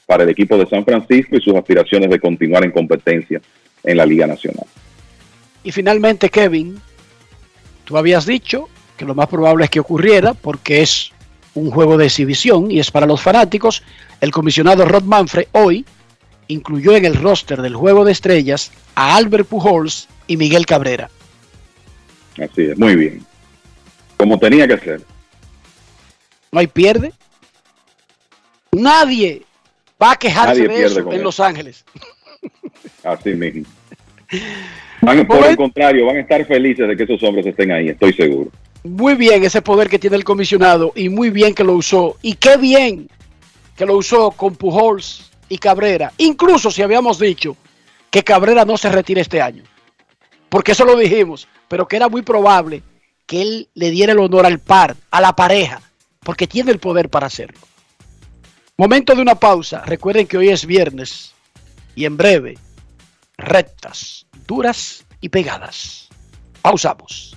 [0.07, 3.41] para el equipo de San Francisco y sus aspiraciones de continuar en competencia
[3.83, 4.67] en la Liga Nacional.
[5.65, 6.77] Y finalmente, Kevin,
[7.85, 11.11] tú habías dicho que lo más probable es que ocurriera porque es
[11.57, 13.83] un juego de exhibición y es para los fanáticos.
[14.21, 15.85] El comisionado Rod Manfred hoy
[16.49, 21.11] incluyó en el roster del juego de estrellas a Albert Pujols y Miguel Cabrera.
[22.39, 23.25] Así es, muy bien.
[24.17, 25.03] Como tenía que ser.
[26.53, 27.13] No hay pierde.
[28.73, 29.43] Nadie
[30.01, 31.85] va a quejarse de eso en Los Ángeles.
[33.03, 33.65] Así mismo.
[35.01, 38.13] Van, por el contrario, van a estar felices de que esos hombres estén ahí, estoy
[38.13, 38.51] seguro.
[38.91, 42.17] Muy bien ese poder que tiene el comisionado y muy bien que lo usó.
[42.23, 43.09] Y qué bien
[43.77, 46.13] que lo usó con Pujols y Cabrera.
[46.19, 47.57] Incluso si habíamos dicho
[48.11, 49.65] que Cabrera no se retire este año.
[50.49, 52.83] Porque eso lo dijimos pero que era muy probable
[53.27, 55.83] que él le diera el honor al par, a la pareja,
[56.21, 57.61] porque tiene el poder para hacerlo.
[58.77, 59.83] Momento de una pausa.
[59.85, 61.33] Recuerden que hoy es viernes
[61.95, 62.59] y en breve,
[63.37, 66.09] rectas, duras y pegadas.
[66.63, 67.37] Pausamos.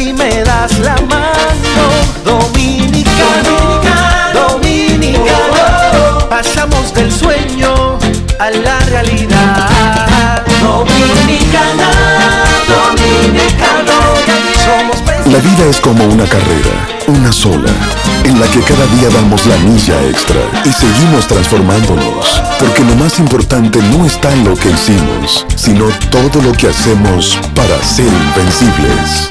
[0.00, 1.84] si me das la mano.
[2.24, 3.56] Dominicano,
[4.32, 7.98] dominicano, pasamos del sueño
[8.38, 10.42] a la realidad.
[10.62, 11.90] Dominicana,
[12.72, 13.96] dominicano,
[15.26, 16.74] La vida es como una carrera,
[17.08, 17.72] una sola,
[18.24, 23.18] en la que cada día damos la milla extra y seguimos transformándonos, porque lo más
[23.18, 29.30] importante no está en lo que hicimos, sino todo lo que hacemos para ser invencibles.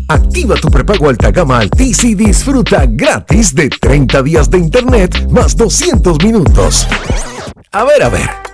[0.09, 5.55] Activa tu prepago alta gama Altis y disfruta gratis de 30 días de internet más
[5.57, 6.87] 200 minutos.
[7.73, 8.54] A ver, a ver.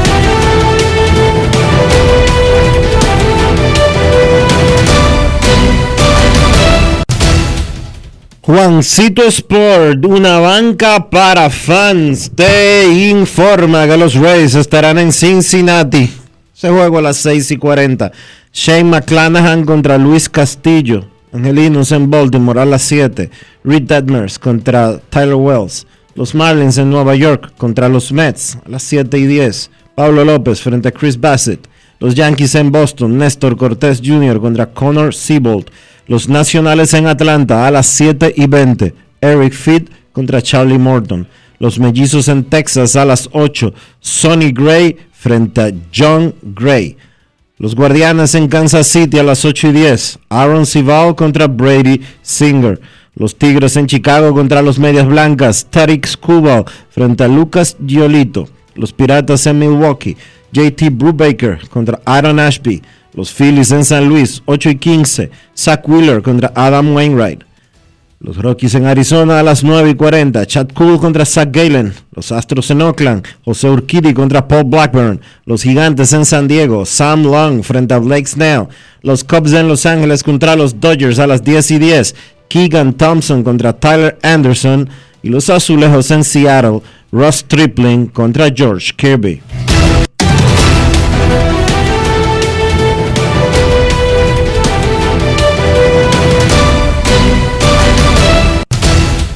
[8.43, 16.09] Juancito Sport, una banca para fans, te informa que los Rays estarán en Cincinnati.
[16.51, 18.11] Se juego a las 6 y 40.
[18.51, 21.05] Shane McClanahan contra Luis Castillo.
[21.31, 23.29] Angelinos en Baltimore a las 7.
[23.63, 25.85] Reed Detmers contra Tyler Wells.
[26.15, 29.69] Los Marlins en Nueva York contra los Mets a las 7 y 10.
[29.93, 31.67] Pablo López frente a Chris Bassett.
[31.99, 33.19] Los Yankees en Boston.
[33.19, 34.41] Néstor Cortés Jr.
[34.41, 35.67] contra Connor Siebold.
[36.07, 38.93] Los Nacionales en Atlanta a las 7 y 20.
[39.21, 41.27] Eric Fitt contra Charlie Morton.
[41.59, 43.73] Los Mellizos en Texas a las 8.
[43.99, 46.97] Sonny Gray frente a John Gray.
[47.57, 50.19] Los Guardianes en Kansas City a las 8 y 10.
[50.29, 52.81] Aaron Sival contra Brady Singer.
[53.13, 55.67] Los Tigres en Chicago contra los Medias Blancas.
[55.69, 58.49] Tarek Skubal frente a Lucas Giolito.
[58.75, 60.17] Los Piratas en Milwaukee.
[60.53, 62.81] JT Brubaker contra Aaron Ashby.
[63.13, 65.31] Los Phillies en San Luis, 8 y 15.
[65.55, 67.43] Zach Wheeler contra Adam Wainwright.
[68.23, 70.45] Los Rockies en Arizona a las 9 y 40.
[70.45, 71.91] Chad Cool contra Zach Galen.
[72.13, 73.25] Los Astros en Oakland.
[73.43, 75.19] José Urquidi contra Paul Blackburn.
[75.45, 76.85] Los Gigantes en San Diego.
[76.85, 78.67] Sam Long frente a Blake Snell.
[79.01, 82.15] Los Cubs en Los Ángeles contra los Dodgers a las 10 y 10.
[82.47, 84.87] Keegan Thompson contra Tyler Anderson.
[85.23, 86.81] Y los Azulejos en Seattle.
[87.11, 89.41] Ross Tripling contra George Kirby.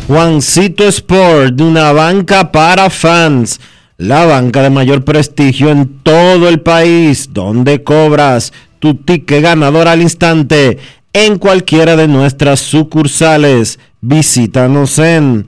[0.08, 3.60] Juancito Sport, una banca para fans.
[3.98, 10.02] La banca de mayor prestigio en todo el país, donde cobras tu ticket ganador al
[10.02, 10.78] instante
[11.12, 13.80] en cualquiera de nuestras sucursales.
[14.00, 15.48] Visítanos en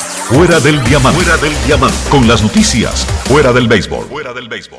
[0.27, 1.19] Fuera del diamante.
[1.19, 1.97] Fuera del diamante.
[2.09, 3.05] Con las noticias.
[3.25, 4.07] Fuera del béisbol.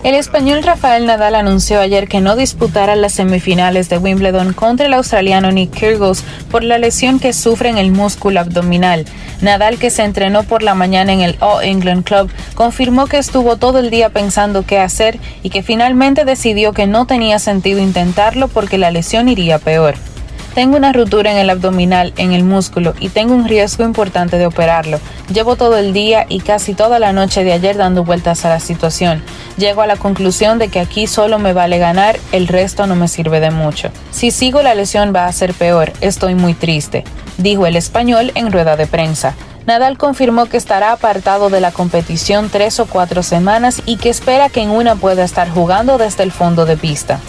[0.02, 4.94] El español Rafael Nadal anunció ayer que no disputará las semifinales de Wimbledon contra el
[4.94, 9.04] australiano Nick Kyrgios por la lesión que sufre en el músculo abdominal.
[9.42, 13.56] Nadal, que se entrenó por la mañana en el All England Club, confirmó que estuvo
[13.56, 18.48] todo el día pensando qué hacer y que finalmente decidió que no tenía sentido intentarlo
[18.48, 19.96] porque la lesión iría peor.
[20.54, 24.44] Tengo una ruptura en el abdominal, en el músculo, y tengo un riesgo importante de
[24.44, 25.00] operarlo.
[25.32, 28.60] Llevo todo el día y casi toda la noche de ayer dando vueltas a la
[28.60, 29.22] situación.
[29.56, 33.08] Llego a la conclusión de que aquí solo me vale ganar, el resto no me
[33.08, 33.90] sirve de mucho.
[34.10, 37.04] Si sigo la lesión va a ser peor, estoy muy triste,
[37.38, 39.34] dijo el español en rueda de prensa.
[39.66, 44.50] Nadal confirmó que estará apartado de la competición tres o cuatro semanas y que espera
[44.50, 47.20] que en una pueda estar jugando desde el fondo de pista.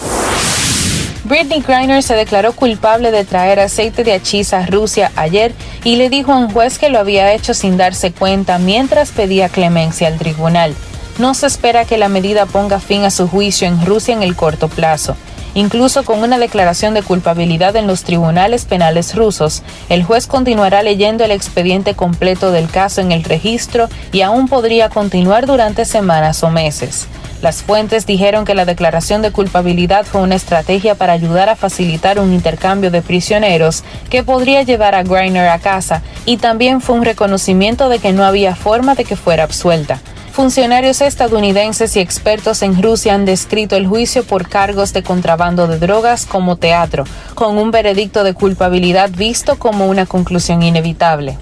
[1.24, 6.10] Britney Griner se declaró culpable de traer aceite de hachís a Rusia ayer y le
[6.10, 10.18] dijo a un juez que lo había hecho sin darse cuenta mientras pedía clemencia al
[10.18, 10.74] tribunal.
[11.18, 14.36] No se espera que la medida ponga fin a su juicio en Rusia en el
[14.36, 15.16] corto plazo.
[15.54, 21.24] Incluso con una declaración de culpabilidad en los tribunales penales rusos, el juez continuará leyendo
[21.24, 26.50] el expediente completo del caso en el registro y aún podría continuar durante semanas o
[26.50, 27.06] meses.
[27.42, 32.18] Las fuentes dijeron que la declaración de culpabilidad fue una estrategia para ayudar a facilitar
[32.18, 37.04] un intercambio de prisioneros que podría llevar a Griner a casa y también fue un
[37.04, 40.00] reconocimiento de que no había forma de que fuera absuelta.
[40.34, 45.78] Funcionarios estadounidenses y expertos en Rusia han descrito el juicio por cargos de contrabando de
[45.78, 47.04] drogas como teatro,
[47.36, 51.38] con un veredicto de culpabilidad visto como una conclusión inevitable.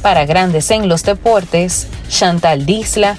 [0.00, 3.18] Para Grandes en los Deportes, Chantal Disla,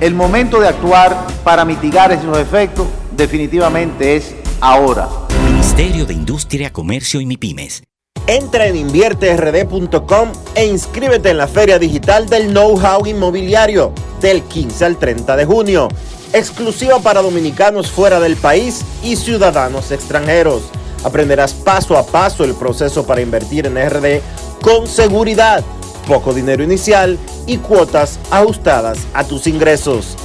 [0.00, 5.08] El momento de actuar para mitigar esos efectos definitivamente es ahora.
[5.44, 7.82] Ministerio de Industria, Comercio y MIPIMES.
[8.28, 14.98] Entra en invierterd.com e inscríbete en la Feria Digital del Know-How Inmobiliario del 15 al
[14.98, 15.88] 30 de junio,
[16.32, 20.62] exclusiva para dominicanos fuera del país y ciudadanos extranjeros.
[21.02, 24.20] Aprenderás paso a paso el proceso para invertir en RD
[24.62, 25.64] con seguridad,
[26.08, 30.16] poco dinero inicial y cuotas ajustadas a tus ingresos.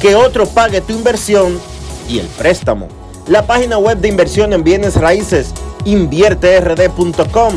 [0.00, 1.58] Que otro pague tu inversión
[2.08, 2.88] y el préstamo.
[3.28, 5.54] La página web de inversión en bienes raíces
[5.84, 7.54] invierterd.com.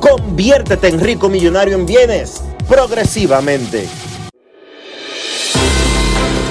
[0.00, 3.88] Conviértete en rico millonario en bienes progresivamente.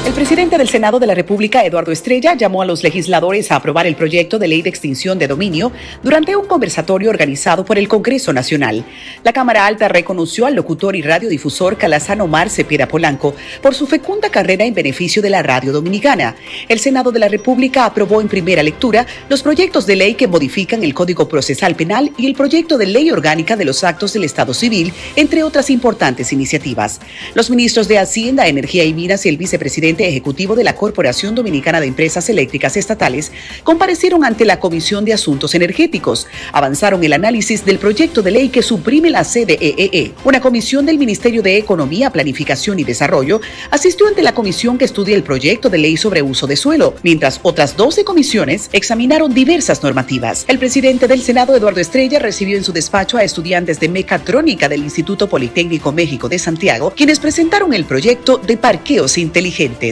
[0.05, 3.87] El presidente del Senado de la República, Eduardo Estrella, llamó a los legisladores a aprobar
[3.87, 5.71] el proyecto de ley de extinción de dominio
[6.03, 8.83] durante un conversatorio organizado por el Congreso Nacional.
[9.23, 14.29] La Cámara Alta reconoció al locutor y radiodifusor Calazano Mar Cepeda Polanco por su fecunda
[14.29, 16.35] carrera en beneficio de la radio dominicana.
[16.67, 20.83] El Senado de la República aprobó en primera lectura los proyectos de ley que modifican
[20.83, 24.53] el Código Procesal Penal y el proyecto de ley orgánica de los actos del Estado
[24.53, 26.99] Civil, entre otras importantes iniciativas.
[27.35, 31.79] Los ministros de Hacienda, Energía y Minas y el vicepresidente ejecutivo de la Corporación Dominicana
[31.79, 33.31] de Empresas Eléctricas Estatales
[33.63, 36.27] comparecieron ante la Comisión de Asuntos Energéticos.
[36.51, 40.13] Avanzaron el análisis del proyecto de ley que suprime la CDEE.
[40.23, 43.41] Una comisión del Ministerio de Economía, Planificación y Desarrollo
[43.71, 47.39] asistió ante la comisión que estudia el proyecto de ley sobre uso de suelo, mientras
[47.43, 50.45] otras 12 comisiones examinaron diversas normativas.
[50.47, 54.83] El presidente del Senado, Eduardo Estrella, recibió en su despacho a estudiantes de mecatrónica del
[54.83, 59.82] Instituto Politécnico México de Santiago, quienes presentaron el proyecto de parqueos inteligentes.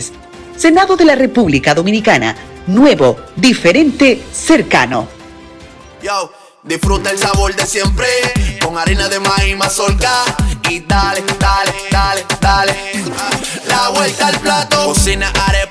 [0.55, 2.35] Senado de la República Dominicana.
[2.67, 5.07] Nuevo, diferente, cercano.
[6.01, 6.31] Yo,
[6.63, 8.07] disfruta el sabor de siempre
[8.61, 10.23] con harina de maíz mazorca
[10.69, 12.75] y dale, dale, dale, dale.
[13.67, 15.70] La vuelta al plato, cocina arepa,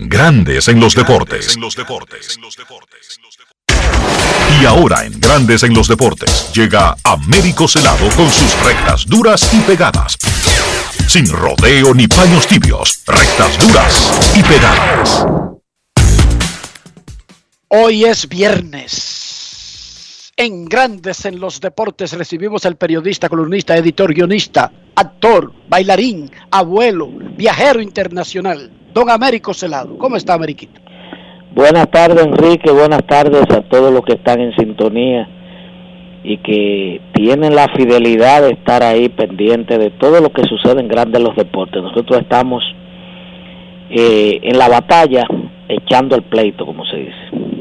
[0.00, 1.58] Grandes en los deportes.
[4.62, 9.58] Y ahora en Grandes en los deportes llega Américo Celado con sus rectas duras y
[9.62, 10.16] pegadas.
[11.08, 15.26] Sin rodeo ni paños tibios, rectas duras y pegadas.
[17.66, 20.32] Hoy es viernes.
[20.36, 27.80] En Grandes en los Deportes recibimos al periodista, columnista, editor, guionista, actor, bailarín, abuelo, viajero
[27.80, 29.96] internacional, don Américo Celado.
[29.98, 30.80] ¿Cómo está, Ameriquito?
[31.54, 32.70] Buenas tardes, Enrique.
[32.70, 35.28] Buenas tardes a todos los que están en sintonía
[36.22, 40.88] y que tienen la fidelidad de estar ahí pendiente de todo lo que sucede en
[40.88, 41.82] Grandes los Deportes.
[41.82, 42.62] Nosotros estamos
[43.90, 45.26] eh, en la batalla
[45.68, 47.58] echando el pleito, como se dice.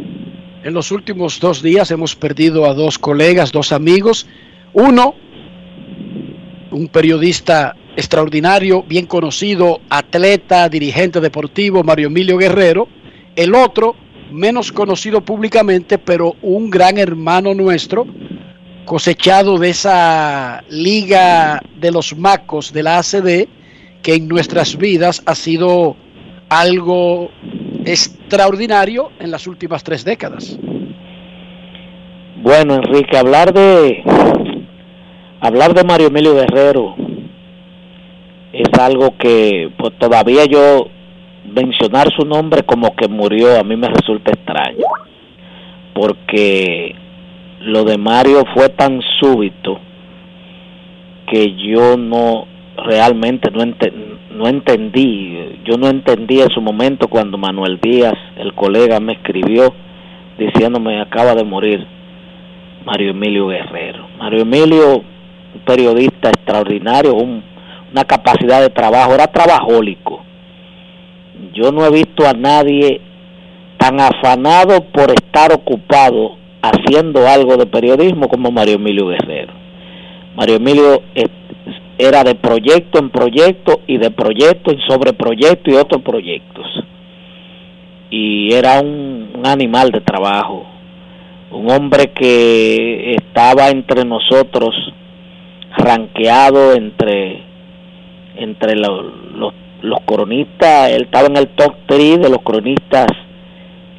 [0.63, 4.27] En los últimos dos días hemos perdido a dos colegas, dos amigos.
[4.73, 5.15] Uno,
[6.71, 12.87] un periodista extraordinario, bien conocido, atleta, dirigente deportivo, Mario Emilio Guerrero.
[13.35, 13.95] El otro,
[14.31, 18.05] menos conocido públicamente, pero un gran hermano nuestro,
[18.85, 23.47] cosechado de esa liga de los macos de la ACD,
[24.03, 25.95] que en nuestras vidas ha sido
[26.49, 27.31] algo
[27.83, 30.55] extraordinario en las últimas tres décadas.
[32.43, 34.03] Bueno, Enrique, hablar de
[35.41, 37.06] hablar de Mario Emilio Guerrero
[38.57, 40.87] es algo que pues todavía yo
[41.45, 44.85] mencionar su nombre como que murió a mí me resulta extraño
[45.93, 46.95] porque
[47.61, 49.79] lo de Mario fue tan súbito
[51.27, 52.47] que yo no
[52.77, 53.65] realmente no,
[54.31, 59.73] no entendí, yo no entendí en su momento cuando Manuel Díaz, el colega, me escribió
[60.37, 61.85] diciéndome acaba de morir
[62.85, 64.07] Mario Emilio Guerrero.
[64.19, 67.15] Mario Emilio, un periodista extraordinario,
[67.91, 70.23] una capacidad de trabajo, era trabajólico.
[71.53, 73.01] Yo no he visto a nadie
[73.77, 79.53] tan afanado por estar ocupado haciendo algo de periodismo como Mario Emilio Guerrero.
[80.35, 81.01] Mario Emilio
[81.97, 86.65] era de proyecto en proyecto y de proyecto en sobre proyecto y otros proyectos.
[88.09, 90.65] Y era un, un animal de trabajo,
[91.51, 94.75] un hombre que estaba entre nosotros
[95.77, 97.46] ranqueado entre
[98.37, 99.05] entre los,
[99.35, 103.07] los, los cronistas, él estaba en el top 3 de los cronistas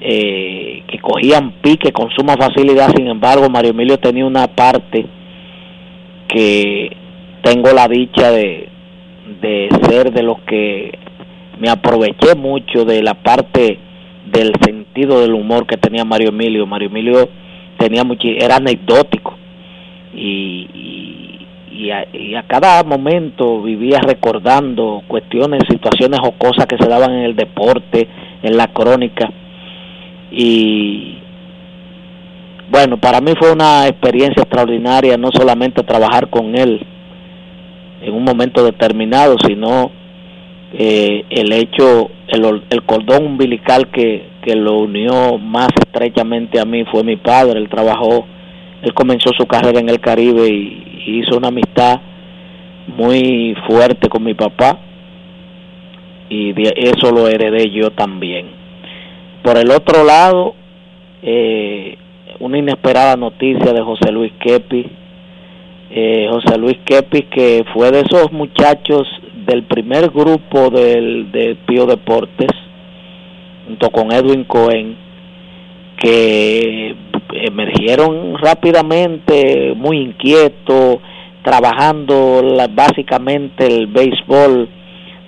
[0.01, 5.07] eh, que cogían pique con suma facilidad, sin embargo Mario Emilio tenía una parte
[6.29, 6.97] que
[7.43, 8.69] tengo la dicha de,
[9.41, 10.99] de ser de los que
[11.59, 13.79] me aproveché mucho de la parte
[14.31, 16.67] del sentido del humor que tenía Mario Emilio.
[16.67, 17.29] Mario Emilio
[17.79, 19.37] tenía mucho, era anecdótico
[20.15, 21.08] y, y,
[21.91, 27.25] a, y, a, cada momento vivía recordando cuestiones, situaciones o cosas que se daban en
[27.25, 28.09] el deporte,
[28.43, 29.31] en la crónica.
[30.31, 31.19] Y
[32.71, 36.85] bueno, para mí fue una experiencia extraordinaria no solamente trabajar con él
[38.03, 39.91] en un momento determinado, sino
[40.73, 46.85] eh, el hecho, el, el, cordón umbilical que, que lo unió más estrechamente a mí
[46.91, 47.59] fue mi padre.
[47.59, 48.27] Él trabajó,
[48.83, 52.01] él comenzó su carrera en el Caribe y, hizo una amistad
[52.89, 54.79] muy fuerte con mi papá
[56.29, 58.47] y de eso lo heredé yo también.
[59.43, 60.55] Por el otro lado,
[61.23, 61.97] eh,
[62.41, 64.87] una inesperada noticia de José Luis Kepi.
[65.91, 69.09] Eh, José Luis Kepi, que fue de esos muchachos
[69.47, 72.51] del primer grupo del, de Pío Deportes,
[73.67, 74.97] junto con Edwin Cohen,
[75.97, 76.95] que
[77.33, 80.99] emergieron rápidamente, muy inquietos,
[81.43, 84.69] trabajando la, básicamente el béisbol,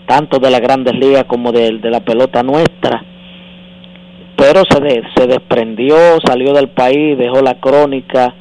[0.06, 3.04] tanto de las grandes ligas como de, la pelota nuestra
[4.40, 8.34] pero se, se desprendió, salió del país, dejó la crónica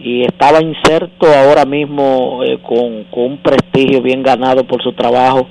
[0.00, 5.46] y estaba inserto ahora mismo eh, con, con, un prestigio bien ganado por su trabajo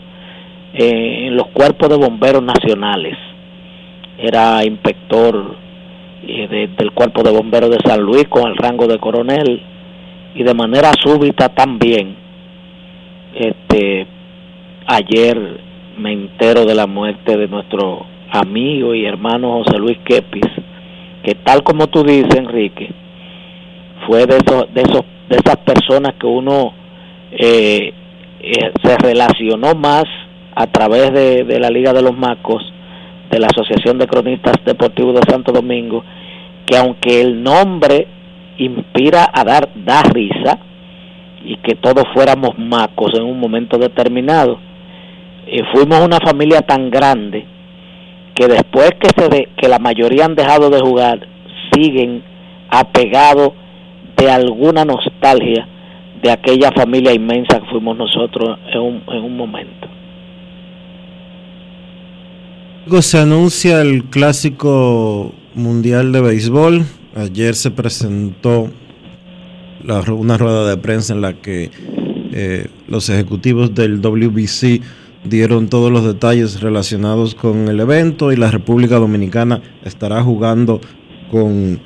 [0.74, 3.16] eh, en los cuerpos de bomberos nacionales.
[4.18, 5.56] Era inspector
[6.28, 9.62] eh, de, del cuerpo de bomberos de San Luis con el rango de coronel
[10.36, 12.16] y de manera súbita también.
[13.34, 14.08] Este,
[14.88, 15.60] ayer
[15.98, 20.46] me entero de la muerte de nuestro amigo y hermano José Luis Kepis,
[21.24, 22.90] que tal como tú dices, Enrique,
[24.08, 26.74] fue de esos, de esos, de esas personas que uno
[27.32, 27.94] eh,
[28.40, 30.06] eh, se relacionó más
[30.56, 32.64] a través de, de, la Liga de los Macos,
[33.30, 36.04] de la Asociación de Cronistas Deportivos de Santo Domingo,
[36.66, 38.08] que aunque el nombre
[38.58, 40.60] inspira a dar da risa
[41.44, 44.60] y que todos fuéramos macos en un momento determinado,
[45.48, 47.46] eh, fuimos una familia tan grande
[48.34, 51.20] que después que se de, que la mayoría han dejado de jugar
[51.72, 52.24] siguen
[52.70, 53.54] apegados
[54.18, 55.68] de alguna nostalgia
[56.22, 59.85] de aquella familia inmensa que fuimos nosotros en un, en un momento.
[63.02, 66.86] Se anuncia el clásico mundial de béisbol.
[67.16, 68.70] Ayer se presentó
[69.84, 71.72] la, una rueda de prensa en la que
[72.32, 74.82] eh, los ejecutivos del WBC
[75.24, 80.80] dieron todos los detalles relacionados con el evento y la República Dominicana estará jugando
[81.32, 81.80] con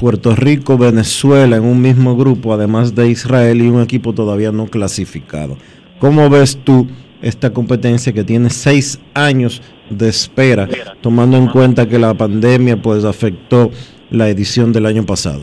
[0.00, 4.66] Puerto Rico, Venezuela en un mismo grupo, además de Israel y un equipo todavía no
[4.66, 5.58] clasificado.
[6.00, 6.88] ¿Cómo ves tú
[7.22, 10.68] esta competencia que tiene seis años de espera,
[11.00, 13.70] tomando en cuenta que la pandemia pues afectó
[14.10, 15.42] la edición del año pasado?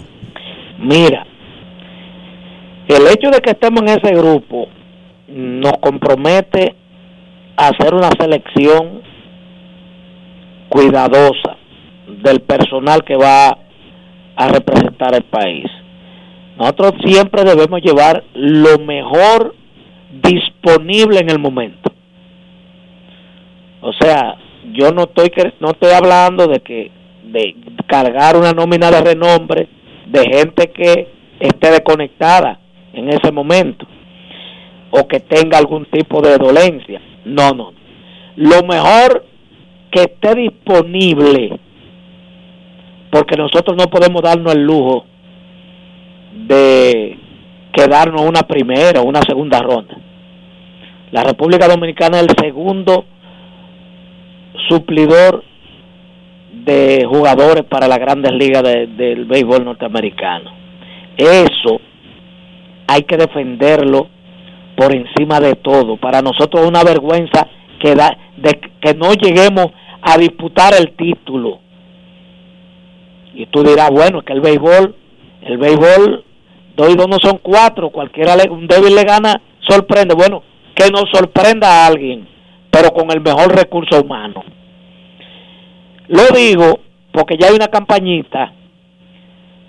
[0.79, 1.25] Mira,
[2.87, 4.67] el hecho de que estemos en ese grupo
[5.27, 6.75] nos compromete
[7.55, 9.01] hacer una selección
[10.69, 11.57] cuidadosa
[12.23, 13.57] del personal que va
[14.35, 15.65] a representar el país.
[16.57, 19.55] Nosotros siempre debemos llevar lo mejor
[20.21, 21.91] disponible en el momento.
[23.81, 24.35] O sea,
[24.73, 26.91] yo no estoy no estoy hablando de que
[27.25, 27.55] de
[27.87, 29.67] cargar una nómina de renombre
[30.07, 31.07] de gente que
[31.39, 32.59] esté desconectada
[32.93, 33.85] en ese momento
[34.91, 37.01] o que tenga algún tipo de dolencia.
[37.25, 37.73] No, no.
[38.35, 39.25] Lo mejor
[39.91, 41.59] que esté disponible,
[43.11, 45.05] porque nosotros no podemos darnos el lujo
[46.47, 47.17] de
[47.73, 49.95] quedarnos una primera o una segunda ronda.
[51.11, 53.05] La República Dominicana es el segundo
[54.69, 55.43] suplidor
[56.53, 60.51] de jugadores para las grandes ligas de- del béisbol norteamericano.
[61.17, 61.81] Eso
[62.87, 64.07] hay que defenderlo
[64.75, 65.97] por encima de todo.
[65.97, 67.47] Para nosotros es una vergüenza
[67.79, 69.67] que, da, de que no lleguemos
[70.01, 71.59] a disputar el título.
[73.35, 74.95] Y tú dirás, bueno, que el béisbol,
[75.41, 76.23] el béisbol,
[76.75, 80.15] dos y dos no son cuatro, cualquiera, le- un débil le gana, sorprende.
[80.15, 80.43] Bueno,
[80.75, 82.27] que nos sorprenda a alguien,
[82.71, 84.43] pero con el mejor recurso humano.
[86.07, 86.79] Lo digo
[87.11, 88.53] porque ya hay una campañita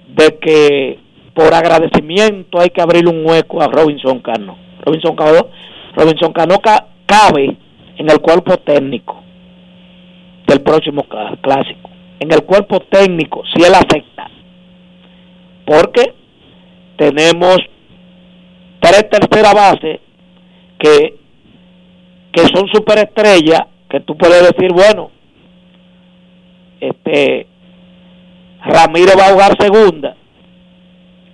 [0.09, 0.99] de que
[1.35, 4.57] por agradecimiento hay que abrir un hueco a Robinson Cano.
[4.81, 5.49] Robinson Cano,
[5.95, 7.57] Robinson Cano ca- cabe
[7.97, 9.23] en el cuerpo técnico
[10.47, 11.05] del próximo
[11.43, 11.91] clásico.
[12.21, 14.31] En el cuerpo técnico, si él acepta.
[15.67, 16.15] Porque
[16.97, 17.59] tenemos
[18.81, 20.01] tres terceras bases
[20.79, 21.17] que,
[22.33, 25.11] que son superestrellas, que tú puedes decir, bueno,
[26.81, 27.47] este
[28.63, 30.17] Ramírez va a jugar segunda,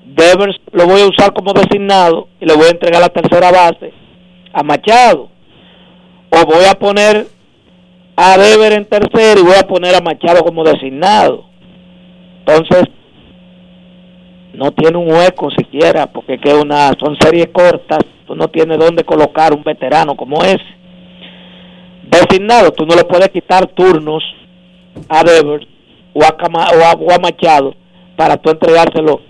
[0.05, 3.93] Devers lo voy a usar como designado y le voy a entregar la tercera base
[4.53, 5.29] a Machado.
[6.31, 7.27] O voy a poner
[8.17, 11.45] a Devers en tercera y voy a poner a Machado como designado.
[12.41, 12.85] Entonces,
[14.55, 19.05] no tiene un hueco siquiera, porque que una, son series cortas, tú no tienes dónde
[19.05, 20.65] colocar un veterano como ese.
[22.03, 24.23] Designado, tú no le puedes quitar turnos
[25.09, 25.67] a Devers
[26.13, 27.75] o a, Cama- o a, o Machado
[28.17, 29.21] para tú entregárselo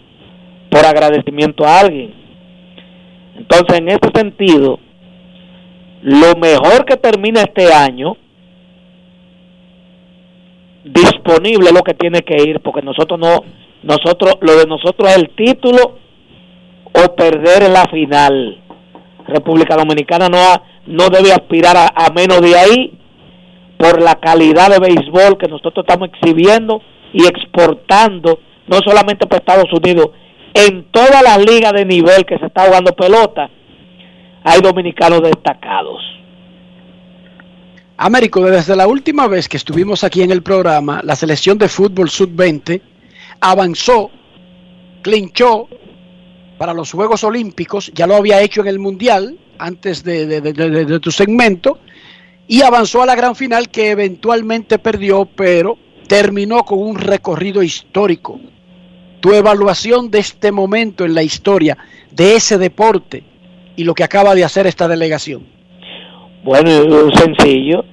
[0.70, 2.14] por agradecimiento a alguien.
[3.36, 4.78] Entonces, en ese sentido,
[6.02, 8.16] lo mejor que termina este año
[10.84, 13.44] disponible es lo que tiene que ir, porque nosotros no,
[13.82, 15.98] nosotros, lo de nosotros es el título
[16.92, 18.60] o perder la final.
[19.26, 22.98] República Dominicana no, ha- no debe aspirar a, a menos de ahí
[23.78, 26.82] por la calidad de béisbol que nosotros estamos exhibiendo
[27.12, 30.10] y exportando, no solamente para Estados Unidos,
[30.52, 33.48] en todas las ligas de nivel que se está jugando pelota,
[34.42, 36.02] hay dominicanos destacados.
[37.96, 42.08] Américo, desde la última vez que estuvimos aquí en el programa, la selección de fútbol
[42.08, 42.80] sub-20
[43.40, 44.10] avanzó,
[45.02, 45.68] clinchó
[46.58, 51.78] para los Juegos Olímpicos, ya lo había hecho en el Mundial antes de, tu segmento,
[52.46, 58.40] y avanzó a la gran final que eventualmente perdió, pero terminó con un recorrido histórico.
[59.20, 61.76] Tu evaluación de este momento en la historia
[62.10, 63.22] de ese deporte
[63.76, 65.46] y lo que acaba de hacer esta delegación.
[66.42, 67.84] Bueno, sencillo,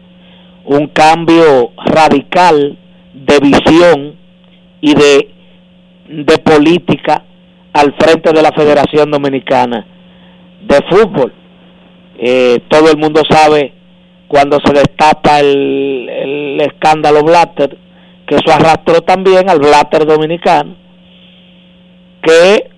[0.65, 2.78] un cambio radical
[3.14, 4.15] de visión
[4.82, 5.37] y de,
[6.08, 7.24] de política
[7.74, 9.86] al frente de la Federación Dominicana
[10.62, 11.34] de Fútbol.
[12.18, 13.74] Eh, todo el mundo sabe
[14.28, 17.78] cuando se destapa el, el escándalo Blatter,
[18.26, 20.76] que eso arrastró también al Blatter dominicano,
[22.22, 22.70] que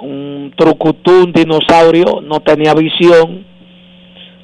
[0.00, 3.44] un trucutú, un dinosaurio, no tenía visión,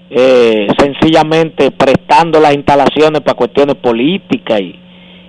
[0.09, 4.79] eh, sencillamente prestando las instalaciones para cuestiones políticas y,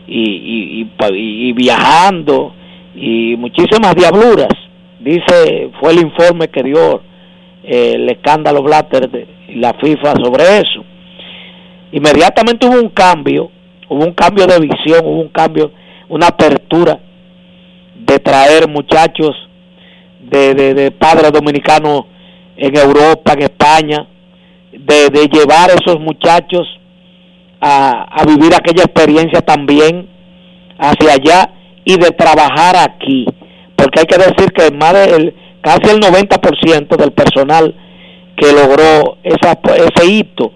[0.07, 2.53] y, y, y viajando
[2.97, 4.49] y muchísimas diabluras.
[4.99, 7.01] Dice, fue el informe que dio
[7.63, 10.83] eh, el escándalo Blatter de la FIFA sobre eso.
[11.91, 13.51] Inmediatamente hubo un cambio,
[13.87, 15.71] hubo un cambio de visión, hubo un cambio,
[16.09, 16.99] una apertura
[17.95, 19.31] de traer muchachos
[20.19, 22.05] de, de, padres dominicanos
[22.57, 24.07] en Europa, en España,
[24.71, 26.67] de, de llevar a esos muchachos
[27.61, 30.09] a, a vivir aquella experiencia también
[30.77, 31.56] hacia allá
[31.87, 33.25] y de trabajar aquí.
[33.77, 37.73] Porque hay que decir que más del casi el 90% del personal
[38.35, 40.51] que logró esa, ese hito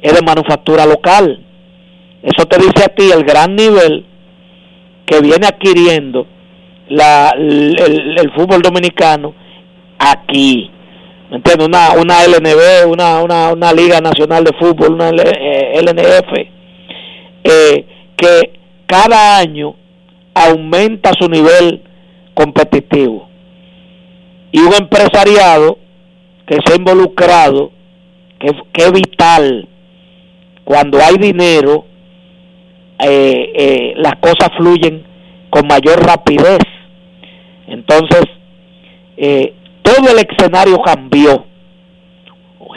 [0.00, 1.44] es de manufactura local.
[2.22, 4.06] Eso te dice a ti el gran nivel
[5.04, 6.26] que viene adquiriendo
[6.88, 9.34] la, el, fútbol dominicano
[9.98, 10.70] aquí.
[11.28, 11.68] ¿Me entiendes?
[11.68, 16.32] Una, una LNB, una, una, una Liga Nacional de Fútbol, una L- eh, LNF,
[17.44, 17.86] eh,
[18.16, 18.52] que
[18.86, 19.74] cada año
[20.34, 21.82] aumenta su nivel
[22.34, 23.28] competitivo.
[24.52, 25.78] Y un empresariado
[26.46, 27.70] que se ha involucrado,
[28.38, 29.68] que, que es vital,
[30.64, 31.84] cuando hay dinero,
[33.00, 35.04] eh, eh, las cosas fluyen
[35.50, 36.60] con mayor rapidez.
[37.66, 38.24] Entonces,
[39.16, 41.44] eh, todo el escenario cambió.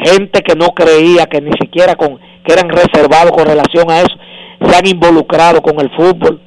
[0.03, 4.15] Gente que no creía que ni siquiera con que eran reservados con relación a eso
[4.59, 6.41] se han involucrado con el fútbol.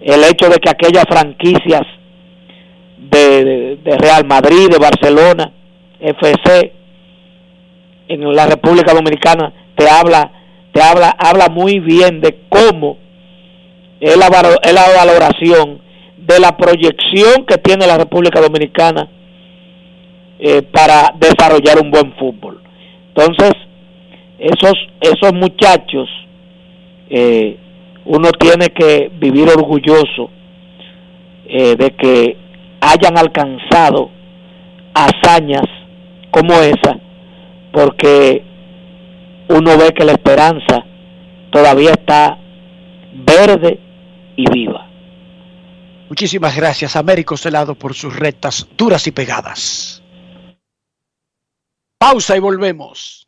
[0.00, 1.82] El hecho de que aquellas franquicias
[2.98, 5.52] de, de- Real Madrid, de Barcelona,
[6.00, 6.72] FC,
[8.08, 10.30] en la República Dominicana te habla,
[10.72, 12.96] te habla, habla muy bien de cómo
[14.00, 14.26] es la,
[14.62, 15.80] es la valoración
[16.16, 19.08] de la proyección que tiene la República Dominicana
[20.38, 22.60] eh, para desarrollar un buen fútbol.
[23.08, 23.52] Entonces,
[24.38, 26.08] esos, esos muchachos,
[27.10, 27.56] eh,
[28.08, 30.30] uno tiene que vivir orgulloso
[31.46, 32.36] eh, de que
[32.80, 34.10] hayan alcanzado
[34.94, 35.66] hazañas
[36.30, 36.98] como esa,
[37.70, 38.42] porque
[39.48, 40.84] uno ve que la esperanza
[41.50, 42.38] todavía está
[43.12, 43.78] verde
[44.36, 44.88] y viva.
[46.08, 50.02] Muchísimas gracias, Américo Celado, por sus rectas duras y pegadas.
[51.98, 53.27] Pausa y volvemos.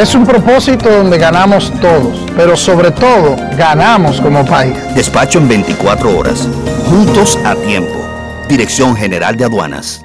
[0.00, 4.74] Es un propósito donde ganamos todos, pero sobre todo ganamos como país.
[4.94, 6.48] Despacho en 24 horas,
[6.88, 7.92] juntos a tiempo.
[8.48, 10.02] Dirección General de Aduanas.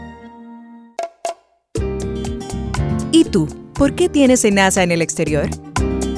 [3.14, 3.48] ¿Y tú?
[3.74, 5.48] ¿Por qué tienes NASA en el exterior?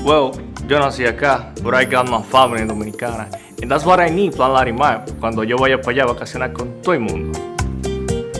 [0.03, 0.31] Well,
[0.67, 3.29] yo nací acá, but I got my family dominicana.
[3.61, 6.81] And that's what I need, Plan Larimar, cuando yo vaya para allá a vacacionar con
[6.81, 7.56] todo el mundo.